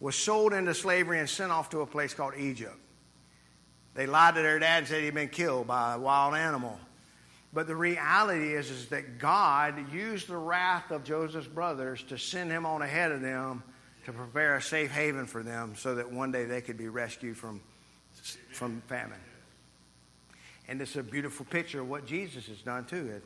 was 0.00 0.16
sold 0.16 0.52
into 0.52 0.74
slavery 0.74 1.20
and 1.20 1.28
sent 1.28 1.52
off 1.52 1.70
to 1.70 1.80
a 1.80 1.86
place 1.86 2.14
called 2.14 2.34
Egypt. 2.36 2.76
They 3.94 4.06
lied 4.06 4.34
to 4.34 4.42
their 4.42 4.58
dad 4.58 4.78
and 4.78 4.86
said 4.88 5.02
he'd 5.02 5.14
been 5.14 5.28
killed 5.28 5.66
by 5.68 5.94
a 5.94 5.98
wild 5.98 6.34
animal. 6.34 6.78
But 7.52 7.66
the 7.66 7.76
reality 7.76 8.54
is, 8.54 8.70
is 8.70 8.88
that 8.88 9.18
God 9.18 9.92
used 9.92 10.26
the 10.26 10.36
wrath 10.36 10.90
of 10.90 11.04
Joseph's 11.04 11.46
brothers 11.46 12.02
to 12.04 12.18
send 12.18 12.50
him 12.50 12.64
on 12.64 12.82
ahead 12.82 13.12
of 13.12 13.20
them 13.20 13.62
to 14.06 14.12
prepare 14.12 14.56
a 14.56 14.62
safe 14.62 14.90
haven 14.90 15.26
for 15.26 15.42
them 15.42 15.74
so 15.76 15.94
that 15.94 16.10
one 16.10 16.32
day 16.32 16.46
they 16.46 16.62
could 16.62 16.78
be 16.78 16.88
rescued 16.88 17.36
from, 17.36 17.60
from 18.52 18.82
famine. 18.88 19.18
And 20.72 20.80
it's 20.80 20.96
a 20.96 21.02
beautiful 21.02 21.44
picture 21.44 21.82
of 21.82 21.90
what 21.90 22.06
Jesus 22.06 22.46
has 22.46 22.62
done 22.62 22.86
too, 22.86 22.96
isn't 22.96 23.16
it? 23.16 23.22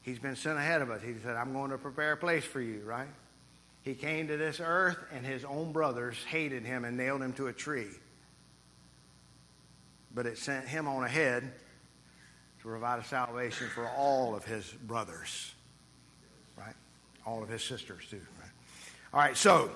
He's 0.00 0.18
been 0.18 0.34
sent 0.34 0.56
ahead 0.56 0.80
of 0.80 0.90
us. 0.90 1.02
He 1.02 1.12
said, 1.22 1.36
I'm 1.36 1.52
going 1.52 1.72
to 1.72 1.76
prepare 1.76 2.12
a 2.12 2.16
place 2.16 2.42
for 2.42 2.62
you, 2.62 2.80
right? 2.86 3.10
He 3.82 3.92
came 3.92 4.28
to 4.28 4.38
this 4.38 4.58
earth, 4.58 4.96
and 5.12 5.26
his 5.26 5.44
own 5.44 5.72
brothers 5.72 6.16
hated 6.26 6.64
him 6.64 6.86
and 6.86 6.96
nailed 6.96 7.20
him 7.20 7.34
to 7.34 7.48
a 7.48 7.52
tree. 7.52 7.90
But 10.14 10.24
it 10.24 10.38
sent 10.38 10.66
him 10.66 10.88
on 10.88 11.04
ahead 11.04 11.42
to 11.42 12.64
provide 12.66 13.00
a 13.00 13.04
salvation 13.04 13.66
for 13.74 13.86
all 13.86 14.34
of 14.34 14.46
his 14.46 14.64
brothers, 14.72 15.52
right? 16.56 16.74
All 17.26 17.42
of 17.42 17.50
his 17.50 17.62
sisters, 17.62 18.04
too, 18.08 18.22
right? 18.40 18.50
All 19.12 19.20
right, 19.20 19.36
so 19.36 19.70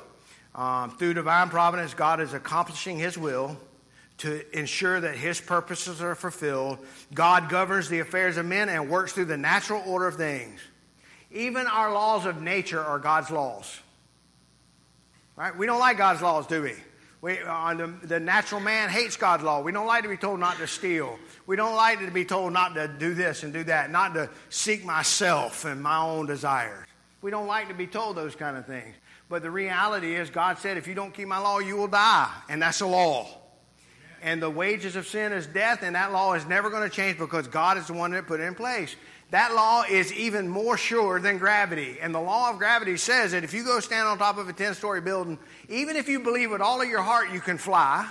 um, 0.54 0.92
through 0.92 1.12
divine 1.12 1.50
providence, 1.50 1.92
God 1.92 2.18
is 2.22 2.32
accomplishing 2.32 2.96
his 2.96 3.18
will 3.18 3.58
to 4.18 4.58
ensure 4.58 5.00
that 5.00 5.16
his 5.16 5.40
purposes 5.40 6.00
are 6.00 6.14
fulfilled. 6.14 6.78
God 7.12 7.48
governs 7.48 7.88
the 7.88 8.00
affairs 8.00 8.36
of 8.36 8.46
men 8.46 8.68
and 8.68 8.88
works 8.88 9.12
through 9.12 9.24
the 9.26 9.36
natural 9.36 9.82
order 9.86 10.06
of 10.06 10.16
things. 10.16 10.60
Even 11.32 11.66
our 11.66 11.92
laws 11.92 12.26
of 12.26 12.42
nature 12.42 12.80
are 12.80 12.98
God's 12.98 13.30
laws. 13.30 13.80
Right? 15.36 15.56
We 15.56 15.66
don't 15.66 15.80
like 15.80 15.96
God's 15.96 16.20
laws, 16.20 16.46
do 16.46 16.62
we? 16.62 16.74
we 17.22 17.38
uh, 17.40 17.74
the, 17.74 17.86
the 18.06 18.20
natural 18.20 18.60
man 18.60 18.90
hates 18.90 19.16
God's 19.16 19.42
law. 19.42 19.62
We 19.62 19.72
don't 19.72 19.86
like 19.86 20.02
to 20.02 20.08
be 20.08 20.18
told 20.18 20.38
not 20.38 20.58
to 20.58 20.66
steal. 20.66 21.18
We 21.46 21.56
don't 21.56 21.74
like 21.74 22.00
to 22.00 22.10
be 22.10 22.24
told 22.24 22.52
not 22.52 22.74
to 22.74 22.86
do 22.86 23.14
this 23.14 23.42
and 23.42 23.52
do 23.52 23.64
that, 23.64 23.90
not 23.90 24.14
to 24.14 24.28
seek 24.50 24.84
myself 24.84 25.64
and 25.64 25.82
my 25.82 25.98
own 25.98 26.26
desires. 26.26 26.86
We 27.22 27.30
don't 27.30 27.46
like 27.46 27.68
to 27.68 27.74
be 27.74 27.86
told 27.86 28.16
those 28.16 28.36
kind 28.36 28.56
of 28.56 28.66
things. 28.66 28.94
But 29.28 29.42
the 29.42 29.50
reality 29.50 30.14
is, 30.14 30.28
God 30.28 30.58
said, 30.58 30.76
if 30.76 30.86
you 30.86 30.94
don't 30.94 31.14
keep 31.14 31.26
my 31.26 31.38
law, 31.38 31.58
you 31.58 31.76
will 31.76 31.88
die. 31.88 32.30
And 32.50 32.60
that's 32.60 32.82
a 32.82 32.86
law 32.86 33.41
and 34.22 34.40
the 34.40 34.48
wages 34.48 34.94
of 34.94 35.06
sin 35.06 35.32
is 35.32 35.46
death, 35.46 35.82
and 35.82 35.96
that 35.96 36.12
law 36.12 36.34
is 36.34 36.46
never 36.46 36.70
going 36.70 36.88
to 36.88 36.94
change 36.94 37.18
because 37.18 37.48
God 37.48 37.76
is 37.76 37.88
the 37.88 37.92
one 37.92 38.12
that 38.12 38.26
put 38.26 38.40
it 38.40 38.44
in 38.44 38.54
place. 38.54 38.94
That 39.30 39.54
law 39.54 39.82
is 39.82 40.12
even 40.12 40.46
more 40.46 40.76
sure 40.76 41.18
than 41.18 41.38
gravity. 41.38 41.96
And 42.00 42.14
the 42.14 42.20
law 42.20 42.50
of 42.50 42.58
gravity 42.58 42.96
says 42.98 43.32
that 43.32 43.44
if 43.44 43.52
you 43.52 43.64
go 43.64 43.80
stand 43.80 44.06
on 44.06 44.18
top 44.18 44.38
of 44.38 44.48
a 44.48 44.52
10 44.52 44.74
story 44.74 45.00
building, 45.00 45.38
even 45.68 45.96
if 45.96 46.08
you 46.08 46.20
believe 46.20 46.50
with 46.50 46.60
all 46.60 46.80
of 46.80 46.88
your 46.88 47.02
heart 47.02 47.32
you 47.32 47.40
can 47.40 47.58
fly, 47.58 48.06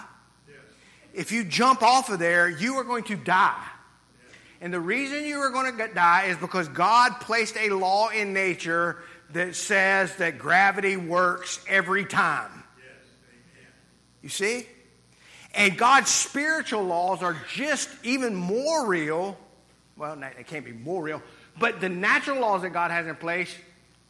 yes. 0.47 0.57
if 1.13 1.31
you 1.31 1.43
jump 1.43 1.83
off 1.83 2.09
of 2.09 2.19
there, 2.19 2.49
you 2.49 2.75
are 2.75 2.83
going 2.83 3.03
to 3.05 3.15
die. 3.15 3.63
Yes. 4.27 4.37
And 4.61 4.73
the 4.73 4.79
reason 4.79 5.23
you 5.23 5.37
are 5.37 5.51
going 5.51 5.77
to 5.77 5.87
die 5.93 6.25
is 6.25 6.37
because 6.37 6.67
God 6.67 7.21
placed 7.21 7.55
a 7.55 7.69
law 7.69 8.09
in 8.09 8.33
nature 8.33 8.97
that 9.33 9.55
says 9.55 10.15
that 10.17 10.39
gravity 10.39 10.97
works 10.97 11.63
every 11.69 12.03
time. 12.03 12.63
Yes. 12.77 13.63
You 14.23 14.29
see? 14.29 14.65
And 15.53 15.77
God's 15.77 16.09
spiritual 16.09 16.83
laws 16.83 17.21
are 17.21 17.35
just 17.53 17.89
even 18.03 18.35
more 18.35 18.85
real. 18.87 19.37
Well, 19.97 20.15
they 20.15 20.43
can't 20.43 20.65
be 20.65 20.71
more 20.71 21.03
real, 21.03 21.21
but 21.59 21.81
the 21.81 21.89
natural 21.89 22.39
laws 22.39 22.61
that 22.61 22.71
God 22.71 22.91
has 22.91 23.07
in 23.07 23.15
place 23.15 23.53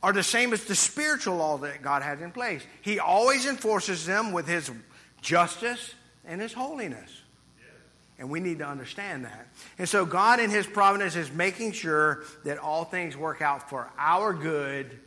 are 0.03 0.13
the 0.13 0.23
same 0.23 0.53
as 0.53 0.65
the 0.65 0.75
spiritual 0.75 1.37
laws 1.37 1.61
that 1.61 1.81
God 1.81 2.01
has 2.01 2.21
in 2.21 2.31
place. 2.31 2.63
He 2.81 2.99
always 2.99 3.45
enforces 3.45 4.05
them 4.05 4.31
with 4.31 4.47
His 4.47 4.71
justice 5.21 5.93
and 6.25 6.41
His 6.41 6.53
holiness. 6.53 7.21
And 8.17 8.29
we 8.29 8.39
need 8.39 8.59
to 8.59 8.67
understand 8.67 9.25
that. 9.25 9.47
And 9.79 9.89
so, 9.89 10.05
God, 10.05 10.39
in 10.39 10.51
His 10.51 10.67
providence, 10.67 11.15
is 11.15 11.31
making 11.31 11.71
sure 11.71 12.23
that 12.45 12.59
all 12.59 12.83
things 12.83 13.17
work 13.17 13.41
out 13.41 13.69
for 13.69 13.91
our 13.97 14.33
good 14.33 14.99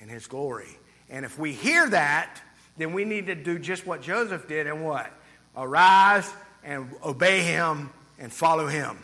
and 0.00 0.10
His 0.10 0.26
glory. 0.26 0.78
And 1.10 1.24
if 1.24 1.38
we 1.38 1.52
hear 1.52 1.88
that, 1.90 2.40
then 2.78 2.92
we 2.92 3.04
need 3.04 3.26
to 3.26 3.34
do 3.34 3.58
just 3.58 3.86
what 3.86 4.02
Joseph 4.02 4.48
did 4.48 4.66
and 4.66 4.84
what? 4.84 5.12
Arise 5.56 6.30
and 6.64 6.90
obey 7.04 7.40
him 7.40 7.90
and 8.18 8.32
follow 8.32 8.66
him. 8.66 8.98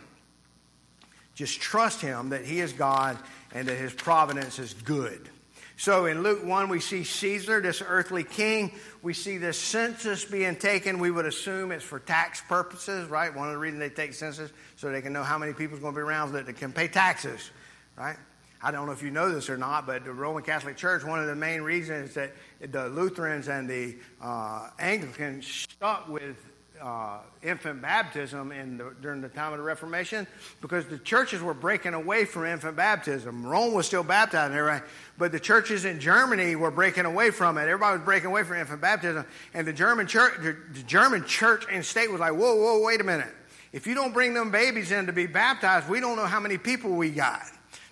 Just 1.35 1.59
trust 1.59 2.01
him 2.01 2.29
that 2.29 2.45
he 2.45 2.59
is 2.59 2.73
God 2.73 3.17
and 3.53 3.67
that 3.67 3.75
his 3.75 3.93
providence 3.93 4.59
is 4.59 4.73
good. 4.73 5.29
So 5.75 6.05
in 6.05 6.21
Luke 6.21 6.45
1, 6.45 6.69
we 6.69 6.79
see 6.79 7.03
Caesar, 7.03 7.59
this 7.59 7.81
earthly 7.85 8.23
king. 8.23 8.71
We 9.01 9.13
see 9.13 9.37
this 9.37 9.57
census 9.57 10.23
being 10.23 10.55
taken. 10.55 10.99
We 10.99 11.09
would 11.09 11.25
assume 11.25 11.71
it's 11.71 11.83
for 11.83 11.99
tax 11.99 12.41
purposes, 12.41 13.09
right? 13.09 13.35
One 13.35 13.47
of 13.47 13.53
the 13.53 13.59
reasons 13.59 13.79
they 13.79 13.89
take 13.89 14.13
census 14.13 14.51
so 14.75 14.91
they 14.91 15.01
can 15.01 15.13
know 15.13 15.23
how 15.23 15.37
many 15.37 15.53
people 15.53 15.75
is 15.75 15.81
going 15.81 15.93
to 15.93 15.97
be 15.97 16.03
around 16.03 16.29
so 16.29 16.33
that 16.33 16.45
they 16.45 16.53
can 16.53 16.71
pay 16.71 16.87
taxes, 16.87 17.49
right? 17.97 18.17
I 18.65 18.71
don't 18.71 18.85
know 18.85 18.93
if 18.93 19.03
you 19.03 19.11
know 19.11 19.29
this 19.29 19.49
or 19.49 19.57
not, 19.57 19.85
but 19.85 20.05
the 20.05 20.13
Roman 20.13 20.41
Catholic 20.41 20.77
Church, 20.77 21.03
one 21.03 21.19
of 21.19 21.27
the 21.27 21.35
main 21.35 21.61
reasons 21.63 22.13
that 22.13 22.31
the 22.61 22.87
Lutherans 22.87 23.49
and 23.49 23.69
the 23.69 23.97
uh, 24.21 24.69
Anglicans 24.79 25.45
stuck 25.45 26.07
with 26.07 26.37
uh, 26.81 27.19
infant 27.41 27.81
baptism 27.81 28.49
the, 28.49 28.95
during 29.01 29.19
the 29.19 29.27
time 29.27 29.51
of 29.51 29.59
the 29.59 29.63
Reformation 29.65 30.25
because 30.61 30.85
the 30.85 30.97
churches 30.97 31.41
were 31.41 31.53
breaking 31.53 31.93
away 31.93 32.23
from 32.23 32.45
infant 32.45 32.77
baptism. 32.77 33.45
Rome 33.45 33.73
was 33.73 33.85
still 33.85 34.03
baptizing 34.03 34.55
everybody, 34.55 34.85
but 35.17 35.33
the 35.33 35.41
churches 35.41 35.83
in 35.83 35.99
Germany 35.99 36.55
were 36.55 36.71
breaking 36.71 37.03
away 37.03 37.31
from 37.31 37.57
it. 37.57 37.63
Everybody 37.63 37.97
was 37.97 38.05
breaking 38.05 38.29
away 38.29 38.43
from 38.43 38.57
infant 38.57 38.79
baptism, 38.79 39.25
and 39.53 39.67
the 39.67 39.73
German 39.73 40.07
church, 40.07 40.35
the 40.41 40.83
German 40.83 41.25
church 41.25 41.65
and 41.69 41.85
state 41.85 42.09
was 42.09 42.21
like, 42.21 42.33
"Whoa, 42.33 42.55
whoa, 42.55 42.81
wait 42.81 43.01
a 43.01 43.03
minute! 43.03 43.33
If 43.73 43.87
you 43.87 43.93
don't 43.93 44.13
bring 44.13 44.33
them 44.33 44.51
babies 44.51 44.93
in 44.93 45.05
to 45.07 45.13
be 45.13 45.25
baptized, 45.25 45.89
we 45.89 45.99
don't 45.99 46.15
know 46.15 46.27
how 46.27 46.39
many 46.39 46.57
people 46.57 46.91
we 46.91 47.09
got." 47.09 47.43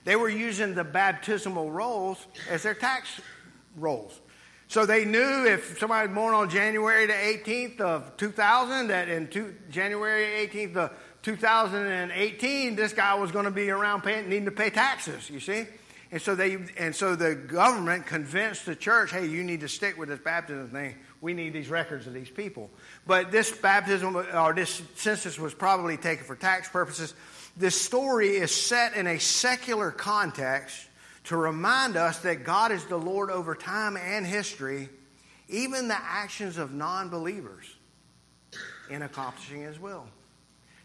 They 0.04 0.16
were 0.16 0.30
using 0.30 0.74
the 0.74 0.84
baptismal 0.84 1.72
rolls 1.72 2.26
as 2.50 2.64
their 2.64 2.74
tax 2.74 3.22
rolls. 3.76 4.20
So 4.68 4.86
they 4.86 5.04
knew 5.04 5.46
if 5.46 5.78
somebody 5.80 6.08
was 6.08 6.16
born 6.16 6.34
on 6.34 6.50
January 6.50 7.06
the 7.06 7.14
18th 7.14 7.82
of 7.82 8.18
2000, 8.18 8.88
that 8.88 9.10
in 9.10 9.28
two, 9.28 9.54
January 9.70 10.48
18th 10.48 10.76
of 10.78 10.92
2018, 11.24 12.76
this 12.76 12.94
guy 12.94 13.16
was 13.16 13.32
going 13.32 13.46
to 13.46 13.52
be 13.52 13.70
around 13.70 14.02
paying, 14.02 14.30
needing 14.30 14.46
to 14.46 14.52
pay 14.52 14.70
taxes, 14.70 15.30
you 15.30 15.40
see? 15.40 15.66
And 16.12 16.22
so, 16.22 16.36
they, 16.36 16.58
and 16.78 16.94
so 16.96 17.16
the 17.16 17.36
government 17.36 18.06
convinced 18.06 18.66
the 18.66 18.76
church, 18.76 19.12
hey, 19.12 19.28
you 19.28 19.44
need 19.44 19.62
to 19.62 19.70
stick 19.70 19.98
with 19.98 20.10
this 20.10 20.20
baptism 20.20 20.70
thing. 20.70 20.96
We 21.22 21.34
need 21.34 21.54
these 21.54 21.70
records 21.70 22.08
of 22.08 22.14
these 22.14 22.30
people. 22.30 22.70
But 23.06 23.32
this 23.32 23.52
baptism 23.52 24.16
or 24.16 24.54
this 24.54 24.82
census 24.96 25.40
was 25.40 25.54
probably 25.54 25.96
taken 25.96 26.26
for 26.26 26.36
tax 26.36 26.68
purposes. 26.68 27.14
This 27.58 27.80
story 27.80 28.38
is 28.38 28.54
set 28.54 28.96
in 28.96 29.08
a 29.08 29.20
secular 29.20 29.92
context 29.92 30.88
to 31.26 31.38
remind 31.38 31.98
us 31.98 32.20
that 32.20 32.44
God 32.44 32.72
is 32.72 32.86
the 32.86 32.98
Lord 32.98 33.30
over 33.30 33.56
time 33.56 33.98
and 33.98 34.26
history, 34.26 34.90
even 35.50 35.88
the 35.88 35.98
actions 36.00 36.58
of 36.58 36.74
non 36.74 37.10
believers 37.10 37.66
in 38.90 39.02
accomplishing 39.02 39.62
His 39.62 39.80
will. 39.80 40.06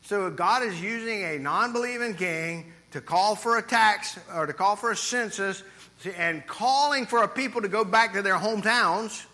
So 0.03 0.31
God 0.31 0.63
is 0.63 0.81
using 0.81 1.23
a 1.25 1.39
non 1.39 1.73
believing 1.73 2.15
king 2.15 2.73
to 2.93 3.01
call 3.01 3.37
for 3.37 3.59
a 3.59 3.63
tax 3.63 4.19
or 4.35 4.47
to 4.47 4.53
call 4.53 4.77
for 4.77 4.91
a 4.91 4.97
census 4.97 5.63
and 6.17 6.47
calling 6.47 7.07
for 7.07 7.23
a 7.23 7.29
people 7.29 7.63
to 7.63 7.69
go 7.69 7.85
back 7.85 8.13
to 8.15 8.23
their 8.23 8.37
hometowns. 8.37 9.25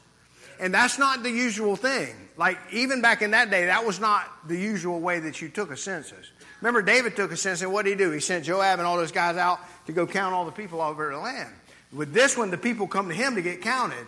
And 0.60 0.72
that's 0.72 0.98
not 0.98 1.22
the 1.22 1.30
usual 1.30 1.76
thing. 1.76 2.14
Like, 2.36 2.58
even 2.72 3.02
back 3.02 3.20
in 3.20 3.32
that 3.32 3.50
day, 3.50 3.66
that 3.66 3.84
was 3.84 4.00
not 4.00 4.48
the 4.48 4.56
usual 4.56 5.00
way 5.00 5.20
that 5.20 5.42
you 5.42 5.48
took 5.48 5.70
a 5.70 5.76
census. 5.76 6.30
Remember, 6.62 6.80
David 6.80 7.16
took 7.16 7.32
a 7.32 7.36
census, 7.36 7.62
and 7.62 7.72
what 7.72 7.84
did 7.84 7.90
he 7.90 7.96
do? 7.96 8.12
He 8.12 8.20
sent 8.20 8.44
Joab 8.44 8.78
and 8.78 8.86
all 8.86 8.96
those 8.96 9.10
guys 9.10 9.36
out 9.36 9.58
to 9.86 9.92
go 9.92 10.06
count 10.06 10.32
all 10.32 10.44
the 10.44 10.52
people 10.52 10.80
all 10.80 10.92
over 10.92 11.10
the 11.10 11.18
land. 11.18 11.52
With 11.92 12.12
this 12.12 12.36
one, 12.36 12.52
the 12.52 12.56
people 12.56 12.86
come 12.86 13.08
to 13.08 13.14
him 13.14 13.34
to 13.34 13.42
get 13.42 13.62
counted. 13.62 14.06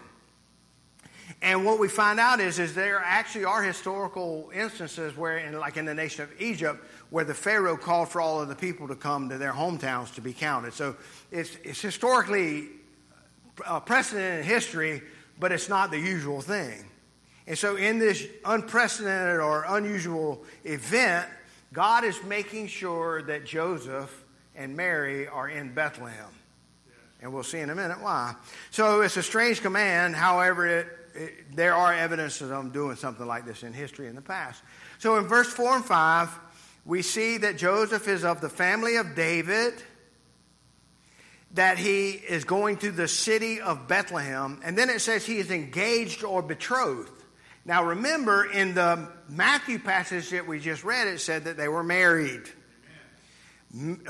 And 1.42 1.64
what 1.64 1.80
we 1.80 1.88
find 1.88 2.20
out 2.20 2.38
is, 2.38 2.60
is 2.60 2.72
there 2.72 3.02
actually 3.04 3.44
are 3.44 3.60
historical 3.60 4.52
instances 4.54 5.16
where, 5.16 5.38
in, 5.38 5.58
like 5.58 5.76
in 5.76 5.84
the 5.84 5.94
nation 5.94 6.22
of 6.22 6.40
Egypt, 6.40 6.80
where 7.10 7.24
the 7.24 7.34
Pharaoh 7.34 7.76
called 7.76 8.08
for 8.08 8.20
all 8.20 8.40
of 8.40 8.46
the 8.46 8.54
people 8.54 8.86
to 8.86 8.94
come 8.94 9.30
to 9.30 9.36
their 9.36 9.52
hometowns 9.52 10.14
to 10.14 10.20
be 10.20 10.32
counted. 10.32 10.74
So 10.74 10.94
it's, 11.32 11.56
it's 11.64 11.80
historically 11.80 12.68
a 13.66 13.80
precedent 13.80 14.38
in 14.38 14.44
history, 14.44 15.02
but 15.40 15.50
it's 15.50 15.68
not 15.68 15.90
the 15.90 15.98
usual 15.98 16.40
thing. 16.40 16.84
And 17.48 17.58
so, 17.58 17.74
in 17.74 17.98
this 17.98 18.24
unprecedented 18.44 19.40
or 19.40 19.66
unusual 19.68 20.44
event, 20.64 21.28
God 21.74 22.04
is 22.04 22.22
making 22.24 22.68
sure 22.68 23.20
that 23.22 23.44
Joseph 23.44 24.24
and 24.54 24.76
Mary 24.76 25.28
are 25.28 25.48
in 25.48 25.74
Bethlehem. 25.74 26.30
And 27.20 27.34
we'll 27.34 27.42
see 27.42 27.58
in 27.58 27.68
a 27.68 27.74
minute 27.74 28.00
why. 28.00 28.34
So, 28.70 29.02
it's 29.02 29.16
a 29.16 29.22
strange 29.22 29.60
command. 29.60 30.14
However, 30.14 30.66
it, 30.66 30.86
it, 31.14 31.56
there 31.56 31.74
are 31.74 31.92
evidences 31.92 32.42
of 32.42 32.48
them 32.48 32.70
doing 32.70 32.96
something 32.96 33.26
like 33.26 33.44
this 33.44 33.62
in 33.62 33.72
history 33.72 34.08
in 34.08 34.14
the 34.14 34.22
past. 34.22 34.62
So 34.98 35.16
in 35.16 35.26
verse 35.26 35.48
4 35.48 35.76
and 35.76 35.84
5, 35.84 36.38
we 36.84 37.02
see 37.02 37.38
that 37.38 37.56
Joseph 37.56 38.08
is 38.08 38.24
of 38.24 38.40
the 38.40 38.48
family 38.48 38.96
of 38.96 39.14
David, 39.14 39.74
that 41.52 41.78
he 41.78 42.10
is 42.10 42.44
going 42.44 42.78
to 42.78 42.90
the 42.90 43.08
city 43.08 43.60
of 43.60 43.86
Bethlehem, 43.86 44.60
and 44.64 44.76
then 44.76 44.90
it 44.90 45.00
says 45.00 45.24
he 45.24 45.38
is 45.38 45.50
engaged 45.50 46.24
or 46.24 46.42
betrothed. 46.42 47.10
Now 47.64 47.84
remember, 47.84 48.44
in 48.44 48.74
the 48.74 49.08
Matthew 49.28 49.78
passage 49.78 50.30
that 50.30 50.46
we 50.46 50.60
just 50.60 50.84
read, 50.84 51.08
it 51.08 51.20
said 51.20 51.44
that 51.44 51.56
they 51.56 51.68
were 51.68 51.82
married. 51.82 52.42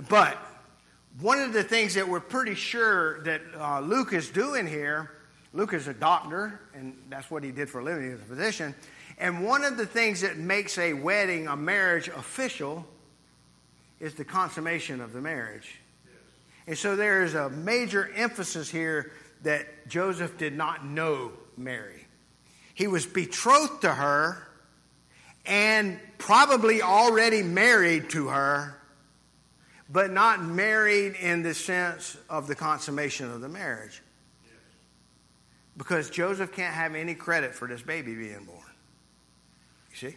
But 0.08 0.38
one 1.20 1.38
of 1.38 1.52
the 1.52 1.62
things 1.62 1.94
that 1.94 2.08
we're 2.08 2.20
pretty 2.20 2.54
sure 2.54 3.22
that 3.22 3.40
uh, 3.56 3.80
Luke 3.80 4.12
is 4.12 4.28
doing 4.30 4.66
here 4.66 5.10
Luke 5.54 5.72
is 5.72 5.86
a 5.86 5.94
doctor, 5.94 6.60
and 6.74 6.96
that's 7.08 7.30
what 7.30 7.44
he 7.44 7.52
did 7.52 7.70
for 7.70 7.78
a 7.78 7.84
living. 7.84 8.02
He 8.02 8.10
was 8.10 8.20
a 8.20 8.24
physician. 8.24 8.74
And 9.18 9.44
one 9.44 9.62
of 9.62 9.76
the 9.76 9.86
things 9.86 10.22
that 10.22 10.36
makes 10.36 10.76
a 10.78 10.94
wedding, 10.94 11.46
a 11.46 11.54
marriage 11.54 12.08
official, 12.08 12.84
is 14.00 14.14
the 14.14 14.24
consummation 14.24 15.00
of 15.00 15.12
the 15.12 15.20
marriage. 15.20 15.78
Yes. 16.04 16.14
And 16.66 16.76
so 16.76 16.96
there 16.96 17.22
is 17.22 17.34
a 17.34 17.50
major 17.50 18.10
emphasis 18.16 18.68
here 18.68 19.12
that 19.44 19.86
Joseph 19.86 20.36
did 20.38 20.56
not 20.56 20.84
know 20.84 21.30
Mary. 21.56 22.03
He 22.74 22.86
was 22.86 23.06
betrothed 23.06 23.82
to 23.82 23.90
her 23.90 24.46
and 25.46 25.98
probably 26.18 26.82
already 26.82 27.42
married 27.42 28.10
to 28.10 28.28
her, 28.28 28.80
but 29.88 30.10
not 30.10 30.42
married 30.42 31.14
in 31.14 31.42
the 31.42 31.54
sense 31.54 32.16
of 32.28 32.46
the 32.46 32.54
consummation 32.54 33.30
of 33.30 33.40
the 33.40 33.48
marriage 33.48 34.02
because 35.76 36.10
Joseph 36.10 36.52
can't 36.52 36.74
have 36.74 36.94
any 36.94 37.14
credit 37.14 37.54
for 37.54 37.66
this 37.66 37.82
baby 37.82 38.14
being 38.14 38.44
born. 38.44 38.58
You 39.90 40.10
see? 40.10 40.16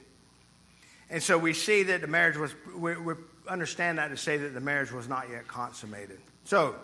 And 1.09 1.23
so 1.23 1.37
we 1.37 1.53
see 1.53 1.83
that 1.83 2.01
the 2.01 2.07
marriage 2.07 2.37
was, 2.37 2.53
we, 2.75 2.95
we 2.97 3.13
understand 3.47 3.97
that 3.97 4.09
to 4.09 4.17
say 4.17 4.37
that 4.37 4.53
the 4.53 4.61
marriage 4.61 4.91
was 4.91 5.07
not 5.07 5.29
yet 5.29 5.47
consummated. 5.47 6.19
So, 6.43 6.75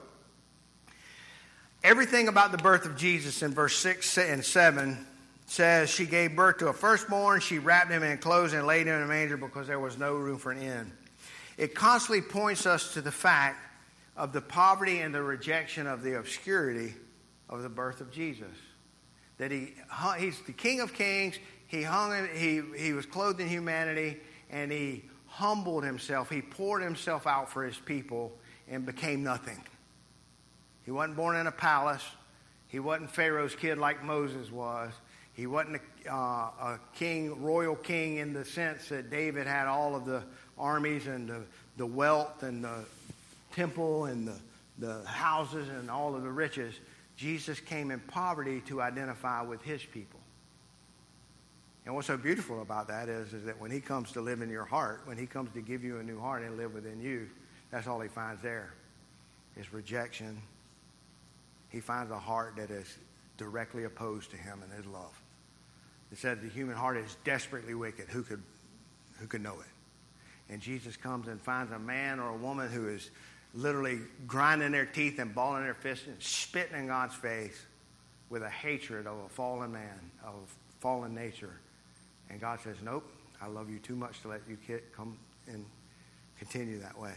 everything 1.84 2.28
about 2.28 2.52
the 2.52 2.58
birth 2.58 2.86
of 2.86 2.96
Jesus 2.96 3.44
in 3.44 3.54
verse 3.54 3.76
6 3.78 4.18
and 4.18 4.44
7 4.44 5.06
says 5.54 5.88
she 5.88 6.08
gave 6.08 6.36
birth 6.36 6.58
to 6.58 6.68
a 6.68 6.74
firstborn, 6.74 7.40
she 7.40 7.60
wrapped 7.60 7.92
him 7.92 8.02
in 8.02 8.18
clothes 8.18 8.54
and 8.54 8.66
laid 8.66 8.88
him 8.88 8.96
in 8.96 9.04
a 9.04 9.06
manger 9.06 9.38
because 9.38 9.68
there 9.68 9.80
was 9.80 10.00
no 10.00 10.16
room 10.16 10.40
for 10.40 10.52
an 10.52 10.60
inn. 10.60 10.92
It 11.60 11.76
constantly 11.76 12.22
points 12.22 12.66
us 12.66 12.96
to 12.96 13.02
the 13.02 13.12
fact 13.12 13.60
of 14.18 14.34
the 14.34 14.42
poverty 14.42 15.02
and 15.02 15.14
the 15.14 15.22
rejection 15.22 15.86
of 15.86 16.02
the 16.02 16.18
obscurity 16.18 16.96
of 17.50 17.62
the 17.62 17.70
birth 17.70 18.02
of 18.02 18.12
Jesus. 18.12 18.50
That 19.38 19.52
he, 19.52 19.76
he's 20.18 20.42
the 20.42 20.54
King 20.54 20.80
of 20.80 20.92
Kings. 20.96 21.38
He 21.68 21.84
hung, 21.84 22.28
he, 22.34 22.64
he 22.76 22.94
was 22.94 23.06
clothed 23.06 23.40
in 23.40 23.48
humanity, 23.48 24.18
and 24.50 24.72
he 24.72 25.04
humbled 25.28 25.84
himself. 25.84 26.32
He 26.32 26.42
poured 26.42 26.82
himself 26.82 27.28
out 27.28 27.52
for 27.52 27.64
his 27.64 27.78
people 27.78 28.32
and 28.68 28.88
became 28.88 29.22
nothing. 29.22 29.64
He 30.84 30.90
wasn't 30.90 31.16
born 31.16 31.36
in 31.36 31.46
a 31.46 31.52
palace. 31.52 32.04
He 32.70 32.80
wasn't 32.80 33.12
Pharaoh's 33.12 33.54
kid 33.54 33.78
like 33.78 34.04
Moses 34.04 34.52
was. 34.52 34.92
He 35.34 35.48
wasn't 35.48 35.82
a, 36.06 36.14
uh, 36.14 36.16
a, 36.16 36.80
king, 36.96 37.42
royal 37.42 37.76
king, 37.76 38.18
in 38.18 38.34
the 38.34 38.46
sense 38.46 38.90
that 38.90 39.10
David 39.10 39.48
had 39.48 39.68
all 39.68 39.96
of 39.96 40.06
the 40.06 40.24
armies 40.58 41.08
and 41.08 41.28
the, 41.28 41.42
the 41.78 41.86
wealth 41.86 42.44
and 42.44 42.64
the 42.64 42.86
temple 43.56 44.06
and 44.06 44.28
the, 44.28 44.36
the 44.78 45.04
houses 45.06 45.70
and 45.70 45.90
all 45.90 46.16
of 46.16 46.24
the 46.24 46.32
riches. 46.32 46.76
Jesus 47.18 47.60
came 47.60 47.90
in 47.90 48.00
poverty 48.02 48.62
to 48.68 48.82
identify 48.82 49.42
with 49.42 49.62
his 49.64 49.84
people. 49.84 50.20
And 51.86 51.94
what's 51.96 52.08
so 52.08 52.18
beautiful 52.18 52.62
about 52.62 52.88
that 52.88 53.10
is, 53.10 53.34
is 53.34 53.44
that 53.46 53.60
when 53.60 53.72
he 53.72 53.82
comes 53.82 54.12
to 54.14 54.22
live 54.22 54.42
in 54.42 54.50
your 54.50 54.66
heart, 54.66 55.02
when 55.06 55.18
he 55.18 55.26
comes 55.26 55.52
to 55.54 55.62
give 55.62 55.84
you 55.84 55.98
a 55.98 56.04
new 56.04 56.20
heart 56.20 56.44
and 56.44 56.58
live 56.58 56.74
within 56.74 57.02
you, 57.02 57.28
that's 57.72 57.88
all 57.88 58.00
he 58.00 58.08
finds 58.08 58.42
there 58.42 58.74
is 59.58 59.74
rejection. 59.74 60.42
He 61.70 61.80
finds 61.80 62.12
a 62.12 62.18
heart 62.18 62.56
that 62.58 62.72
is 62.72 62.98
directly 63.38 63.84
opposed 63.84 64.32
to 64.32 64.38
him 64.38 64.62
and 64.64 64.72
his 64.72 64.86
love. 64.86 65.23
It 66.14 66.20
said 66.20 66.44
the 66.44 66.48
human 66.48 66.76
heart 66.76 66.98
is 66.98 67.18
desperately 67.24 67.74
wicked. 67.74 68.08
Who 68.10 68.22
could, 68.22 68.44
who 69.18 69.26
could 69.26 69.42
know 69.42 69.56
it? 69.60 70.54
And 70.54 70.62
Jesus 70.62 70.96
comes 70.96 71.28
and 71.28 71.42
finds 71.42 71.72
a 71.72 71.80
man 71.80 72.20
or 72.20 72.30
a 72.30 72.38
woman 72.38 72.70
who 72.70 72.88
is 72.88 73.10
literally 73.56 73.98
grinding 74.28 74.72
their 74.72 74.86
teeth 74.86 75.18
and 75.18 75.34
balling 75.34 75.64
their 75.64 75.74
fists 75.74 76.06
and 76.06 76.22
spitting 76.22 76.78
in 76.78 76.86
God's 76.86 77.16
face 77.16 77.60
with 78.30 78.44
a 78.44 78.50
hatred 78.50 79.08
of 79.08 79.18
a 79.26 79.30
fallen 79.30 79.72
man, 79.72 80.12
of 80.24 80.56
fallen 80.80 81.16
nature. 81.16 81.56
And 82.30 82.40
God 82.40 82.60
says, 82.64 82.76
Nope, 82.84 83.10
I 83.42 83.48
love 83.48 83.72
you 83.72 83.80
too 83.80 83.96
much 83.96 84.22
to 84.22 84.28
let 84.28 84.42
you 84.48 84.58
come 84.96 85.18
and 85.48 85.66
continue 86.38 86.78
that 86.82 87.00
way. 87.00 87.16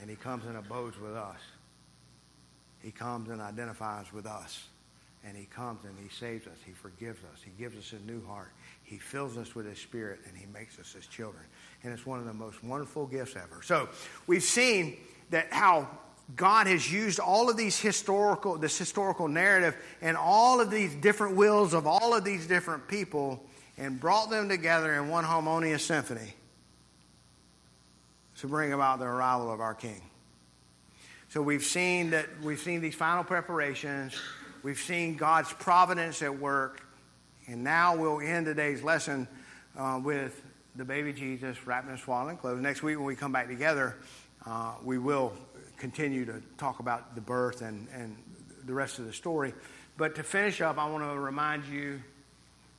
And 0.00 0.08
He 0.08 0.16
comes 0.16 0.46
and 0.46 0.56
abodes 0.56 0.98
with 0.98 1.14
us. 1.14 1.40
He 2.82 2.90
comes 2.90 3.28
and 3.28 3.42
identifies 3.42 4.14
with 4.14 4.24
us. 4.24 4.66
And 5.26 5.36
He 5.36 5.46
comes 5.46 5.84
and 5.84 5.94
He 5.98 6.08
saves 6.08 6.46
us. 6.46 6.56
He 6.64 6.72
forgives 6.72 7.18
us. 7.24 7.40
He 7.44 7.50
gives 7.58 7.76
us 7.76 7.92
a 7.92 8.10
new 8.10 8.24
heart. 8.26 8.52
He 8.84 8.98
fills 8.98 9.36
us 9.36 9.54
with 9.54 9.66
His 9.66 9.78
Spirit 9.78 10.20
and 10.28 10.36
He 10.36 10.46
makes 10.46 10.78
us 10.78 10.92
His 10.92 11.06
children 11.06 11.42
and 11.86 11.92
it's 11.92 12.04
one 12.04 12.18
of 12.18 12.26
the 12.26 12.32
most 12.32 12.64
wonderful 12.64 13.06
gifts 13.06 13.36
ever. 13.36 13.62
So 13.62 13.88
we've 14.26 14.42
seen 14.42 14.96
that 15.30 15.52
how 15.52 15.88
God 16.34 16.66
has 16.66 16.90
used 16.92 17.20
all 17.20 17.48
of 17.48 17.56
these 17.56 17.78
historical, 17.78 18.56
this 18.56 18.76
historical 18.76 19.28
narrative 19.28 19.76
and 20.02 20.16
all 20.16 20.60
of 20.60 20.70
these 20.70 20.92
different 20.96 21.36
wills 21.36 21.74
of 21.74 21.86
all 21.86 22.14
of 22.14 22.24
these 22.24 22.46
different 22.46 22.88
people 22.88 23.44
and 23.78 24.00
brought 24.00 24.30
them 24.30 24.48
together 24.48 24.94
in 24.94 25.08
one 25.08 25.22
harmonious 25.22 25.84
symphony 25.84 26.34
to 28.38 28.48
bring 28.48 28.72
about 28.72 28.98
the 28.98 29.04
arrival 29.04 29.52
of 29.52 29.60
our 29.60 29.74
King. 29.74 30.02
So 31.28 31.40
we've 31.40 31.64
seen 31.64 32.10
that 32.10 32.26
we've 32.42 32.58
seen 32.58 32.80
these 32.80 32.94
final 32.94 33.22
preparations. 33.22 34.18
We've 34.66 34.76
seen 34.76 35.14
God's 35.14 35.52
providence 35.52 36.22
at 36.22 36.40
work. 36.40 36.84
And 37.46 37.62
now 37.62 37.94
we'll 37.94 38.20
end 38.20 38.46
today's 38.46 38.82
lesson 38.82 39.28
uh, 39.78 40.00
with 40.02 40.42
the 40.74 40.84
baby 40.84 41.12
Jesus 41.12 41.68
wrapped 41.68 41.88
in 41.88 41.96
swaddling 41.96 42.36
clothes. 42.36 42.60
Next 42.60 42.82
week, 42.82 42.96
when 42.96 43.06
we 43.06 43.14
come 43.14 43.30
back 43.30 43.46
together, 43.46 43.94
uh, 44.44 44.72
we 44.82 44.98
will 44.98 45.34
continue 45.76 46.24
to 46.24 46.42
talk 46.58 46.80
about 46.80 47.14
the 47.14 47.20
birth 47.20 47.62
and, 47.62 47.86
and 47.94 48.16
the 48.64 48.74
rest 48.74 48.98
of 48.98 49.06
the 49.06 49.12
story. 49.12 49.54
But 49.96 50.16
to 50.16 50.24
finish 50.24 50.60
up, 50.60 50.78
I 50.78 50.90
want 50.90 51.04
to 51.04 51.16
remind 51.16 51.66
you 51.66 52.02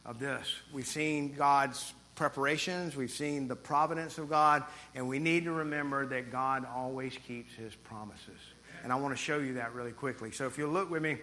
of 0.06 0.20
this. 0.20 0.46
We've 0.74 0.86
seen 0.86 1.36
God's 1.36 1.94
preparations, 2.16 2.98
we've 2.98 3.10
seen 3.10 3.48
the 3.48 3.56
providence 3.56 4.18
of 4.18 4.30
God, 4.30 4.66
and 4.94 5.08
we 5.08 5.20
need 5.20 5.46
to 5.46 5.54
remember 5.54 6.06
that 6.08 6.34
God 6.34 6.66
always 6.66 7.18
keeps 7.26 7.54
his 7.54 7.74
promises. 7.76 8.42
And 8.84 8.92
I 8.92 8.98
want 8.98 9.16
to 9.16 9.22
show 9.22 9.38
you 9.38 9.54
that 9.54 9.74
really 9.74 9.94
quickly. 9.94 10.32
So 10.32 10.48
if 10.48 10.58
you 10.58 10.68
look 10.68 10.90
with 10.90 11.02
me, 11.02 11.20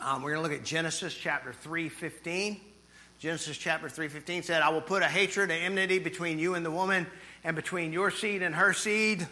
um, 0.00 0.22
we're 0.22 0.32
going 0.32 0.42
to 0.42 0.50
look 0.50 0.58
at 0.58 0.64
Genesis 0.64 1.14
chapter 1.14 1.52
3:15. 1.64 2.58
Genesis 3.18 3.58
chapter 3.58 3.88
3:15 3.88 4.42
said, 4.42 4.62
"I 4.62 4.70
will 4.70 4.80
put 4.80 5.02
a 5.02 5.08
hatred 5.08 5.50
and 5.50 5.62
enmity 5.62 5.98
between 5.98 6.38
you 6.38 6.54
and 6.54 6.64
the 6.64 6.70
woman 6.70 7.06
and 7.44 7.54
between 7.54 7.92
your 7.92 8.10
seed 8.10 8.42
and 8.42 8.54
her 8.54 8.72
seed, 8.72 9.26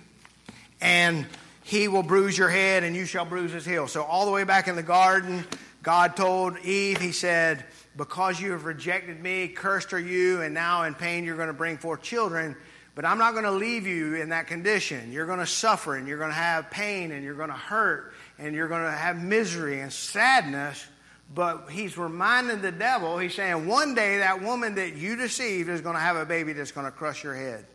and 0.81 1.27
he 1.63 1.89
will 1.89 2.03
bruise 2.03 2.37
your 2.37 2.51
head 2.51 2.85
and 2.85 2.95
you 2.95 3.07
shall 3.07 3.25
bruise 3.25 3.53
his 3.53 3.65
heel." 3.65 3.89
So 3.89 4.03
all 4.03 4.27
the 4.27 4.31
way 4.31 4.45
back 4.45 4.69
in 4.69 4.77
the 4.77 4.83
garden, 4.83 5.47
God 5.83 6.17
told 6.17 6.59
Eve, 6.59 7.01
he 7.01 7.13
said, 7.13 7.65
"Because 7.97 8.39
you 8.39 8.53
have 8.53 8.67
rejected 8.67 9.23
me, 9.23 9.49
cursed 9.49 9.95
are 9.95 9.99
you, 9.99 10.43
and 10.43 10.53
now 10.53 10.83
in 10.83 10.95
pain 10.95 11.25
you're 11.25 11.37
going 11.37 11.49
to 11.49 11.55
bring 11.55 11.79
forth 11.79 12.03
children." 12.03 12.57
But 12.95 13.07
I'm 13.07 13.19
not 13.19 13.33
going 13.33 13.45
to 13.45 13.53
leave 13.53 13.87
you 13.87 14.17
in 14.17 14.31
that 14.31 14.49
condition. 14.49 15.13
You're 15.13 15.27
going 15.27 15.39
to 15.39 15.47
suffer 15.47 15.95
and 15.95 16.09
you're 16.09 16.19
going 16.19 16.31
to 16.31 16.35
have 16.35 16.69
pain 16.69 17.13
and 17.13 17.23
you're 17.25 17.37
going 17.37 17.49
to 17.49 17.55
hurt 17.55 18.13
and 18.39 18.55
you're 18.55 18.69
going 18.69 18.85
to 18.85 18.91
have 18.91 19.23
misery 19.23 19.81
and 19.81 19.93
sadness. 19.93 20.85
But 21.35 21.69
he's 21.71 21.99
reminding 21.99 22.63
the 22.63 22.73
devil, 22.73 23.19
he's 23.19 23.35
saying, 23.35 23.67
one 23.67 23.95
day 23.95 24.19
that 24.19 24.43
woman 24.43 24.77
that 24.77 24.95
you 24.95 25.17
deceived 25.17 25.69
is 25.69 25.83
going 25.83 25.95
to 25.95 26.01
have 26.01 26.17
a 26.17 26.25
baby 26.25 26.55
that's 26.55 26.73
going 26.73 26.87
to 26.87 26.93
crush 26.93 27.23
your 27.23 27.35
head. 27.35 27.67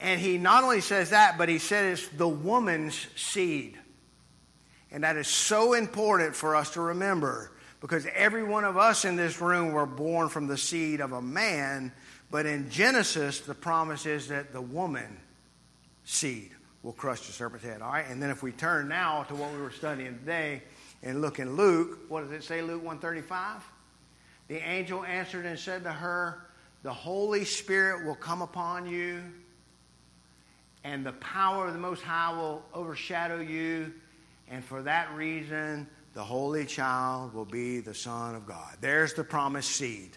And 0.00 0.20
he 0.20 0.38
not 0.38 0.64
only 0.64 0.80
says 0.80 1.10
that, 1.10 1.38
but 1.38 1.48
he 1.48 1.58
says 1.58 2.00
it's 2.00 2.08
the 2.08 2.26
woman's 2.26 3.06
seed. 3.14 3.78
And 4.90 5.04
that 5.04 5.16
is 5.16 5.28
so 5.28 5.74
important 5.74 6.34
for 6.34 6.56
us 6.56 6.70
to 6.70 6.80
remember 6.80 7.52
because 7.80 8.06
every 8.12 8.42
one 8.42 8.64
of 8.64 8.76
us 8.76 9.04
in 9.04 9.14
this 9.16 9.40
room 9.40 9.72
were 9.72 9.86
born 9.86 10.28
from 10.28 10.48
the 10.48 10.58
seed 10.58 11.00
of 11.00 11.12
a 11.12 11.22
man. 11.22 11.92
But 12.30 12.46
in 12.46 12.70
Genesis, 12.70 13.40
the 13.40 13.54
promise 13.54 14.04
is 14.04 14.28
that 14.28 14.52
the 14.52 14.60
woman 14.60 15.18
seed 16.04 16.50
will 16.82 16.92
crush 16.92 17.26
the 17.26 17.32
serpent's 17.32 17.64
head. 17.64 17.82
All 17.82 17.92
right? 17.92 18.06
And 18.08 18.22
then 18.22 18.30
if 18.30 18.42
we 18.42 18.52
turn 18.52 18.88
now 18.88 19.22
to 19.24 19.34
what 19.34 19.52
we 19.52 19.60
were 19.60 19.70
studying 19.70 20.18
today 20.18 20.62
and 21.02 21.20
look 21.20 21.38
in 21.38 21.56
Luke, 21.56 22.00
what 22.08 22.22
does 22.22 22.32
it 22.32 22.44
say, 22.44 22.62
Luke 22.62 22.82
135? 22.82 23.62
The 24.48 24.56
angel 24.68 25.04
answered 25.04 25.46
and 25.46 25.58
said 25.58 25.84
to 25.84 25.92
her, 25.92 26.46
The 26.82 26.92
Holy 26.92 27.44
Spirit 27.44 28.04
will 28.04 28.14
come 28.16 28.42
upon 28.42 28.88
you 28.88 29.22
and 30.84 31.06
the 31.06 31.12
power 31.12 31.66
of 31.66 31.72
the 31.72 31.78
Most 31.78 32.02
High 32.02 32.32
will 32.32 32.62
overshadow 32.74 33.40
you, 33.40 33.92
and 34.48 34.64
for 34.64 34.82
that 34.82 35.12
reason, 35.14 35.86
the 36.14 36.24
Holy 36.24 36.66
Child 36.66 37.34
will 37.34 37.44
be 37.44 37.80
the 37.80 37.94
Son 37.94 38.34
of 38.34 38.46
God. 38.46 38.76
There's 38.80 39.14
the 39.14 39.24
promised 39.24 39.70
seed. 39.70 40.16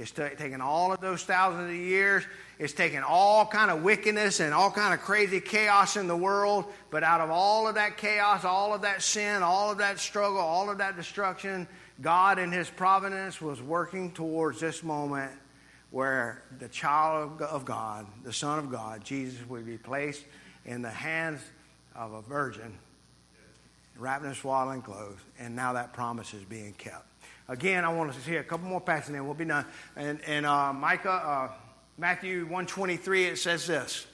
It's 0.00 0.10
t- 0.10 0.22
taken 0.38 0.62
all 0.62 0.94
of 0.94 1.00
those 1.00 1.24
thousands 1.24 1.68
of 1.68 1.76
years. 1.76 2.24
It's 2.58 2.72
taken 2.72 3.02
all 3.02 3.44
kind 3.44 3.70
of 3.70 3.82
wickedness 3.82 4.40
and 4.40 4.54
all 4.54 4.70
kind 4.70 4.94
of 4.94 5.00
crazy 5.00 5.40
chaos 5.40 5.98
in 5.98 6.08
the 6.08 6.16
world. 6.16 6.64
But 6.90 7.02
out 7.02 7.20
of 7.20 7.30
all 7.30 7.68
of 7.68 7.74
that 7.74 7.98
chaos, 7.98 8.42
all 8.46 8.72
of 8.72 8.80
that 8.80 9.02
sin, 9.02 9.42
all 9.42 9.70
of 9.70 9.78
that 9.78 9.98
struggle, 9.98 10.38
all 10.38 10.70
of 10.70 10.78
that 10.78 10.96
destruction, 10.96 11.68
God 12.00 12.38
in 12.38 12.50
His 12.50 12.70
providence 12.70 13.42
was 13.42 13.60
working 13.60 14.10
towards 14.12 14.58
this 14.58 14.82
moment 14.82 15.32
where 15.90 16.44
the 16.58 16.68
child 16.68 17.42
of 17.42 17.66
God, 17.66 18.06
the 18.24 18.32
Son 18.32 18.58
of 18.58 18.70
God, 18.70 19.04
Jesus, 19.04 19.46
would 19.50 19.66
be 19.66 19.76
placed 19.76 20.24
in 20.64 20.80
the 20.80 20.88
hands 20.88 21.42
of 21.94 22.14
a 22.14 22.22
virgin, 22.22 22.78
wrapped 23.98 24.24
in 24.24 24.34
swaddling 24.34 24.80
clothes, 24.80 25.18
and 25.38 25.54
now 25.54 25.74
that 25.74 25.92
promise 25.92 26.32
is 26.32 26.44
being 26.44 26.72
kept. 26.72 27.09
Again, 27.50 27.84
I 27.84 27.88
want 27.88 28.12
to 28.12 28.20
see 28.20 28.36
a 28.36 28.44
couple 28.44 28.68
more 28.68 28.80
passages, 28.80 29.16
and 29.16 29.24
we'll 29.24 29.34
be 29.34 29.44
done. 29.44 29.66
And, 29.96 30.20
and 30.24 30.46
uh, 30.46 30.72
Micah, 30.72 31.10
uh, 31.10 31.48
Matthew 31.98 32.42
123, 32.42 33.24
it 33.24 33.38
says 33.38 33.66
this. 33.66 34.06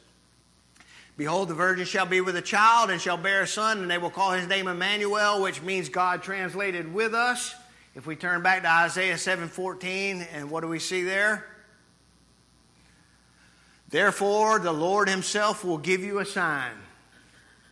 Behold, 1.19 1.49
the 1.49 1.55
virgin 1.55 1.85
shall 1.85 2.07
be 2.07 2.23
with 2.23 2.35
a 2.37 2.43
child 2.43 2.89
and 2.89 2.99
shall 2.99 3.19
bear 3.19 3.43
a 3.43 3.47
son, 3.47 3.83
and 3.83 3.91
they 3.91 3.99
will 3.99 4.09
call 4.09 4.33
his 4.33 4.49
name 4.49 4.69
Emmanuel, 4.69 5.43
which 5.43 5.61
means 5.61 5.91
God 5.91 6.23
translated 6.23 6.95
with 6.95 7.13
us. 7.13 7.55
If 7.95 8.07
we 8.07 8.17
turn 8.17 8.43
back 8.43 8.63
to 8.63 8.71
Isaiah 8.71 9.19
7:14, 9.19 10.27
and 10.33 10.51
what 10.51 10.63
do 10.63 10.69
we 10.69 10.79
see 10.79 11.05
there? 11.05 11.47
Therefore, 13.91 14.59
the 14.61 14.73
Lord 14.73 15.11
himself 15.11 15.63
will 15.63 15.79
give 15.79 16.01
you 16.01 16.21
a 16.21 16.25
sign. 16.25 16.73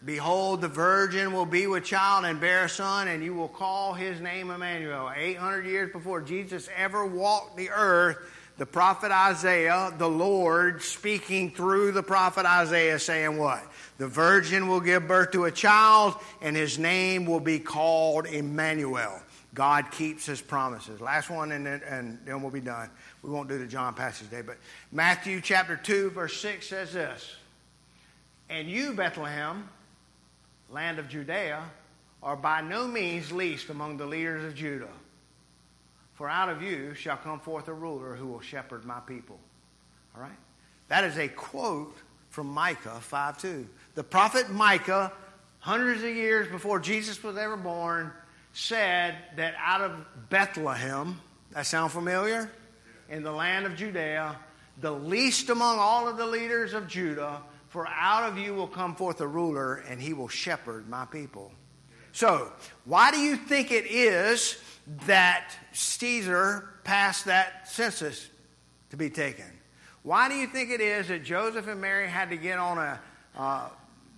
Behold, 0.05 0.61
the 0.61 0.69
virgin 0.69 1.33
will 1.33 1.47
be 1.47 1.67
with 1.67 1.85
child 1.85 2.27
and 2.27 2.39
bear 2.39 2.65
a 2.65 2.69
son, 2.69 3.09
and 3.09 3.25
you 3.25 3.33
will 3.33 3.49
call 3.49 3.95
his 3.95 4.21
name 4.21 4.51
Emmanuel. 4.51 5.11
800 5.15 5.65
years 5.65 5.93
before 5.93 6.21
Jesus 6.21 6.69
ever 6.77 7.07
walked 7.07 7.57
the 7.57 7.71
earth, 7.71 8.19
the 8.59 8.67
prophet 8.67 9.11
Isaiah, 9.11 9.95
the 9.97 10.09
Lord 10.09 10.83
speaking 10.83 11.51
through 11.53 11.93
the 11.93 12.03
prophet 12.03 12.45
Isaiah, 12.45 12.99
saying 12.99 13.39
what? 13.39 13.65
The 13.97 14.07
virgin 14.07 14.69
will 14.69 14.81
give 14.81 15.09
birth 15.09 15.31
to 15.33 15.45
a 15.45 15.51
child, 15.51 16.17
and 16.43 16.55
his 16.55 16.79
name 16.79 17.25
will 17.25 17.41
be 17.41 17.59
called 17.59 18.27
Emmanuel. 18.27 19.23
God 19.55 19.91
keeps 19.91 20.27
his 20.27 20.43
promises. 20.43 21.01
Last 21.01 21.31
one, 21.31 21.53
and 21.53 21.65
then, 21.65 21.81
and 21.89 22.19
then 22.27 22.43
we'll 22.43 22.51
be 22.51 22.61
done. 22.61 22.91
We 23.23 23.31
won't 23.31 23.49
do 23.49 23.59
the 23.59 23.67
John 23.67 23.95
passage 23.95 24.29
today, 24.29 24.43
but 24.43 24.59
Matthew 24.93 25.41
chapter 25.41 25.77
2, 25.77 26.11
verse 26.11 26.39
6 26.41 26.69
says 26.69 26.93
this 26.93 27.37
And 28.51 28.69
you, 28.69 28.93
Bethlehem, 28.93 29.69
land 30.75 30.99
of 30.99 31.09
Judea, 31.09 31.63
are 32.21 32.37
by 32.37 32.61
no 32.61 32.89
means 32.89 33.31
least 33.31 33.71
among 33.71 33.97
the 33.97 34.07
leaders 34.07 34.45
of 34.45 34.57
Judah. 34.57 34.89
For 36.15 36.29
out 36.29 36.49
of 36.49 36.63
you 36.63 36.95
shall 36.95 37.17
come 37.17 37.39
forth 37.39 37.69
a 37.69 37.73
ruler 37.73 38.17
who 38.17 38.27
will 38.27 38.41
shepherd 38.41 38.85
my 38.85 38.99
people. 39.01 39.39
All 40.15 40.23
right? 40.23 40.37
That 40.89 41.05
is 41.05 41.17
a 41.17 41.29
quote 41.29 41.97
from 42.31 42.49
Micah 42.49 42.99
5 43.01 43.41
2. 43.41 43.69
The 43.95 44.03
prophet 44.03 44.51
Micah, 44.51 45.13
hundreds 45.61 46.03
of 46.03 46.11
years 46.11 46.49
before 46.49 46.81
Jesus 46.81 47.23
was 47.23 47.37
ever 47.37 47.57
born, 47.57 48.11
said 48.53 49.17
that 49.37 49.55
out 49.65 49.81
of 49.81 49.93
Bethlehem, 50.29 51.21
that 51.53 51.67
sound 51.67 51.93
familiar? 51.93 52.51
In 53.09 53.23
the 53.23 53.33
land 53.33 53.67
of 53.67 53.77
Judea, 53.77 54.37
the 54.81 54.93
least 54.93 55.51
among 55.51 55.79
all 55.79 56.09
of 56.09 56.17
the 56.17 56.27
leaders 56.27 56.75
of 56.75 56.89
Judah, 56.89 57.43
for 57.75 57.89
out 57.89 58.23
of 58.23 58.39
you 58.39 58.55
will 58.55 58.69
come 58.69 58.95
forth 58.95 59.21
a 59.21 59.27
ruler, 59.27 59.83
and 59.89 60.01
he 60.01 60.13
will 60.13 60.29
shepherd 60.29 60.89
my 60.89 61.05
people. 61.07 61.51
So, 62.13 62.53
why 62.85 63.11
do 63.11 63.19
you 63.19 63.35
think 63.35 63.73
it 63.73 63.87
is 63.87 64.63
that 65.07 65.51
Caesar 65.73 66.69
passed 66.85 67.25
that 67.25 67.69
census 67.69 68.29
to 68.91 68.97
be 68.97 69.11
taken? 69.11 69.47
Why 70.05 70.29
do 70.29 70.37
you 70.37 70.47
think 70.47 70.71
it 70.71 70.81
is 70.81 71.09
that 71.09 71.25
Joseph 71.25 71.67
and 71.67 71.81
Mary 71.81 72.07
had 72.07 72.31
to 72.31 72.37
get 72.37 72.61
on 72.61 72.79
a, 72.79 73.01
uh, 73.37 73.69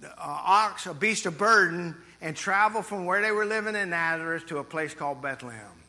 a 0.03 0.11
ox, 0.19 0.85
a 0.85 0.93
beast 0.93 1.25
of 1.25 1.39
burden, 1.39 1.97
and 2.21 2.37
travel 2.37 2.83
from 2.83 3.07
where 3.07 3.23
they 3.23 3.33
were 3.33 3.47
living 3.47 3.75
in 3.75 3.89
Nazareth 3.89 4.45
to 4.49 4.59
a 4.59 4.65
place 4.65 4.93
called 4.93 5.23
Bethlehem. 5.23 5.81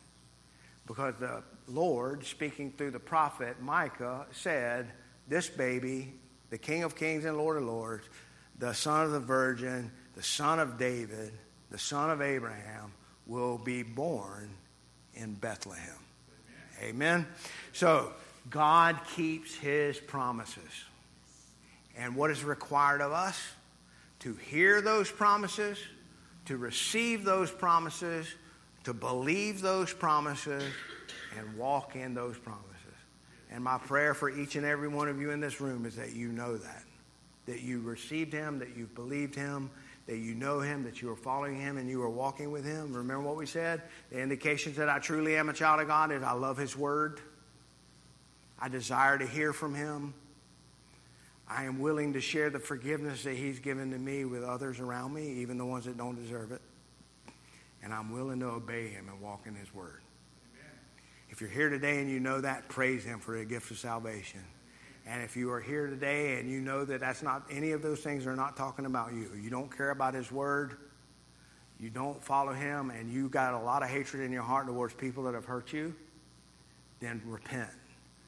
Because 0.86 1.12
the 1.20 1.42
Lord, 1.66 2.24
speaking 2.24 2.72
through 2.78 2.92
the 2.92 2.98
prophet 2.98 3.60
Micah, 3.60 4.24
said, 4.32 4.90
This 5.28 5.50
baby, 5.50 6.14
the 6.50 6.58
King 6.58 6.82
of 6.82 6.96
Kings 6.96 7.24
and 7.24 7.36
Lord 7.36 7.56
of 7.56 7.64
Lords, 7.64 8.08
the 8.58 8.72
Son 8.72 9.04
of 9.04 9.12
the 9.12 9.20
Virgin, 9.20 9.90
the 10.14 10.22
Son 10.22 10.58
of 10.58 10.78
David, 10.78 11.32
the 11.70 11.78
Son 11.78 12.10
of 12.10 12.22
Abraham, 12.22 12.92
will 13.26 13.58
be 13.58 13.82
born 13.82 14.50
in 15.14 15.34
Bethlehem. 15.34 15.98
Amen. 16.80 16.90
Amen. 16.90 17.26
So, 17.72 18.12
God 18.50 18.98
keeps 19.14 19.54
his 19.54 19.98
promises. 19.98 20.84
And 21.96 22.16
what 22.16 22.30
is 22.30 22.42
required 22.44 23.00
of 23.00 23.12
us? 23.12 23.38
To 24.20 24.34
hear 24.34 24.80
those 24.80 25.10
promises 25.10 25.78
to 26.48 26.56
receive 26.56 27.24
those 27.24 27.50
promises, 27.50 28.26
to 28.82 28.94
believe 28.94 29.60
those 29.60 29.92
promises, 29.92 30.64
and 31.36 31.58
walk 31.58 31.94
in 31.94 32.14
those 32.14 32.38
promises. 32.38 32.64
And 33.50 33.64
my 33.64 33.78
prayer 33.78 34.14
for 34.14 34.28
each 34.30 34.56
and 34.56 34.66
every 34.66 34.88
one 34.88 35.08
of 35.08 35.20
you 35.20 35.30
in 35.30 35.40
this 35.40 35.60
room 35.60 35.86
is 35.86 35.96
that 35.96 36.14
you 36.14 36.28
know 36.28 36.56
that. 36.56 36.82
That 37.46 37.60
you 37.62 37.80
received 37.80 38.32
him, 38.32 38.58
that 38.58 38.76
you've 38.76 38.94
believed 38.94 39.34
him, 39.34 39.70
that 40.06 40.18
you 40.18 40.34
know 40.34 40.60
him, 40.60 40.84
that 40.84 41.00
you 41.00 41.10
are 41.10 41.16
following 41.16 41.58
him, 41.58 41.78
and 41.78 41.88
you 41.88 42.02
are 42.02 42.10
walking 42.10 42.50
with 42.50 42.64
him. 42.64 42.92
Remember 42.92 43.26
what 43.26 43.36
we 43.36 43.46
said? 43.46 43.82
The 44.10 44.20
indications 44.20 44.76
that 44.76 44.88
I 44.88 44.98
truly 44.98 45.36
am 45.36 45.48
a 45.48 45.54
child 45.54 45.80
of 45.80 45.86
God 45.86 46.12
is 46.12 46.22
I 46.22 46.32
love 46.32 46.56
his 46.58 46.76
word. 46.76 47.20
I 48.60 48.68
desire 48.68 49.16
to 49.16 49.26
hear 49.26 49.52
from 49.52 49.74
him. 49.74 50.14
I 51.50 51.64
am 51.64 51.78
willing 51.78 52.12
to 52.12 52.20
share 52.20 52.50
the 52.50 52.58
forgiveness 52.58 53.24
that 53.24 53.34
He's 53.34 53.58
given 53.58 53.90
to 53.92 53.98
me 53.98 54.24
with 54.24 54.44
others 54.44 54.80
around 54.80 55.14
me, 55.14 55.40
even 55.40 55.56
the 55.56 55.64
ones 55.64 55.86
that 55.86 55.96
don't 55.96 56.20
deserve 56.20 56.52
it. 56.52 56.60
And 57.82 57.94
I'm 57.94 58.12
willing 58.12 58.40
to 58.40 58.46
obey 58.46 58.88
Him 58.88 59.08
and 59.08 59.20
walk 59.20 59.46
in 59.46 59.54
His 59.54 59.72
Word. 59.74 60.02
If 61.38 61.42
you're 61.42 61.50
here 61.50 61.68
today 61.68 62.00
and 62.00 62.10
you 62.10 62.18
know 62.18 62.40
that, 62.40 62.68
praise 62.68 63.04
Him 63.04 63.20
for 63.20 63.38
the 63.38 63.44
gift 63.44 63.70
of 63.70 63.78
salvation. 63.78 64.40
And 65.06 65.22
if 65.22 65.36
you 65.36 65.52
are 65.52 65.60
here 65.60 65.86
today 65.86 66.40
and 66.40 66.50
you 66.50 66.60
know 66.60 66.84
that 66.84 66.98
that's 66.98 67.22
not 67.22 67.44
any 67.48 67.70
of 67.70 67.80
those 67.80 68.00
things 68.00 68.26
are 68.26 68.34
not 68.34 68.56
talking 68.56 68.86
about 68.86 69.12
you, 69.12 69.30
you 69.40 69.48
don't 69.48 69.70
care 69.70 69.90
about 69.90 70.14
His 70.14 70.32
Word, 70.32 70.78
you 71.78 71.90
don't 71.90 72.20
follow 72.20 72.52
Him, 72.52 72.90
and 72.90 73.08
you 73.08 73.28
got 73.28 73.54
a 73.54 73.58
lot 73.60 73.84
of 73.84 73.88
hatred 73.88 74.24
in 74.24 74.32
your 74.32 74.42
heart 74.42 74.66
towards 74.66 74.94
people 74.94 75.22
that 75.22 75.34
have 75.34 75.44
hurt 75.44 75.72
you, 75.72 75.94
then 76.98 77.22
repent 77.24 77.70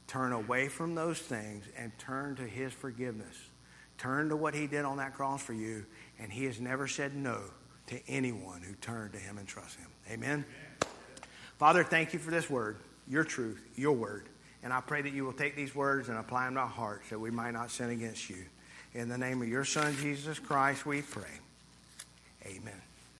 Turn 0.07 0.33
away 0.33 0.69
from 0.69 0.95
those 0.95 1.19
things 1.19 1.65
and 1.77 1.91
turn 1.99 2.37
to 2.37 2.43
His 2.45 2.73
forgiveness. 2.73 3.37
Turn 3.99 4.29
to 4.29 4.37
what 4.37 4.55
He 4.55 4.69
did 4.69 4.85
on 4.85 4.99
that 4.99 5.15
cross 5.15 5.43
for 5.43 5.53
you, 5.53 5.85
and 6.21 6.31
He 6.31 6.45
has 6.45 6.61
never 6.61 6.87
said 6.87 7.17
no 7.17 7.41
to 7.89 8.01
anyone 8.07 8.63
who 8.63 8.75
turned 8.75 9.15
to 9.15 9.19
Him 9.19 9.37
and 9.37 9.49
trust 9.49 9.81
Him. 9.81 9.89
Amen? 10.09 10.31
Amen. 10.31 10.45
Father, 11.59 11.83
thank 11.83 12.13
you 12.13 12.21
for 12.21 12.31
this 12.31 12.49
word, 12.49 12.77
your 13.11 13.25
truth, 13.25 13.61
your 13.77 13.93
word. 13.93 14.27
And 14.63 14.73
I 14.73 14.81
pray 14.81 15.03
that 15.03 15.13
you 15.13 15.25
will 15.25 15.33
take 15.33 15.57
these 15.57 15.75
words 15.75 16.09
and 16.09 16.17
apply 16.17 16.45
them 16.45 16.55
to 16.55 16.61
our 16.61 16.67
hearts 16.67 17.11
that 17.11 17.19
we 17.19 17.31
might 17.31 17.53
not 17.53 17.71
sin 17.71 17.91
against 17.91 18.31
you. 18.31 18.45
In 18.95 19.09
the 19.09 19.19
name 19.19 19.43
of 19.43 19.49
your 19.49 19.65
Son, 19.65 19.95
Jesus 19.97 20.39
Christ, 20.39 20.87
we 20.87 21.03
pray. 21.03 21.25
Amen. 22.47 22.90